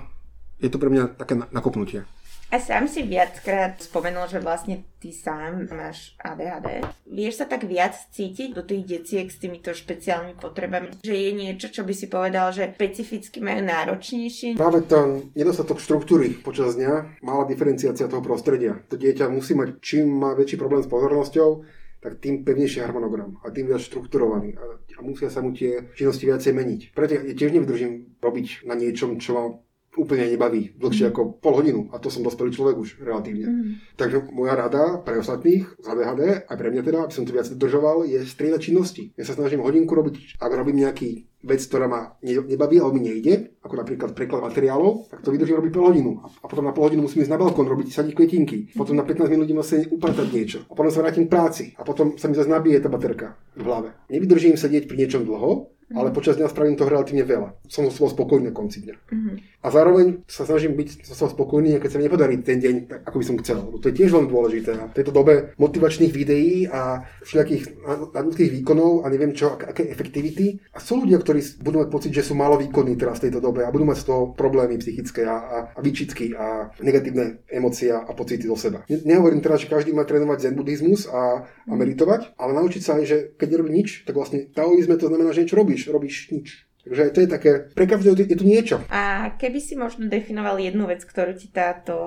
je 0.63 0.71
to 0.71 0.79
pre 0.79 0.87
mňa 0.87 1.19
také 1.19 1.35
nakopnutie. 1.51 2.07
A 2.55 2.59
sám 2.59 2.87
si 2.87 3.03
viackrát 3.03 3.83
spomenul, 3.83 4.31
že 4.31 4.39
vlastne 4.39 4.87
ty 5.03 5.11
sám 5.11 5.67
máš 5.75 6.15
ADHD. 6.23 6.87
Vieš 7.03 7.43
sa 7.43 7.51
tak 7.51 7.67
viac 7.67 7.91
cítiť 8.15 8.55
do 8.55 8.63
tých 8.63 8.87
detiek 8.87 9.27
s 9.27 9.43
týmito 9.43 9.75
špeciálnymi 9.75 10.39
potrebami? 10.39 10.95
Že 11.03 11.15
je 11.19 11.31
niečo, 11.35 11.67
čo 11.67 11.83
by 11.83 11.91
si 11.91 12.07
povedal, 12.07 12.55
že 12.55 12.71
špecificky 12.71 13.43
majú 13.43 13.59
náročnejšie? 13.59 14.55
Práve 14.55 14.87
ten 14.87 15.35
nedostatok 15.35 15.83
štruktúry 15.83 16.39
počas 16.39 16.79
dňa, 16.79 17.19
malá 17.27 17.43
diferenciácia 17.43 18.07
toho 18.07 18.23
prostredia. 18.23 18.79
To 18.87 18.95
dieťa 18.95 19.27
musí 19.27 19.51
mať, 19.51 19.83
čím 19.83 20.15
má 20.15 20.31
väčší 20.31 20.55
problém 20.55 20.79
s 20.79 20.87
pozornosťou, 20.87 21.67
tak 21.99 22.23
tým 22.23 22.47
pevnejší 22.47 22.79
harmonogram 22.79 23.35
a 23.43 23.51
tým 23.51 23.67
viac 23.67 23.83
štrukturovaný 23.83 24.55
a, 24.55 24.79
a 24.79 24.99
musia 25.03 25.27
sa 25.27 25.43
mu 25.43 25.51
tie 25.51 25.91
činnosti 25.91 26.23
viacej 26.23 26.55
meniť. 26.55 26.81
Preto 26.95 27.19
ja 27.19 27.35
tiež 27.35 27.51
nevydržím 27.51 28.15
robiť 28.23 28.63
na 28.63 28.79
niečom, 28.79 29.19
čo 29.19 29.65
úplne 29.95 30.27
nebaví 30.27 30.75
dlhšie 30.75 31.07
mm. 31.07 31.11
ako 31.11 31.21
pol 31.39 31.53
hodinu 31.57 31.81
a 31.91 31.99
to 31.99 32.11
som 32.11 32.21
dospelý 32.21 32.51
človek 32.51 32.75
už 32.75 32.89
relatívne. 33.01 33.47
Mm. 33.47 33.71
Takže 33.95 34.29
moja 34.31 34.53
rada 34.55 34.99
pre 34.99 35.19
ostatných 35.19 35.65
z 35.79 35.85
ADHD, 35.87 36.21
aj 36.47 36.57
pre 36.59 36.69
mňa 36.71 36.81
teda, 36.83 36.99
aby 37.07 37.13
som 37.15 37.23
to 37.23 37.35
viac 37.35 37.47
dodržoval, 37.47 38.03
je 38.05 38.19
striedať 38.23 38.61
činnosti. 38.61 39.03
Ja 39.15 39.23
sa 39.23 39.33
snažím 39.35 39.63
hodinku 39.63 39.95
robiť, 39.95 40.39
ak 40.39 40.51
robím 40.51 40.83
nejaký 40.83 41.27
vec, 41.45 41.61
ktorá 41.61 41.85
ma 41.85 42.17
nebaví 42.25 42.81
alebo 42.81 42.97
mi 42.97 43.05
nejde, 43.05 43.61
ako 43.61 43.75
napríklad 43.77 44.17
preklad 44.17 44.41
materiálov, 44.41 45.13
tak 45.13 45.21
to 45.21 45.29
vydržím 45.29 45.61
robiť 45.61 45.71
pol 45.71 45.93
hodinu. 45.93 46.11
A 46.25 46.45
potom 46.49 46.65
na 46.65 46.73
pol 46.73 46.89
hodinu 46.89 47.05
musím 47.05 47.21
ísť 47.21 47.31
na 47.31 47.37
balkón 47.37 47.69
robiť 47.69 47.93
sadiť 47.93 48.13
kvetinky. 48.17 48.73
Potom 48.73 48.97
na 48.97 49.05
15 49.05 49.29
minút 49.29 49.45
musím 49.53 49.85
upratať 49.93 50.27
niečo. 50.33 50.59
A 50.65 50.73
potom 50.73 50.89
sa 50.89 51.05
vrátim 51.05 51.29
k 51.29 51.31
práci. 51.31 51.63
A 51.77 51.85
potom 51.85 52.17
sa 52.17 52.25
mi 52.25 52.33
zase 52.33 52.49
nabije 52.49 52.81
tá 52.81 52.89
baterka 52.89 53.37
v 53.53 53.61
hlave. 53.61 53.89
Nevydržím 54.09 54.57
sedieť 54.57 54.89
pri 54.89 55.05
niečom 55.05 55.21
dlho 55.21 55.75
ale 55.93 56.09
počas 56.09 56.33
dňa 56.41 56.49
spravím 56.49 56.73
toho 56.73 56.89
relatívne 56.89 57.21
veľa. 57.21 57.61
Som 57.69 57.93
so 57.93 58.09
spokojný 58.09 58.49
na 58.49 58.57
konci 58.57 58.81
dňa. 58.81 58.95
Mhm. 59.05 59.33
A 59.65 59.73
zároveň 59.73 60.21
sa 60.29 60.45
snažím 60.45 60.77
byť 60.77 61.09
so 61.09 61.25
spokojný, 61.25 61.81
keď 61.81 61.89
sa 61.89 61.97
mi 61.97 62.05
nepodarí 62.05 62.37
ten 62.45 62.61
deň, 62.61 62.75
tak 62.85 62.99
ako 63.09 63.17
by 63.17 63.25
som 63.25 63.37
chcel. 63.41 63.57
Lebo 63.65 63.81
to 63.81 63.89
je 63.89 63.97
tiež 63.97 64.13
veľmi 64.13 64.29
dôležité. 64.29 64.71
A 64.77 64.85
v 64.93 64.97
tejto 65.01 65.09
dobe 65.09 65.57
motivačných 65.57 66.13
videí 66.13 66.69
a 66.69 67.01
všelijakých 67.25 67.81
nadľudských 68.13 68.51
výkonov 68.61 69.01
a 69.01 69.09
neviem 69.09 69.33
čo, 69.33 69.57
ak- 69.57 69.73
aké 69.73 69.89
efektivity. 69.89 70.61
A 70.69 70.77
sú 70.77 71.01
ľudia, 71.01 71.17
ktorí 71.17 71.41
budú 71.65 71.81
mať 71.81 71.89
pocit, 71.89 72.11
že 72.13 72.21
sú 72.21 72.37
malo 72.37 72.61
výkonní 72.61 72.93
teraz 72.93 73.17
v 73.17 73.33
tejto 73.33 73.41
dobe 73.41 73.65
a 73.65 73.73
budú 73.73 73.89
mať 73.89 74.05
z 74.05 74.05
toho 74.05 74.21
problémy 74.37 74.77
psychické 74.77 75.25
a, 75.25 75.33
a, 75.33 75.57
a 75.73 75.79
výčitky 75.81 76.37
a 76.37 76.69
negatívne 76.85 77.41
emócie 77.49 77.89
a 77.89 78.05
pocity 78.13 78.45
do 78.45 78.53
seba. 78.53 78.85
Ne, 78.85 79.01
nehovorím 79.01 79.41
teraz, 79.41 79.65
že 79.65 79.71
každý 79.73 79.97
má 79.97 80.05
trénovať 80.05 80.45
zen 80.45 80.53
buddhizmus 80.53 81.09
a, 81.09 81.41
a 81.49 81.73
meditovať, 81.73 82.37
ale 82.37 82.53
naučiť 82.53 82.81
sa 82.85 83.01
aj, 83.01 83.03
že 83.09 83.17
keď 83.33 83.47
nerobí 83.57 83.71
nič, 83.73 84.05
tak 84.05 84.13
vlastne 84.13 84.45
taoizme 84.45 84.93
to 85.01 85.09
znamená, 85.09 85.33
že 85.33 85.41
niečo 85.41 85.57
robíš, 85.57 85.89
robíš 85.89 86.29
nič. 86.29 86.64
Takže 86.85 87.17
to 87.17 87.19
je 87.25 87.29
také, 87.29 87.51
pre 87.73 87.89
každého 87.89 88.13
je 88.13 88.37
tu 88.37 88.45
niečo. 88.45 88.77
A 88.93 89.33
keby 89.41 89.57
si 89.57 89.73
možno 89.73 90.05
definoval 90.05 90.61
jednu 90.61 90.85
vec, 90.85 91.01
ktorú 91.01 91.33
ti 91.33 91.49
táto 91.49 91.97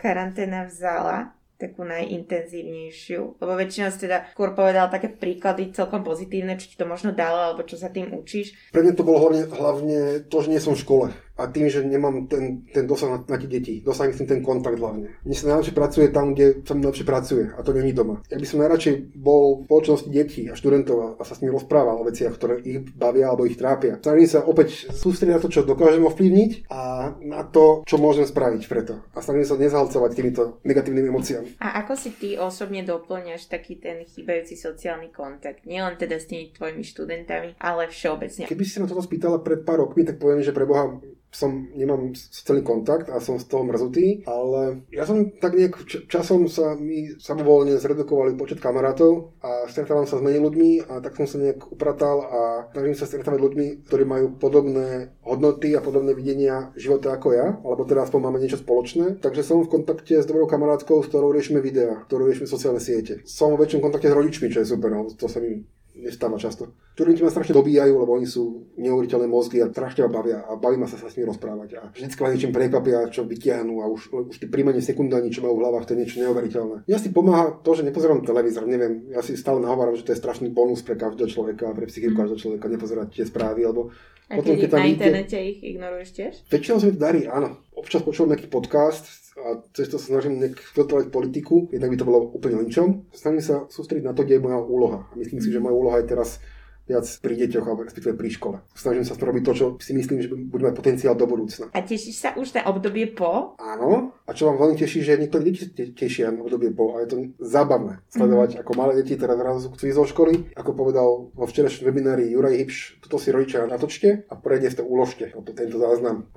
karanténa 0.00 0.64
vzala, 0.64 1.36
takú 1.58 1.82
najintenzívnejšiu? 1.84 3.42
Lebo 3.42 3.52
väčšinou 3.58 3.90
si 3.90 4.06
teda 4.06 4.30
skôr 4.32 4.54
povedal 4.54 4.88
také 4.88 5.10
príklady 5.10 5.74
celkom 5.74 6.06
pozitívne, 6.06 6.56
čo 6.56 6.70
ti 6.70 6.78
to 6.78 6.86
možno 6.86 7.12
dalo, 7.12 7.52
alebo 7.52 7.66
čo 7.66 7.74
sa 7.76 7.90
tým 7.90 8.14
učíš. 8.14 8.54
Pre 8.70 8.80
mňa 8.80 8.94
to 8.94 9.04
bolo 9.04 9.28
hlavne, 9.28 9.44
hlavne 9.50 9.98
to, 10.30 10.36
že 10.40 10.50
nie 10.54 10.62
som 10.62 10.78
v 10.78 10.82
škole. 10.86 11.06
A 11.38 11.46
tým, 11.46 11.70
že 11.70 11.86
nemám 11.86 12.26
ten, 12.26 12.66
ten 12.74 12.84
dosah 12.84 13.14
na, 13.14 13.18
na 13.22 13.36
tie 13.38 13.46
deti. 13.46 13.78
Dosah 13.78 14.10
myslím 14.10 14.26
ten 14.26 14.42
kontakt 14.42 14.74
hlavne. 14.74 15.22
Mne 15.22 15.36
sa 15.38 15.54
najlepšie 15.54 15.74
pracuje 15.74 16.06
tam, 16.10 16.34
kde 16.34 16.66
sa 16.66 16.74
mi 16.74 16.82
najlepšie 16.82 17.06
pracuje. 17.06 17.44
A 17.54 17.62
to 17.62 17.70
není 17.70 17.94
doma. 17.94 18.18
Ja 18.26 18.42
by 18.42 18.46
som 18.46 18.58
najradšej 18.58 19.14
bol 19.14 19.62
v 19.62 19.70
spoločnosti 19.70 20.10
detí 20.10 20.50
a 20.50 20.58
študentov 20.58 21.16
a, 21.16 21.22
sa 21.22 21.38
s 21.38 21.40
nimi 21.40 21.54
rozprával 21.54 22.02
o 22.02 22.08
veciach, 22.08 22.34
ktoré 22.34 22.58
ich 22.66 22.82
bavia 22.90 23.30
alebo 23.30 23.46
ich 23.46 23.54
trápia. 23.54 24.02
Snažím 24.02 24.26
sa 24.26 24.40
opäť 24.42 24.90
sústrediť 24.90 25.34
na 25.38 25.42
to, 25.42 25.48
čo 25.52 25.62
dokážem 25.62 26.02
ovplyvniť 26.02 26.66
a 26.72 27.14
na 27.22 27.46
to, 27.46 27.86
čo 27.86 28.02
môžem 28.02 28.26
spraviť 28.26 28.62
preto. 28.66 28.98
A 29.14 29.22
snažím 29.22 29.46
sa 29.46 29.54
nezahalcovať 29.54 30.10
týmito 30.18 30.58
negatívnymi 30.66 31.08
emóciami. 31.08 31.48
A 31.62 31.84
ako 31.86 31.94
si 31.94 32.10
ty 32.18 32.34
osobne 32.34 32.82
doplňaš 32.82 33.46
taký 33.46 33.78
ten 33.78 34.02
chýbajúci 34.02 34.58
sociálny 34.58 35.14
kontakt? 35.14 35.62
Nielen 35.68 35.94
teda 36.00 36.18
s 36.18 36.26
tými 36.26 36.50
tvojimi 36.50 36.82
študentami, 36.82 37.48
ale 37.62 37.86
všeobecne. 37.86 38.50
Keby 38.50 38.64
si 38.66 38.82
na 38.82 38.90
toto 38.90 39.04
spýtala 39.04 39.38
pred 39.44 39.62
pár 39.62 39.84
rokmi, 39.84 40.02
tak 40.02 40.18
poviem, 40.18 40.42
že 40.42 40.56
pre 40.56 40.66
Boha 40.66 40.98
som, 41.28 41.68
nemám 41.76 42.16
sociálny 42.16 42.64
kontakt 42.64 43.06
a 43.12 43.20
som 43.20 43.36
z 43.36 43.44
toho 43.44 43.64
mrzutý, 43.64 44.24
ale 44.24 44.84
ja 44.88 45.04
som 45.04 45.28
tak 45.36 45.54
nejak 45.54 46.08
časom 46.08 46.48
sa 46.48 46.72
mi 46.74 47.12
samovolne 47.20 47.76
zredukovali 47.76 48.34
počet 48.34 48.64
kamarátov 48.64 49.36
a 49.44 49.68
stretávam 49.68 50.08
sa 50.08 50.16
s 50.16 50.24
menej 50.24 50.40
ľuďmi 50.40 50.70
a 50.88 51.04
tak 51.04 51.20
som 51.20 51.28
sa 51.28 51.36
nejak 51.36 51.68
upratal 51.68 52.16
a 52.24 52.40
snažím 52.72 52.96
sa 52.96 53.04
stretávať 53.04 53.40
ľuďmi, 53.44 53.66
ktorí 53.86 54.04
majú 54.08 54.26
podobné 54.40 55.12
hodnoty 55.20 55.76
a 55.76 55.84
podobné 55.84 56.16
videnia 56.16 56.72
života 56.74 57.12
ako 57.12 57.28
ja, 57.36 57.60
alebo 57.60 57.84
teda 57.84 58.08
aspoň 58.08 58.20
máme 58.24 58.40
niečo 58.40 58.60
spoločné. 58.60 59.20
Takže 59.20 59.44
som 59.44 59.60
v 59.60 59.70
kontakte 59.70 60.16
s 60.16 60.26
dobrou 60.28 60.48
kamarátkou, 60.48 61.04
s 61.04 61.10
ktorou 61.12 61.36
riešime 61.36 61.60
videá, 61.60 62.04
ktorou 62.08 62.24
riešime 62.24 62.48
sociálne 62.48 62.80
siete. 62.80 63.20
Som 63.28 63.54
v 63.54 63.68
väčšom 63.68 63.84
kontakte 63.84 64.08
s 64.08 64.16
rodičmi, 64.16 64.48
čo 64.48 64.64
je 64.64 64.70
super, 64.72 64.88
no, 64.88 65.06
to 65.12 65.28
sa 65.28 65.44
mi 65.44 65.60
nestáva 65.98 66.38
často. 66.38 66.70
Študenti 66.94 67.22
ma 67.22 67.30
strašne 67.30 67.54
dobíjajú, 67.54 67.94
lebo 67.94 68.14
oni 68.14 68.26
sú 68.26 68.74
neuveriteľné 68.74 69.26
mozgy 69.26 69.62
a 69.62 69.70
strašne 69.70 70.06
ma 70.06 70.10
bavia 70.10 70.42
a 70.42 70.54
baví 70.54 70.74
ma 70.74 70.86
sa, 70.86 70.98
sa 70.98 71.06
s 71.06 71.14
nimi 71.14 71.26
rozprávať. 71.26 71.68
A 71.78 71.82
vždycky 71.90 72.18
ma 72.18 72.30
niečím 72.30 72.50
prekvapia, 72.50 73.10
čo 73.10 73.22
vytiahnu 73.22 73.82
a 73.82 73.86
už, 73.86 74.10
už 74.30 74.36
tie 74.38 74.50
príjmanie 74.50 74.82
sekundáni, 74.82 75.30
čo 75.30 75.42
majú 75.42 75.58
v 75.58 75.62
hlavách, 75.62 75.86
to 75.86 75.94
je 75.94 76.00
niečo 76.02 76.18
neuveriteľné. 76.22 76.86
Ja 76.86 76.98
si 76.98 77.10
pomáha 77.10 77.54
to, 77.62 77.74
že 77.74 77.86
nepozerám 77.86 78.22
televízor, 78.22 78.66
neviem, 78.66 79.10
ja 79.10 79.22
si 79.22 79.34
stále 79.34 79.58
nahováram, 79.58 79.94
že 79.94 80.02
to 80.02 80.14
je 80.14 80.18
strašný 80.18 80.50
bonus 80.50 80.82
pre 80.82 80.98
každého 80.98 81.28
človeka, 81.30 81.70
pre 81.74 81.86
psychiku 81.86 82.18
každého 82.18 82.40
človeka 82.40 82.66
nepozerať 82.66 83.08
tie 83.14 83.24
správy, 83.26 83.62
alebo 83.66 83.90
A 84.28 84.36
potom, 84.36 84.60
keď 84.60 84.70
na 84.70 84.78
vidíte- 84.84 84.92
internete 84.92 85.38
ich 85.40 85.58
ignoruješ 85.64 86.08
tiež? 86.12 86.32
Väčšinou 86.52 86.76
sa 86.76 86.86
mi 86.86 86.92
to 86.92 87.00
darí, 87.00 87.20
áno. 87.24 87.48
Občas 87.78 88.02
počúvam 88.02 88.34
nejaký 88.34 88.50
podcast 88.50 89.06
a 89.38 89.62
cez 89.70 89.86
to 89.86 90.02
sa 90.02 90.18
snažím 90.18 90.42
nejak 90.42 90.58
filtrovať 90.58 91.14
politiku, 91.14 91.70
jednak 91.70 91.94
by 91.94 91.98
to 92.02 92.08
bolo 92.10 92.18
úplne 92.34 92.58
o 92.58 92.66
ničom. 92.66 93.06
Snažím 93.14 93.42
sa 93.42 93.56
sústrediť 93.70 94.02
na 94.02 94.14
to, 94.18 94.26
kde 94.26 94.42
je 94.42 94.44
moja 94.44 94.58
úloha. 94.58 95.06
A 95.08 95.14
myslím 95.14 95.38
si, 95.38 95.54
že 95.54 95.62
moja 95.62 95.78
úloha 95.78 96.02
je 96.02 96.10
teraz 96.10 96.42
viac 96.88 97.04
pri 97.20 97.34
deťoch, 97.44 97.66
alebo 97.68 97.84
respektíve 97.84 98.16
pri 98.16 98.30
škole. 98.32 98.56
Snažím 98.72 99.04
sa 99.04 99.12
robiť 99.12 99.42
to, 99.44 99.52
čo 99.52 99.66
si 99.76 99.92
myslím, 99.92 100.24
že 100.24 100.32
bude 100.32 100.64
mať 100.64 100.74
potenciál 100.74 101.14
do 101.14 101.28
budúcna. 101.28 101.68
A 101.76 101.84
tešíš 101.84 102.16
sa 102.16 102.32
už 102.32 102.56
na 102.56 102.64
obdobie 102.64 103.12
po? 103.12 103.54
Áno, 103.60 104.16
a 104.24 104.30
čo 104.32 104.48
vám 104.48 104.56
veľmi 104.56 104.80
teší, 104.80 105.04
že 105.04 105.20
niektorí 105.20 105.52
deti 105.52 105.68
te- 105.68 105.92
tešia 105.92 106.32
na 106.32 106.40
obdobie 106.40 106.72
po 106.72 106.96
a 106.96 107.04
je 107.04 107.08
to 107.12 107.16
zábavné 107.44 108.00
sledovať, 108.08 108.64
ako 108.64 108.72
malé 108.72 109.04
deti 109.04 109.20
teraz 109.20 109.36
zrazu 109.36 109.68
chcú 109.76 109.84
zo 109.92 110.04
školy. 110.08 110.56
Ako 110.56 110.72
povedal 110.72 111.28
vo 111.28 111.44
včerajšom 111.44 111.84
webinári 111.84 112.32
Juraj 112.32 112.56
Hipš, 112.56 113.04
toto 113.04 113.20
si 113.20 113.28
rodičia 113.28 113.68
natočte 113.68 114.24
a 114.24 114.34
poriadne 114.40 114.72
to 114.72 114.82
uložte, 114.88 115.28
tento 115.52 115.76
záznam. 115.76 116.32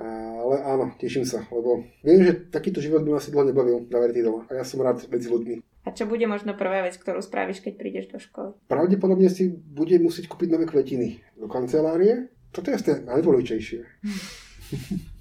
Ale 0.51 0.67
áno, 0.67 0.91
teším 0.99 1.23
sa, 1.23 1.47
lebo 1.47 1.87
viem, 2.03 2.27
že 2.27 2.51
takýto 2.51 2.83
život 2.83 3.07
by 3.07 3.15
ma 3.15 3.23
asi 3.23 3.31
dlho 3.31 3.47
nebavil 3.47 3.87
na 3.87 4.03
verity 4.03 4.19
doma 4.19 4.43
a 4.51 4.59
ja 4.59 4.67
som 4.67 4.83
rád 4.83 4.99
medzi 5.07 5.31
ľuďmi. 5.31 5.63
A 5.87 5.95
čo 5.95 6.03
bude 6.03 6.27
možno 6.27 6.59
prvá 6.59 6.83
vec, 6.83 6.99
ktorú 6.99 7.23
spravíš, 7.23 7.63
keď 7.63 7.73
prídeš 7.79 8.05
do 8.11 8.19
školy? 8.19 8.51
Pravdepodobne 8.67 9.31
si 9.31 9.47
bude 9.47 9.95
musieť 10.03 10.27
kúpiť 10.27 10.51
nové 10.51 10.67
kvetiny 10.67 11.23
do 11.39 11.47
kancelárie. 11.47 12.27
Toto 12.51 12.67
je 12.67 12.75
asi 12.75 12.99
najdôležitejšie. 12.99 13.79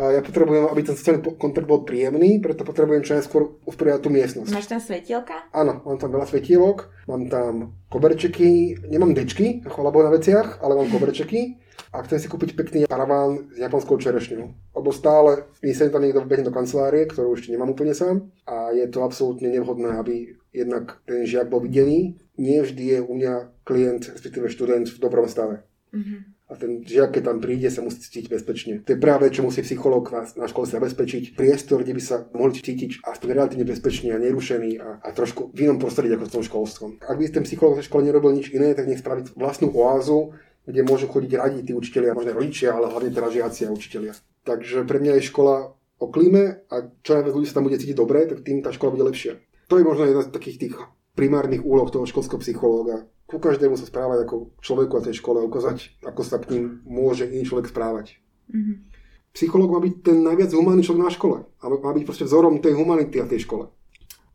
A 0.00 0.16
ja 0.16 0.24
potrebujem, 0.24 0.64
aby 0.64 0.80
ten 0.80 0.96
sociálny 0.96 1.36
kontakt 1.36 1.68
bol 1.68 1.84
príjemný, 1.84 2.40
preto 2.40 2.64
potrebujem 2.64 3.04
čo 3.04 3.20
najskôr 3.20 3.60
usporiadať 3.68 4.00
tú 4.00 4.08
miestnosť. 4.08 4.48
Máš 4.48 4.70
tam 4.72 4.80
svetielka? 4.80 5.52
Áno, 5.52 5.84
mám 5.84 6.00
tam 6.00 6.16
veľa 6.16 6.24
svetielok, 6.24 6.88
mám 7.04 7.28
tam 7.28 7.76
koberčeky, 7.92 8.80
nemám 8.88 9.12
dečky, 9.12 9.60
chvala 9.68 9.92
na 9.92 10.16
veciach, 10.16 10.64
ale 10.64 10.72
mám 10.72 10.88
koberčeky 10.88 11.59
a 11.92 12.04
chcem 12.06 12.18
si 12.20 12.28
kúpiť 12.28 12.54
pekný 12.54 12.78
paraván 12.86 13.50
s 13.50 13.58
japonskou 13.58 13.98
čerešňou. 13.98 14.76
Lebo 14.76 14.90
stále 14.92 15.50
mi 15.64 15.74
sem 15.74 15.90
tam 15.90 16.04
niekto 16.04 16.22
vbehne 16.22 16.46
do 16.46 16.54
kancelárie, 16.54 17.08
ktorú 17.08 17.34
ešte 17.34 17.50
nemám 17.50 17.72
úplne 17.72 17.96
sám 17.96 18.30
a 18.46 18.70
je 18.70 18.86
to 18.86 19.02
absolútne 19.02 19.48
nevhodné, 19.50 19.98
aby 19.98 20.40
jednak 20.54 21.02
ten 21.06 21.26
žiak 21.26 21.50
bol 21.50 21.62
videný. 21.62 22.18
Nie 22.38 22.62
vždy 22.62 22.84
je 22.84 22.98
u 23.02 23.12
mňa 23.14 23.34
klient, 23.64 24.10
respektíve 24.16 24.50
študent 24.50 24.88
v 24.90 24.98
dobrom 24.98 25.26
stave. 25.26 25.66
Mhm. 25.90 26.38
A 26.50 26.58
ten 26.58 26.82
žiak, 26.82 27.14
keď 27.14 27.30
tam 27.30 27.38
príde, 27.38 27.70
sa 27.70 27.78
musí 27.78 28.02
cítiť 28.02 28.26
bezpečne. 28.26 28.82
To 28.82 28.90
je 28.90 28.98
práve, 28.98 29.30
čo 29.30 29.46
musí 29.46 29.62
psychológ 29.62 30.10
na, 30.10 30.26
na 30.34 30.50
škole 30.50 30.66
zabezpečiť. 30.66 31.38
Priestor, 31.38 31.86
kde 31.86 31.94
by 31.94 32.02
sa 32.02 32.26
mohli 32.34 32.58
cítiť 32.58 33.06
aspoň 33.06 33.28
relatívne 33.38 33.70
bezpečný 33.70 34.10
a 34.10 34.18
nerušený 34.18 34.82
a, 34.82 34.98
a 34.98 35.08
trošku 35.14 35.54
v 35.54 35.70
inom 35.70 35.78
prostredí 35.78 36.10
ako 36.10 36.26
v 36.26 36.34
tom 36.34 36.42
školstvom. 36.42 36.90
Ak 37.06 37.14
by 37.14 37.30
ten 37.30 37.46
psychológ 37.46 37.78
v 37.78 37.86
škole 37.86 38.02
nerobil 38.02 38.34
nič 38.34 38.50
iné, 38.50 38.74
tak 38.74 38.90
nech 38.90 38.98
spraviť 38.98 39.38
vlastnú 39.38 39.70
oázu, 39.70 40.34
kde 40.66 40.86
môžu 40.86 41.08
chodiť 41.08 41.32
radi 41.36 41.60
tí 41.64 41.72
učitelia, 41.72 42.16
možno 42.16 42.36
rodičia, 42.36 42.76
ale 42.76 42.92
hlavne 42.92 43.10
teda 43.10 43.28
žiaci 43.32 43.66
a 43.66 43.74
učitelia. 43.74 44.12
Takže 44.44 44.84
pre 44.84 44.98
mňa 45.00 45.18
je 45.18 45.28
škola 45.28 45.74
o 46.00 46.06
klíme 46.08 46.64
a 46.72 46.74
čo 47.04 47.20
najviac 47.20 47.34
ľudí 47.36 47.46
sa 47.48 47.60
tam 47.60 47.68
bude 47.68 47.80
cítiť 47.80 47.96
dobre, 47.96 48.24
tak 48.24 48.40
tým 48.40 48.64
tá 48.64 48.72
škola 48.72 48.96
bude 48.96 49.08
lepšia. 49.12 49.36
To 49.68 49.78
je 49.78 49.86
možno 49.86 50.08
jedna 50.08 50.24
z 50.24 50.32
takých 50.32 50.56
tých 50.58 50.74
primárnych 51.14 51.62
úloh 51.62 51.86
toho 51.92 52.08
školského 52.08 52.40
psychológa. 52.40 53.04
Ku 53.28 53.38
každému 53.38 53.78
sa 53.78 53.86
správať 53.86 54.26
ako 54.26 54.56
človeku 54.58 54.94
a 54.98 55.04
tej 55.04 55.22
škole, 55.22 55.44
ukázať, 55.46 56.02
ako 56.02 56.22
sa 56.26 56.42
k 56.42 56.56
ním 56.56 56.64
môže 56.82 57.28
iný 57.28 57.46
človek 57.46 57.70
správať. 57.70 58.18
Mhm. 58.50 58.90
Psychológ 59.30 59.70
má 59.70 59.78
byť 59.78 59.94
ten 60.02 60.18
najviac 60.26 60.50
humánny 60.50 60.82
človek 60.82 61.06
na 61.06 61.14
škole. 61.14 61.46
A 61.62 61.64
má 61.70 61.92
byť 61.94 62.02
proste 62.02 62.26
vzorom 62.26 62.58
tej 62.58 62.74
humanity 62.74 63.22
a 63.22 63.30
tej 63.30 63.46
škole. 63.46 63.70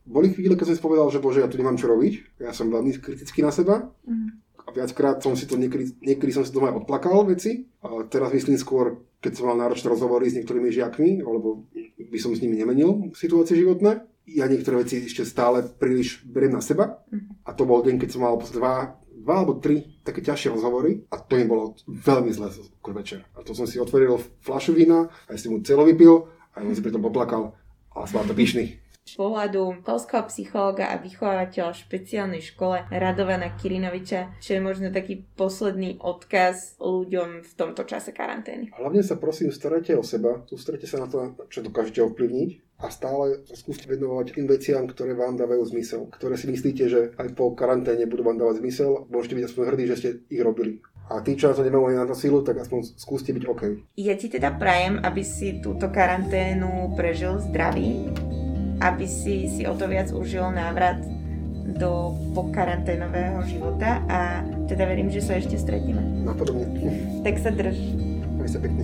Boli 0.07 0.31
chvíle, 0.31 0.55
keď 0.55 0.71
som 0.71 0.75
si 0.79 0.85
povedal, 0.85 1.11
že 1.11 1.19
bože, 1.19 1.43
ja 1.43 1.51
tu 1.51 1.59
nemám 1.59 1.75
čo 1.75 1.91
robiť. 1.91 2.39
Ja 2.39 2.55
som 2.55 2.71
veľmi 2.71 2.95
kritický 3.03 3.43
na 3.43 3.51
seba. 3.51 3.91
Mhm. 4.07 4.44
A 4.65 4.73
viackrát 4.73 5.21
som 5.21 5.37
si 5.37 5.45
to 5.45 5.55
niekedy, 5.55 5.93
niekedy 6.01 6.33
som 6.33 6.41
si 6.41 6.49
doma 6.49 6.73
aj 6.73 6.85
odplakal 6.85 7.21
veci. 7.25 7.69
A 7.85 8.01
teraz 8.09 8.33
myslím 8.33 8.57
skôr, 8.57 9.05
keď 9.21 9.31
som 9.37 9.45
mal 9.49 9.57
náročné 9.61 9.87
rozhovory 9.87 10.25
s 10.29 10.37
niektorými 10.41 10.73
žiakmi, 10.73 11.21
alebo 11.21 11.69
by 11.97 12.17
som 12.17 12.33
s 12.33 12.41
nimi 12.41 12.57
nemenil 12.57 13.13
situácie 13.13 13.61
životné. 13.61 14.01
Ja 14.25 14.49
niektoré 14.49 14.81
veci 14.81 15.05
ešte 15.05 15.21
stále 15.21 15.61
príliš 15.61 16.25
beriem 16.25 16.57
na 16.57 16.61
seba. 16.65 17.05
A 17.45 17.53
to 17.53 17.69
bol 17.69 17.85
deň, 17.85 18.01
keď 18.01 18.09
som 18.09 18.25
mal 18.25 18.41
dva, 18.41 18.97
dva 19.25 19.35
alebo 19.41 19.57
tri 19.61 20.01
také 20.05 20.21
ťažšie 20.21 20.53
rozhovory 20.53 21.05
a 21.09 21.17
to 21.17 21.37
mi 21.37 21.49
bolo 21.49 21.73
veľmi 21.89 22.29
zle 22.29 22.53
večer. 22.93 23.25
A 23.33 23.41
to 23.41 23.57
som 23.57 23.65
si 23.65 23.81
otvoril 23.81 24.21
fľašu 24.45 24.77
vína, 24.77 25.09
aj 25.25 25.41
si 25.41 25.49
mu 25.49 25.65
celo 25.65 25.81
vypil 25.81 26.29
a 26.53 26.61
on 26.61 26.77
si 26.77 26.85
pritom 26.85 27.01
poplakal 27.01 27.57
a 27.95 28.05
som 28.05 28.21
to 28.25 28.37
pyšný. 28.37 28.84
Z 29.05 29.21
pohľadu 29.21 29.85
školského 29.85 30.25
psychológa 30.33 30.89
a 30.89 30.97
vychovávateľa 30.97 31.77
v 31.77 31.81
špeciálnej 31.85 32.41
škole 32.41 32.89
Radovana 32.89 33.53
Kirinoviča, 33.53 34.41
čo 34.41 34.57
je 34.57 34.65
možno 34.65 34.89
taký 34.89 35.21
posledný 35.37 36.01
odkaz 36.01 36.81
ľuďom 36.81 37.45
v 37.45 37.51
tomto 37.53 37.85
čase 37.85 38.09
karantény. 38.17 38.73
Hlavne 38.73 39.05
sa 39.05 39.21
prosím 39.21 39.53
starajte 39.53 39.93
o 39.93 40.01
seba, 40.01 40.41
sústrete 40.49 40.89
sa 40.89 41.05
na 41.05 41.07
to, 41.07 41.37
čo 41.53 41.61
dokážete 41.61 42.01
ovplyvniť 42.01 42.81
a 42.81 42.89
stále 42.89 43.45
skúste 43.53 43.85
venovať 43.85 44.41
tým 44.41 44.49
veciam, 44.49 44.83
ktoré 44.89 45.13
vám 45.13 45.37
dávajú 45.37 45.63
zmysel, 45.69 46.09
ktoré 46.09 46.33
si 46.33 46.49
myslíte, 46.49 46.83
že 46.89 47.01
aj 47.15 47.37
po 47.37 47.53
karanténe 47.53 48.09
budú 48.09 48.25
vám 48.25 48.41
dávať 48.41 48.65
zmysel, 48.65 49.05
môžete 49.13 49.37
byť 49.37 49.45
aspoň 49.47 49.63
hrdí, 49.69 49.85
že 49.85 49.99
ste 50.01 50.09
ich 50.33 50.41
robili. 50.41 50.81
A 51.13 51.21
tí, 51.21 51.37
čo 51.37 51.53
na 51.53 51.53
to 51.53 51.61
nemajú 51.61 51.93
ani 51.93 52.01
na 52.01 52.09
to 52.09 52.17
sílu, 52.17 52.41
tak 52.41 52.57
aspoň 52.57 52.97
skúste 52.97 53.29
byť 53.29 53.43
OK. 53.45 53.63
Ja 54.01 54.17
ti 54.17 54.33
teda 54.33 54.57
prajem, 54.57 54.97
aby 54.97 55.21
si 55.21 55.61
túto 55.61 55.93
karanténu 55.93 56.97
prežil 56.97 57.37
zdravý, 57.45 58.09
aby 58.81 59.05
si 59.07 59.47
si 59.51 59.63
o 59.67 59.73
to 59.75 59.87
viac 59.87 60.11
užil 60.11 60.51
návrat 60.51 60.99
do 61.75 62.15
pokaranténového 62.31 63.41
života 63.49 63.99
a 64.07 64.45
teda 64.69 64.85
verím, 64.85 65.11
že 65.11 65.19
sa 65.19 65.35
ešte 65.35 65.59
stretneme. 65.59 66.01
Napodobne. 66.23 67.21
Tak 67.25 67.35
sa 67.41 67.51
drž. 67.51 67.75
Maj 68.39 68.49
sa 68.53 68.59
pekne. 68.61 68.83